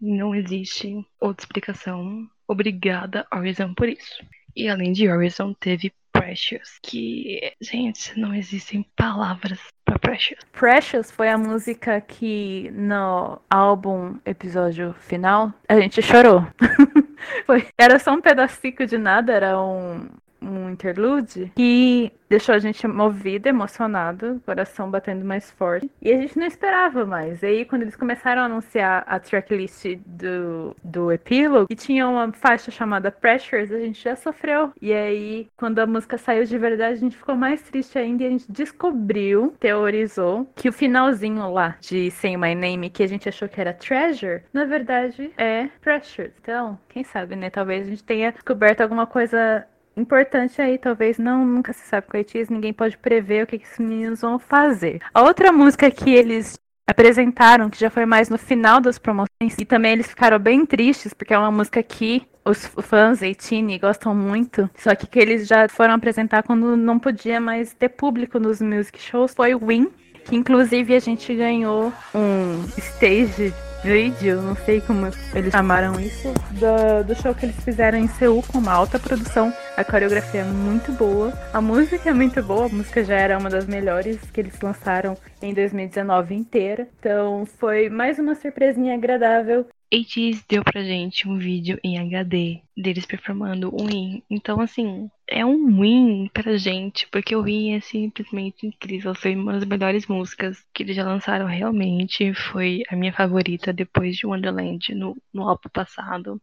Não 0.00 0.34
existe 0.34 1.04
outra 1.20 1.42
explicação. 1.42 2.28
Obrigada, 2.46 3.26
Horizon, 3.32 3.74
por 3.74 3.88
isso. 3.88 4.24
E 4.56 4.68
além 4.68 4.92
de 4.92 5.08
Horizon, 5.08 5.54
teve 5.54 5.92
Precious, 6.28 6.78
que, 6.82 7.54
gente, 7.58 8.18
não 8.20 8.34
existem 8.34 8.84
palavras 8.94 9.58
para 9.82 9.98
Precious. 9.98 10.38
Precious 10.52 11.10
foi 11.10 11.30
a 11.30 11.38
música 11.38 12.02
que 12.02 12.70
no 12.72 13.40
álbum 13.48 14.18
episódio 14.26 14.94
final 15.00 15.50
a 15.66 15.80
gente 15.80 16.02
chorou. 16.02 16.46
foi, 17.46 17.66
era 17.78 17.98
só 17.98 18.12
um 18.12 18.20
pedacinho 18.20 18.86
de 18.86 18.98
nada, 18.98 19.32
era 19.32 19.58
um, 19.58 20.06
um 20.50 20.70
interlude 20.70 21.52
que 21.54 22.12
deixou 22.28 22.54
a 22.54 22.58
gente 22.58 22.86
movida, 22.86 23.48
emocionado, 23.48 24.40
coração 24.44 24.90
batendo 24.90 25.24
mais 25.24 25.50
forte. 25.50 25.90
E 26.00 26.12
a 26.12 26.20
gente 26.20 26.38
não 26.38 26.46
esperava 26.46 27.04
mais. 27.06 27.42
E 27.42 27.46
aí, 27.46 27.64
quando 27.64 27.82
eles 27.82 27.96
começaram 27.96 28.42
a 28.42 28.44
anunciar 28.44 29.04
a 29.06 29.18
tracklist 29.18 29.96
do, 30.04 30.76
do 30.84 31.10
epílogo, 31.10 31.66
e 31.70 31.74
tinha 31.74 32.06
uma 32.08 32.30
faixa 32.32 32.70
chamada 32.70 33.10
Pressures, 33.10 33.72
a 33.72 33.78
gente 33.78 34.02
já 34.02 34.14
sofreu. 34.14 34.72
E 34.80 34.92
aí, 34.92 35.48
quando 35.56 35.78
a 35.78 35.86
música 35.86 36.18
saiu 36.18 36.44
de 36.44 36.58
verdade, 36.58 36.94
a 36.94 37.00
gente 37.00 37.16
ficou 37.16 37.34
mais 37.34 37.62
triste 37.62 37.98
ainda 37.98 38.24
e 38.24 38.26
a 38.26 38.30
gente 38.30 38.50
descobriu, 38.50 39.54
teorizou, 39.58 40.48
que 40.54 40.68
o 40.68 40.72
finalzinho 40.72 41.50
lá 41.50 41.76
de 41.80 42.10
Say 42.10 42.36
My 42.36 42.54
Name, 42.54 42.90
que 42.90 43.02
a 43.02 43.06
gente 43.06 43.28
achou 43.28 43.48
que 43.48 43.60
era 43.60 43.72
Treasure, 43.72 44.42
na 44.52 44.64
verdade 44.64 45.32
é 45.36 45.68
Pressures. 45.80 46.32
Então, 46.40 46.78
quem 46.88 47.04
sabe, 47.04 47.36
né? 47.36 47.48
Talvez 47.50 47.86
a 47.86 47.90
gente 47.90 48.04
tenha 48.04 48.32
descoberto 48.32 48.80
alguma 48.80 49.06
coisa 49.06 49.66
importante 49.98 50.60
aí, 50.62 50.78
talvez 50.78 51.18
não, 51.18 51.44
nunca 51.44 51.72
se 51.72 51.86
sabe 51.86 52.06
com 52.06 52.16
a 52.16 52.20
ITs, 52.20 52.48
ninguém 52.48 52.72
pode 52.72 52.96
prever 52.96 53.44
o 53.44 53.46
que, 53.46 53.58
que 53.58 53.66
esses 53.66 53.78
meninos 53.78 54.20
vão 54.20 54.38
fazer. 54.38 55.00
A 55.12 55.22
outra 55.22 55.52
música 55.52 55.90
que 55.90 56.10
eles 56.10 56.58
apresentaram, 56.88 57.68
que 57.68 57.78
já 57.78 57.90
foi 57.90 58.06
mais 58.06 58.30
no 58.30 58.38
final 58.38 58.80
das 58.80 58.98
promoções, 58.98 59.58
e 59.58 59.64
também 59.64 59.92
eles 59.92 60.06
ficaram 60.06 60.38
bem 60.38 60.64
tristes, 60.64 61.12
porque 61.12 61.34
é 61.34 61.38
uma 61.38 61.50
música 61.50 61.82
que 61.82 62.26
os 62.44 62.64
fãs 62.64 63.20
e 63.20 63.34
Tini 63.34 63.78
gostam 63.78 64.14
muito, 64.14 64.70
só 64.74 64.94
que 64.94 65.06
que 65.06 65.18
eles 65.18 65.46
já 65.46 65.68
foram 65.68 65.94
apresentar 65.94 66.42
quando 66.42 66.76
não 66.76 66.98
podia 66.98 67.38
mais 67.40 67.74
ter 67.74 67.90
público 67.90 68.38
nos 68.38 68.62
music 68.62 68.98
shows, 68.98 69.34
foi 69.34 69.54
Win, 69.54 69.88
que 70.24 70.34
inclusive 70.34 70.94
a 70.94 70.98
gente 70.98 71.34
ganhou 71.34 71.92
um 72.14 72.64
stage 72.78 73.52
vídeo, 73.82 74.42
não 74.42 74.56
sei 74.56 74.80
como 74.80 75.06
eles 75.34 75.52
chamaram 75.52 75.98
isso, 76.00 76.32
do, 76.52 77.04
do 77.04 77.14
show 77.14 77.34
que 77.34 77.46
eles 77.46 77.64
fizeram 77.64 77.98
em 77.98 78.08
Seul 78.08 78.42
com 78.42 78.58
uma 78.58 78.72
alta 78.72 78.98
produção. 78.98 79.52
A 79.76 79.84
coreografia 79.84 80.40
é 80.40 80.44
muito 80.44 80.92
boa, 80.92 81.32
a 81.52 81.60
música 81.60 82.10
é 82.10 82.12
muito 82.12 82.42
boa, 82.42 82.66
a 82.66 82.68
música 82.68 83.04
já 83.04 83.14
era 83.14 83.38
uma 83.38 83.48
das 83.48 83.66
melhores 83.66 84.18
que 84.32 84.40
eles 84.40 84.60
lançaram 84.60 85.16
em 85.40 85.54
2019 85.54 86.34
inteira. 86.34 86.88
Então 86.98 87.46
foi 87.58 87.88
mais 87.88 88.18
uma 88.18 88.34
surpresinha 88.34 88.94
agradável 88.94 89.66
ATEEZ 89.92 90.44
deu 90.46 90.62
pra 90.62 90.82
gente 90.82 91.26
um 91.26 91.38
vídeo 91.38 91.78
em 91.82 91.98
HD 91.98 92.60
deles 92.76 93.06
performando 93.06 93.74
o 93.74 93.86
Win. 93.86 94.22
Então, 94.30 94.60
assim, 94.60 95.10
é 95.26 95.44
um 95.44 95.80
win 95.80 96.30
pra 96.32 96.56
gente, 96.56 97.08
porque 97.10 97.34
o 97.34 97.42
Win 97.42 97.74
é 97.74 97.80
simplesmente 97.80 98.66
incrível. 98.66 99.14
Foi 99.14 99.34
uma 99.34 99.54
das 99.54 99.64
melhores 99.64 100.06
músicas 100.06 100.62
que 100.72 100.82
eles 100.82 100.94
já 100.94 101.04
lançaram 101.04 101.46
realmente. 101.46 102.32
Foi 102.34 102.82
a 102.88 102.96
minha 102.96 103.12
favorita 103.12 103.72
depois 103.78 104.16
de 104.16 104.26
Wonderland 104.26 104.94
no, 104.94 105.16
no 105.32 105.48
álbum 105.48 105.68
passado. 105.72 106.40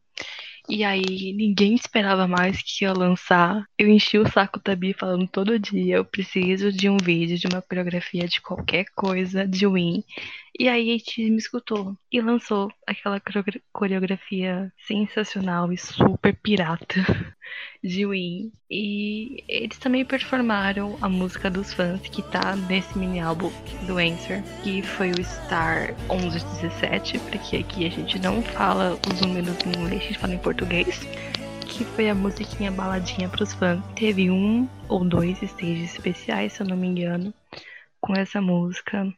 E 0.67 0.83
aí 0.83 1.33
ninguém 1.33 1.75
esperava 1.75 2.27
mais 2.27 2.61
que 2.61 2.85
ia 2.85 2.93
lançar. 2.93 3.63
Eu 3.77 3.87
enchi 3.87 4.17
o 4.17 4.27
saco 4.27 4.59
da 4.63 4.75
Bia 4.75 4.95
falando 4.97 5.27
todo 5.27 5.59
dia, 5.59 5.97
eu 5.97 6.05
preciso 6.05 6.71
de 6.71 6.89
um 6.89 6.97
vídeo, 6.97 7.37
de 7.37 7.47
uma 7.47 7.61
coreografia 7.61 8.27
de 8.27 8.41
qualquer 8.41 8.85
coisa 8.95 9.47
de 9.47 9.67
Win. 9.67 10.03
E 10.57 10.69
aí 10.69 10.89
a 10.89 10.93
gente 10.93 11.29
me 11.29 11.37
escutou 11.37 11.97
e 12.09 12.21
lançou 12.21 12.71
aquela 12.87 13.21
coreografia 13.73 14.71
sensacional 14.87 15.71
e 15.73 15.77
super 15.77 16.33
pirata 16.33 16.95
de 17.83 18.05
Win. 18.05 18.53
E 18.71 19.43
eles 19.49 19.77
também 19.77 20.05
performaram 20.05 20.97
a 21.01 21.09
música 21.09 21.49
dos 21.49 21.73
fãs 21.73 21.99
que 22.01 22.21
tá 22.21 22.55
nesse 22.55 22.97
mini 22.97 23.19
álbum 23.19 23.51
do 23.85 23.97
Answer, 23.97 24.41
que 24.63 24.81
foi 24.81 25.11
o 25.11 25.23
Star 25.23 25.93
1117, 26.09 27.19
porque 27.19 27.57
aqui 27.57 27.85
a 27.85 27.89
gente 27.89 28.17
não 28.19 28.41
fala 28.41 28.97
os 29.11 29.21
números 29.21 29.57
em 29.65 29.69
inglês, 29.69 30.01
a 30.01 30.05
gente 30.05 30.19
fala 30.19 30.33
em 30.33 30.39
português 30.39 31.01
que 31.67 31.83
foi 31.83 32.09
a 32.09 32.15
musiquinha 32.15 32.71
baladinha 32.71 33.27
pros 33.27 33.53
fãs. 33.53 33.83
Teve 33.95 34.31
um 34.31 34.69
ou 34.87 35.03
dois 35.03 35.41
stages 35.41 35.93
especiais, 35.93 36.53
se 36.53 36.61
eu 36.61 36.67
não 36.67 36.77
me 36.77 36.87
engano, 36.87 37.33
com 37.99 38.13
essa 38.13 38.39
música. 38.39 39.13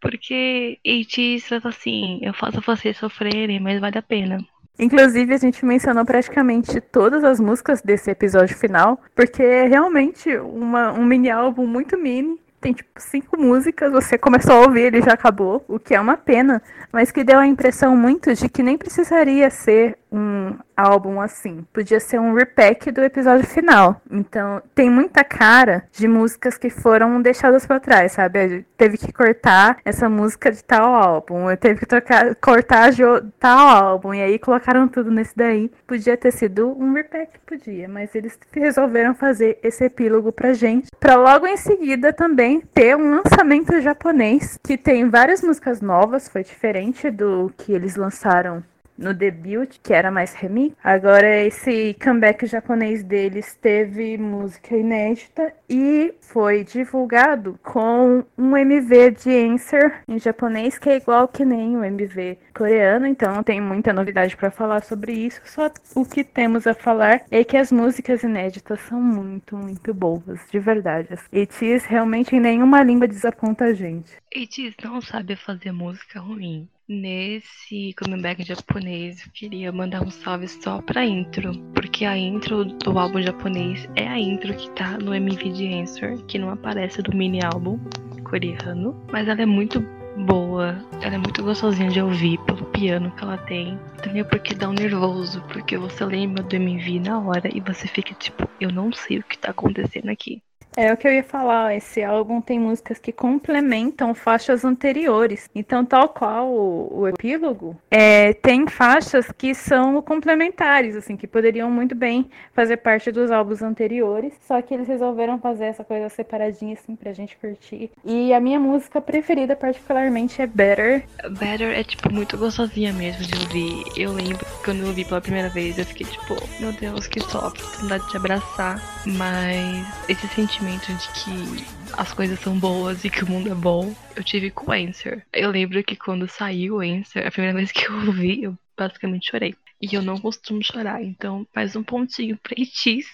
Porque 0.00 0.78
AT 0.86 1.48
trata 1.48 1.68
assim, 1.68 2.20
eu 2.22 2.34
faço 2.34 2.60
vocês 2.60 2.96
sofrerem, 2.96 3.60
mas 3.60 3.80
vale 3.80 3.98
a 3.98 4.02
pena. 4.02 4.38
Inclusive, 4.78 5.32
a 5.32 5.38
gente 5.38 5.64
mencionou 5.64 6.04
praticamente 6.04 6.80
todas 6.80 7.24
as 7.24 7.40
músicas 7.40 7.80
desse 7.80 8.10
episódio 8.10 8.56
final, 8.56 9.00
porque 9.14 9.42
é 9.42 9.66
realmente 9.66 10.36
uma, 10.36 10.92
um 10.92 11.04
mini 11.04 11.30
álbum 11.30 11.66
muito 11.66 11.96
mini. 11.96 12.38
Tem 12.60 12.72
tipo 12.72 12.90
cinco 12.98 13.38
músicas, 13.38 13.92
você 13.92 14.18
começou 14.18 14.54
a 14.54 14.60
ouvir, 14.66 14.86
ele 14.86 15.02
já 15.02 15.12
acabou, 15.12 15.64
o 15.68 15.78
que 15.78 15.94
é 15.94 16.00
uma 16.00 16.16
pena, 16.16 16.62
mas 16.90 17.10
que 17.10 17.22
deu 17.22 17.38
a 17.38 17.46
impressão 17.46 17.96
muito 17.96 18.34
de 18.34 18.48
que 18.48 18.62
nem 18.62 18.76
precisaria 18.76 19.48
ser 19.50 19.96
um 20.16 20.56
álbum 20.76 21.20
assim. 21.20 21.66
Podia 21.72 22.00
ser 22.00 22.20
um 22.20 22.34
repack 22.34 22.90
do 22.90 23.02
episódio 23.02 23.46
final. 23.46 24.00
Então, 24.10 24.62
tem 24.74 24.90
muita 24.90 25.24
cara 25.24 25.84
de 25.92 26.06
músicas 26.06 26.58
que 26.58 26.70
foram 26.70 27.20
deixadas 27.22 27.66
para 27.66 27.80
trás, 27.80 28.12
sabe? 28.12 28.66
Teve 28.76 28.98
que 28.98 29.12
cortar 29.12 29.78
essa 29.84 30.08
música 30.08 30.50
de 30.50 30.62
tal 30.62 30.94
álbum, 30.94 31.54
teve 31.56 31.80
que 31.80 31.86
trocar, 31.86 32.34
cortar 32.36 32.90
de 32.90 33.02
tal 33.38 33.68
álbum, 33.68 34.12
e 34.12 34.22
aí 34.22 34.38
colocaram 34.38 34.86
tudo 34.88 35.10
nesse 35.10 35.36
daí. 35.36 35.70
Podia 35.86 36.16
ter 36.16 36.32
sido 36.32 36.76
um 36.78 36.92
repack, 36.92 37.38
podia, 37.46 37.88
mas 37.88 38.14
eles 38.14 38.38
resolveram 38.52 39.14
fazer 39.14 39.58
esse 39.62 39.84
epílogo 39.84 40.32
pra 40.32 40.52
gente, 40.52 40.88
para 41.00 41.16
logo 41.16 41.46
em 41.46 41.56
seguida 41.56 42.12
também 42.12 42.60
ter 42.74 42.96
um 42.96 43.10
lançamento 43.10 43.80
japonês 43.80 44.58
que 44.62 44.76
tem 44.76 45.08
várias 45.08 45.42
músicas 45.42 45.80
novas, 45.80 46.28
foi 46.28 46.42
diferente 46.42 47.10
do 47.10 47.52
que 47.56 47.72
eles 47.72 47.96
lançaram 47.96 48.62
no 48.96 49.14
debut, 49.14 49.78
que 49.82 49.92
era 49.92 50.10
mais 50.10 50.34
remix. 50.34 50.74
Agora 50.82 51.42
esse 51.42 51.94
comeback 52.02 52.46
japonês 52.46 53.02
deles 53.02 53.54
teve 53.60 54.16
música 54.18 54.76
inédita 54.76 55.52
e 55.68 56.14
foi 56.20 56.64
divulgado 56.64 57.58
com 57.62 58.24
um 58.36 58.56
MV 58.56 59.10
de 59.12 59.30
Answer 59.30 60.00
em 60.08 60.18
japonês 60.18 60.78
que 60.78 60.88
é 60.88 60.96
igual 60.96 61.28
que 61.28 61.44
nem 61.44 61.76
o 61.76 61.84
MV 61.84 62.38
coreano, 62.54 63.06
então 63.06 63.34
não 63.34 63.42
tem 63.42 63.60
muita 63.60 63.92
novidade 63.92 64.36
para 64.36 64.50
falar 64.50 64.82
sobre 64.82 65.12
isso. 65.12 65.40
Só 65.44 65.70
o 65.94 66.04
que 66.04 66.24
temos 66.24 66.66
a 66.66 66.74
falar 66.74 67.22
é 67.30 67.44
que 67.44 67.56
as 67.56 67.70
músicas 67.70 68.22
inéditas 68.22 68.80
são 68.80 69.00
muito, 69.00 69.56
muito 69.56 69.92
boas, 69.92 70.40
de 70.50 70.58
verdade. 70.58 71.08
Etis 71.32 71.84
realmente 71.84 72.34
em 72.34 72.40
nenhuma 72.40 72.82
língua 72.82 73.06
desaponta 73.06 73.66
a 73.66 73.72
gente. 73.72 74.10
Etis 74.38 74.74
não 74.84 75.00
sabe 75.00 75.34
fazer 75.34 75.72
música 75.72 76.20
ruim. 76.20 76.68
Nesse 76.86 77.94
comeback 77.94 78.44
japonês, 78.44 79.24
eu 79.24 79.32
queria 79.32 79.72
mandar 79.72 80.02
um 80.02 80.10
salve 80.10 80.46
só 80.46 80.82
pra 80.82 81.06
intro, 81.06 81.58
porque 81.72 82.04
a 82.04 82.18
intro 82.18 82.66
do 82.66 82.98
álbum 82.98 83.22
japonês 83.22 83.88
é 83.96 84.06
a 84.06 84.18
intro 84.18 84.54
que 84.54 84.70
tá 84.72 84.98
no 84.98 85.14
MV 85.14 85.52
de 85.52 85.72
Answer, 85.72 86.18
que 86.26 86.38
não 86.38 86.50
aparece 86.50 87.00
do 87.00 87.16
mini 87.16 87.42
álbum 87.42 87.78
coreano, 88.24 88.94
mas 89.10 89.26
ela 89.26 89.40
é 89.40 89.46
muito 89.46 89.80
boa, 90.26 90.84
ela 91.00 91.14
é 91.14 91.18
muito 91.18 91.42
gostosinha 91.42 91.88
de 91.88 92.02
ouvir 92.02 92.38
pelo 92.44 92.66
piano 92.66 93.10
que 93.12 93.24
ela 93.24 93.38
tem. 93.38 93.78
Também 94.02 94.22
porque 94.22 94.54
dá 94.54 94.68
um 94.68 94.74
nervoso, 94.74 95.40
porque 95.50 95.78
você 95.78 96.04
lembra 96.04 96.42
do 96.42 96.54
MV 96.54 97.00
na 97.00 97.18
hora 97.20 97.48
e 97.56 97.60
você 97.60 97.88
fica 97.88 98.12
tipo, 98.12 98.46
eu 98.60 98.70
não 98.70 98.92
sei 98.92 99.18
o 99.18 99.24
que 99.24 99.38
tá 99.38 99.50
acontecendo 99.50 100.10
aqui. 100.10 100.42
É 100.76 100.92
o 100.92 100.96
que 100.96 101.08
eu 101.08 101.12
ia 101.12 101.24
falar, 101.24 101.74
esse 101.74 102.04
álbum 102.04 102.38
tem 102.38 102.58
músicas 102.58 102.98
que 102.98 103.10
complementam 103.10 104.14
faixas 104.14 104.62
anteriores. 104.62 105.48
Então, 105.54 105.84
tal 105.84 106.10
qual 106.10 106.48
o, 106.48 107.00
o 107.00 107.08
epílogo, 107.08 107.74
é, 107.90 108.34
tem 108.34 108.66
faixas 108.68 109.32
que 109.32 109.54
são 109.54 110.02
complementares, 110.02 110.94
assim, 110.94 111.16
que 111.16 111.26
poderiam 111.26 111.70
muito 111.70 111.94
bem 111.94 112.28
fazer 112.52 112.76
parte 112.76 113.10
dos 113.10 113.30
álbuns 113.30 113.62
anteriores, 113.62 114.34
só 114.46 114.60
que 114.60 114.74
eles 114.74 114.86
resolveram 114.86 115.38
fazer 115.38 115.64
essa 115.64 115.82
coisa 115.82 116.10
separadinha, 116.10 116.74
assim, 116.74 116.94
pra 116.94 117.12
gente 117.14 117.36
curtir. 117.38 117.90
E 118.04 118.34
a 118.34 118.40
minha 118.40 118.60
música 118.60 119.00
preferida, 119.00 119.56
particularmente, 119.56 120.42
é 120.42 120.46
Better. 120.46 121.04
Better 121.38 121.78
é, 121.78 121.84
tipo, 121.84 122.12
muito 122.12 122.36
gostosinha 122.36 122.92
mesmo 122.92 123.22
de 123.22 123.34
ouvir. 123.38 123.84
Eu 123.96 124.12
lembro 124.12 124.44
quando 124.66 124.80
eu 124.80 124.88
ouvi 124.88 125.04
pela 125.04 125.20
primeira 125.20 125.48
vez, 125.48 125.78
eu 125.78 125.86
fiquei, 125.86 126.06
tipo, 126.06 126.34
meu 126.60 126.72
Deus, 126.72 127.06
que 127.06 127.20
top, 127.20 127.58
vontade 127.80 128.04
de 128.04 128.10
te 128.10 128.16
abraçar. 128.16 128.82
Mas 129.06 129.86
esse 130.08 130.26
sentimento 130.28 130.56
sentimento 130.56 130.92
de 130.92 131.08
que 131.08 131.64
as 131.92 132.12
coisas 132.12 132.38
são 132.40 132.58
boas 132.58 133.04
e 133.04 133.10
que 133.10 133.24
o 133.24 133.28
mundo 133.28 133.50
é 133.50 133.54
bom, 133.54 133.94
eu 134.14 134.24
tive 134.24 134.50
com 134.50 134.70
o 134.70 134.74
Answer. 134.74 135.24
Eu 135.32 135.50
lembro 135.50 135.82
que 135.84 135.96
quando 135.96 136.28
saiu 136.28 136.76
o 136.76 136.80
Answer, 136.80 137.26
a 137.26 137.30
primeira 137.30 137.56
vez 137.56 137.70
que 137.70 137.86
eu 137.86 137.94
ouvi, 137.94 138.44
eu 138.44 138.58
basicamente 138.76 139.30
chorei. 139.30 139.54
E 139.80 139.94
eu 139.94 140.02
não 140.02 140.18
costumo 140.18 140.62
chorar, 140.62 141.02
então 141.02 141.46
faz 141.52 141.76
um 141.76 141.82
pontinho 141.82 142.38
pra 142.38 142.54
Itis, 142.56 143.06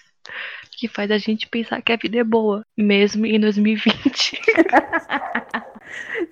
que 0.77 0.87
faz 0.87 1.11
a 1.11 1.17
gente 1.17 1.47
pensar 1.47 1.81
que 1.81 1.91
a 1.91 1.97
vida 1.97 2.17
é 2.17 2.23
boa, 2.23 2.65
mesmo 2.77 3.25
em 3.25 3.39
2020. 3.39 4.41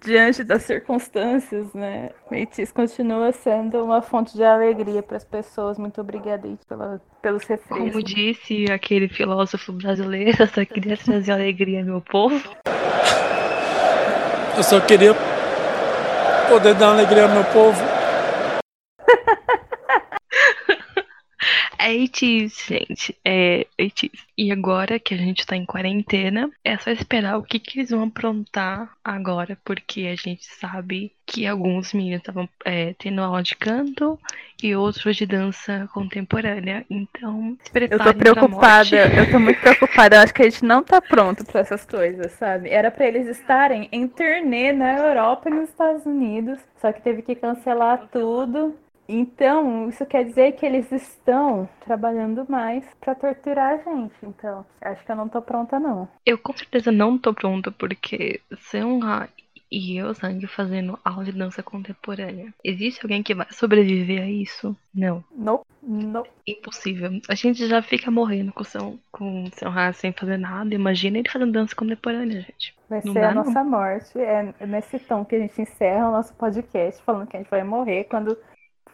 diante 0.04 0.44
das 0.44 0.64
circunstâncias, 0.64 1.74
né? 1.74 2.10
Metis 2.30 2.72
continua 2.72 3.32
sendo 3.32 3.84
uma 3.84 4.02
fonte 4.02 4.36
de 4.36 4.44
alegria 4.44 5.04
para 5.04 5.18
as 5.18 5.24
pessoas. 5.24 5.78
Muito 5.78 6.02
obrigada 6.02 6.48
pela, 6.68 7.02
pelos 7.22 7.44
refrescos. 7.46 7.92
Como 7.92 8.04
disse 8.04 8.66
aquele 8.72 9.08
filósofo 9.08 9.72
brasileiro, 9.74 10.42
eu 10.42 10.48
só 10.48 10.66
queria 10.66 10.98
trazer 10.98 11.32
alegria 11.32 11.80
ao 11.80 11.86
meu 11.86 12.02
povo. 12.02 12.42
Eu 14.58 14.64
só 14.64 14.80
queria 14.82 15.14
poder 16.50 16.74
dar 16.76 16.90
alegria 16.90 17.24
ao 17.24 17.30
meu 17.30 17.44
povo. 17.46 17.91
É 21.84 21.96
ITs, 21.96 22.68
gente. 22.68 23.18
É. 23.26 23.66
E 24.38 24.52
agora 24.52 25.00
que 25.00 25.16
a 25.16 25.18
gente 25.18 25.46
tá 25.46 25.56
em 25.56 25.66
quarentena, 25.66 26.50
é 26.64 26.78
só 26.78 26.92
esperar 26.92 27.38
o 27.38 27.44
que, 27.44 27.60
que 27.60 27.80
eles 27.80 27.90
vão 27.90 28.04
aprontar 28.04 28.92
agora, 29.04 29.58
porque 29.66 30.02
a 30.02 30.16
gente 30.16 30.46
sabe 30.46 31.12
que 31.26 31.48
alguns 31.48 31.92
meninos 31.94 32.20
estavam 32.20 32.48
é, 32.64 32.94
tendo 33.00 33.22
aula 33.22 33.42
de 33.42 33.56
canto 33.56 34.20
e 34.62 34.76
outros 34.76 35.16
de 35.16 35.26
dança 35.26 35.90
contemporânea. 35.92 36.86
Então, 36.88 37.58
se 37.64 37.72
Eu 37.90 37.98
tô 37.98 38.14
preocupada, 38.14 38.98
eu 38.98 39.32
tô 39.32 39.40
muito 39.40 39.60
preocupada. 39.62 40.18
Eu 40.18 40.22
acho 40.22 40.34
que 40.34 40.42
a 40.44 40.50
gente 40.50 40.64
não 40.64 40.84
tá 40.84 41.02
pronto 41.02 41.44
para 41.46 41.62
essas 41.62 41.84
coisas, 41.84 42.32
sabe? 42.34 42.70
Era 42.70 42.92
para 42.92 43.08
eles 43.08 43.28
estarem 43.28 43.90
em 43.92 44.08
turnê 44.08 44.72
na 44.72 44.98
Europa 44.98 45.50
e 45.50 45.54
nos 45.54 45.70
Estados 45.70 46.06
Unidos, 46.06 46.60
só 46.80 46.92
que 46.92 47.02
teve 47.02 47.24
que 47.24 47.34
cancelar 47.34 48.08
tudo. 48.12 48.78
Então, 49.14 49.90
isso 49.90 50.06
quer 50.06 50.24
dizer 50.24 50.54
que 50.54 50.66
eles 50.66 50.92
estão 50.92 51.68
trabalhando 51.86 52.46
mais 52.50 52.86
para 53.00 53.14
torturar 53.14 53.74
a 53.74 53.78
gente. 53.78 54.16
Então, 54.24 54.66
acho 54.82 55.04
que 55.06 55.12
eu 55.12 55.16
não 55.16 55.28
tô 55.28 55.42
pronta, 55.42 55.80
não. 55.80 56.08
Eu 56.26 56.38
com 56.38 56.56
certeza 56.56 56.92
não 56.92 57.18
tô 57.18 57.34
pronta, 57.34 57.72
porque 57.72 58.40
Seunha 58.70 59.28
e 59.72 59.96
eu, 59.98 60.14
Sangue, 60.14 60.48
fazendo 60.48 61.00
aula 61.04 61.24
de 61.24 61.32
dança 61.32 61.64
contemporânea. 61.64 62.54
Existe 62.62 63.00
alguém 63.04 63.24
que 63.24 63.34
vai 63.34 63.48
sobreviver 63.52 64.22
a 64.22 64.30
isso? 64.30 64.76
Não. 64.94 65.24
Não, 65.32 65.62
não. 65.82 66.24
Impossível. 66.46 67.10
A 67.30 67.36
gente 67.36 67.66
já 67.68 67.82
fica 67.82 68.12
morrendo 68.12 68.52
com 68.52 68.62
o 68.62 68.66
seu, 68.66 69.00
com 69.12 69.46
o 69.46 69.52
seu 69.54 69.70
raça 69.70 70.02
sem 70.02 70.12
fazer 70.12 70.38
nada. 70.38 70.76
Imagina 70.76 71.20
ele 71.20 71.30
fazendo 71.30 71.54
dança 71.54 71.74
contemporânea, 71.74 72.42
gente. 72.42 72.76
Vai 72.90 73.02
Não 73.06 73.14
ser 73.14 73.22
dá, 73.22 73.30
a 73.30 73.34
não. 73.34 73.46
nossa 73.46 73.64
morte. 73.64 74.20
É 74.20 74.54
nesse 74.68 75.00
tom 75.00 75.24
que 75.24 75.36
a 75.36 75.40
gente 75.40 75.62
encerra 75.62 76.10
o 76.10 76.12
nosso 76.12 76.34
podcast, 76.34 77.02
falando 77.04 77.28
que 77.28 77.38
a 77.38 77.40
gente 77.40 77.50
vai 77.50 77.64
morrer 77.64 78.04
quando 78.06 78.38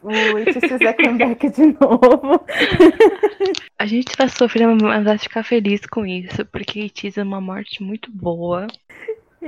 o 0.07 0.37
It 0.37 0.59
fizer 0.59 0.93
comeback 0.93 1.49
de 1.49 1.65
novo. 1.79 2.45
A 3.77 3.85
gente 3.85 4.15
vai 4.17 4.29
sofrer, 4.29 4.67
mas 4.67 5.03
vai 5.03 5.17
ficar 5.17 5.43
feliz 5.43 5.81
com 5.85 6.05
isso, 6.05 6.45
porque 6.45 6.81
It 6.81 7.19
é 7.19 7.23
uma 7.23 7.41
morte 7.41 7.83
muito 7.83 8.11
boa. 8.11 8.67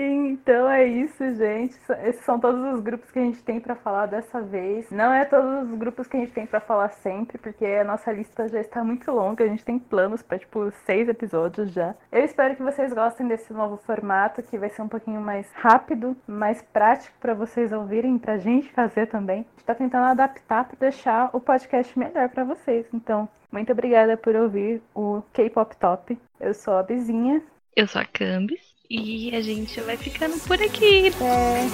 Então 0.02 0.70
é 0.70 0.86
isso, 0.86 1.36
gente. 1.36 1.78
Esses 2.06 2.24
são 2.24 2.40
todos 2.40 2.74
os 2.74 2.80
grupos 2.80 3.12
que 3.12 3.20
a 3.20 3.22
gente 3.22 3.44
tem 3.44 3.60
pra 3.60 3.76
falar 3.76 4.06
dessa 4.06 4.42
vez. 4.42 4.90
Não 4.90 5.14
é 5.14 5.26
todos 5.26 5.70
os 5.70 5.78
grupos 5.78 6.08
que 6.08 6.16
a 6.16 6.22
gente 6.22 6.32
tem 6.32 6.46
pra 6.46 6.62
falar 6.62 6.88
sempre, 6.90 7.38
porque 7.38 7.66
a 7.66 7.84
nossa 7.84 8.10
lista 8.10 8.48
já 8.48 8.62
está 8.62 8.82
muito 8.82 9.12
longa. 9.12 9.44
A 9.44 9.48
gente 9.48 9.66
tem 9.66 9.78
planos 9.78 10.22
pra 10.22 10.40
tipo 10.40 10.72
seis 10.86 11.10
episódios 11.10 11.74
já. 11.74 11.94
Eu 12.14 12.24
espero 12.24 12.56
que 12.56 12.64
vocês 12.64 12.94
gostem 12.94 13.28
desse 13.28 13.52
novo 13.52 13.76
formato, 13.76 14.42
que 14.42 14.58
vai 14.58 14.70
ser 14.70 14.84
um 14.84 14.88
pouquinho 14.88 15.20
mais 15.20 15.52
rápido, 15.54 16.16
mais 16.26 16.62
prático 16.62 17.18
pra 17.20 17.34
vocês 17.34 17.74
ouvirem, 17.74 18.18
pra 18.18 18.38
gente 18.38 18.72
fazer 18.72 19.08
também. 19.08 19.40
A 19.40 19.52
gente 19.58 19.66
tá 19.66 19.76
tentando 19.76 20.06
adaptar 20.06 20.64
pra 20.64 20.78
deixar 20.80 21.30
o 21.34 21.42
podcast 21.42 22.00
melhor 22.00 22.30
pra 22.30 22.46
vocês. 22.46 22.86
Então, 22.94 23.28
muito 23.52 23.74
obrigada 23.74 24.16
por 24.16 24.34
ouvir 24.34 24.82
o 24.96 25.22
K-Pop 25.34 25.76
Top. 25.76 26.18
Eu 26.40 26.54
sou 26.54 26.78
a 26.78 26.84
Bizinha. 26.84 27.42
Eu 27.76 27.86
sou 27.86 28.02
a 28.02 28.06
Cambis. 28.06 28.69
E 28.92 29.30
a 29.36 29.42
gente 29.42 29.80
vai 29.82 29.96
ficando 29.98 30.40
por 30.48 30.60
aqui. 30.60 31.12
É. 31.22 31.70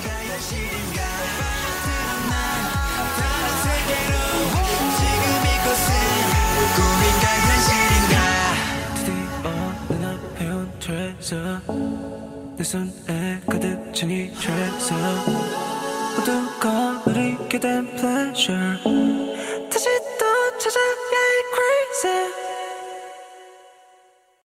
죄서 10.78 11.36
내 12.57 12.63
손에 12.63 13.41
가득 13.47 13.93
찬이 13.95 14.32
죄서 14.36 14.93
모든 16.16 16.45
걸 16.59 17.05
crazy 21.55 22.55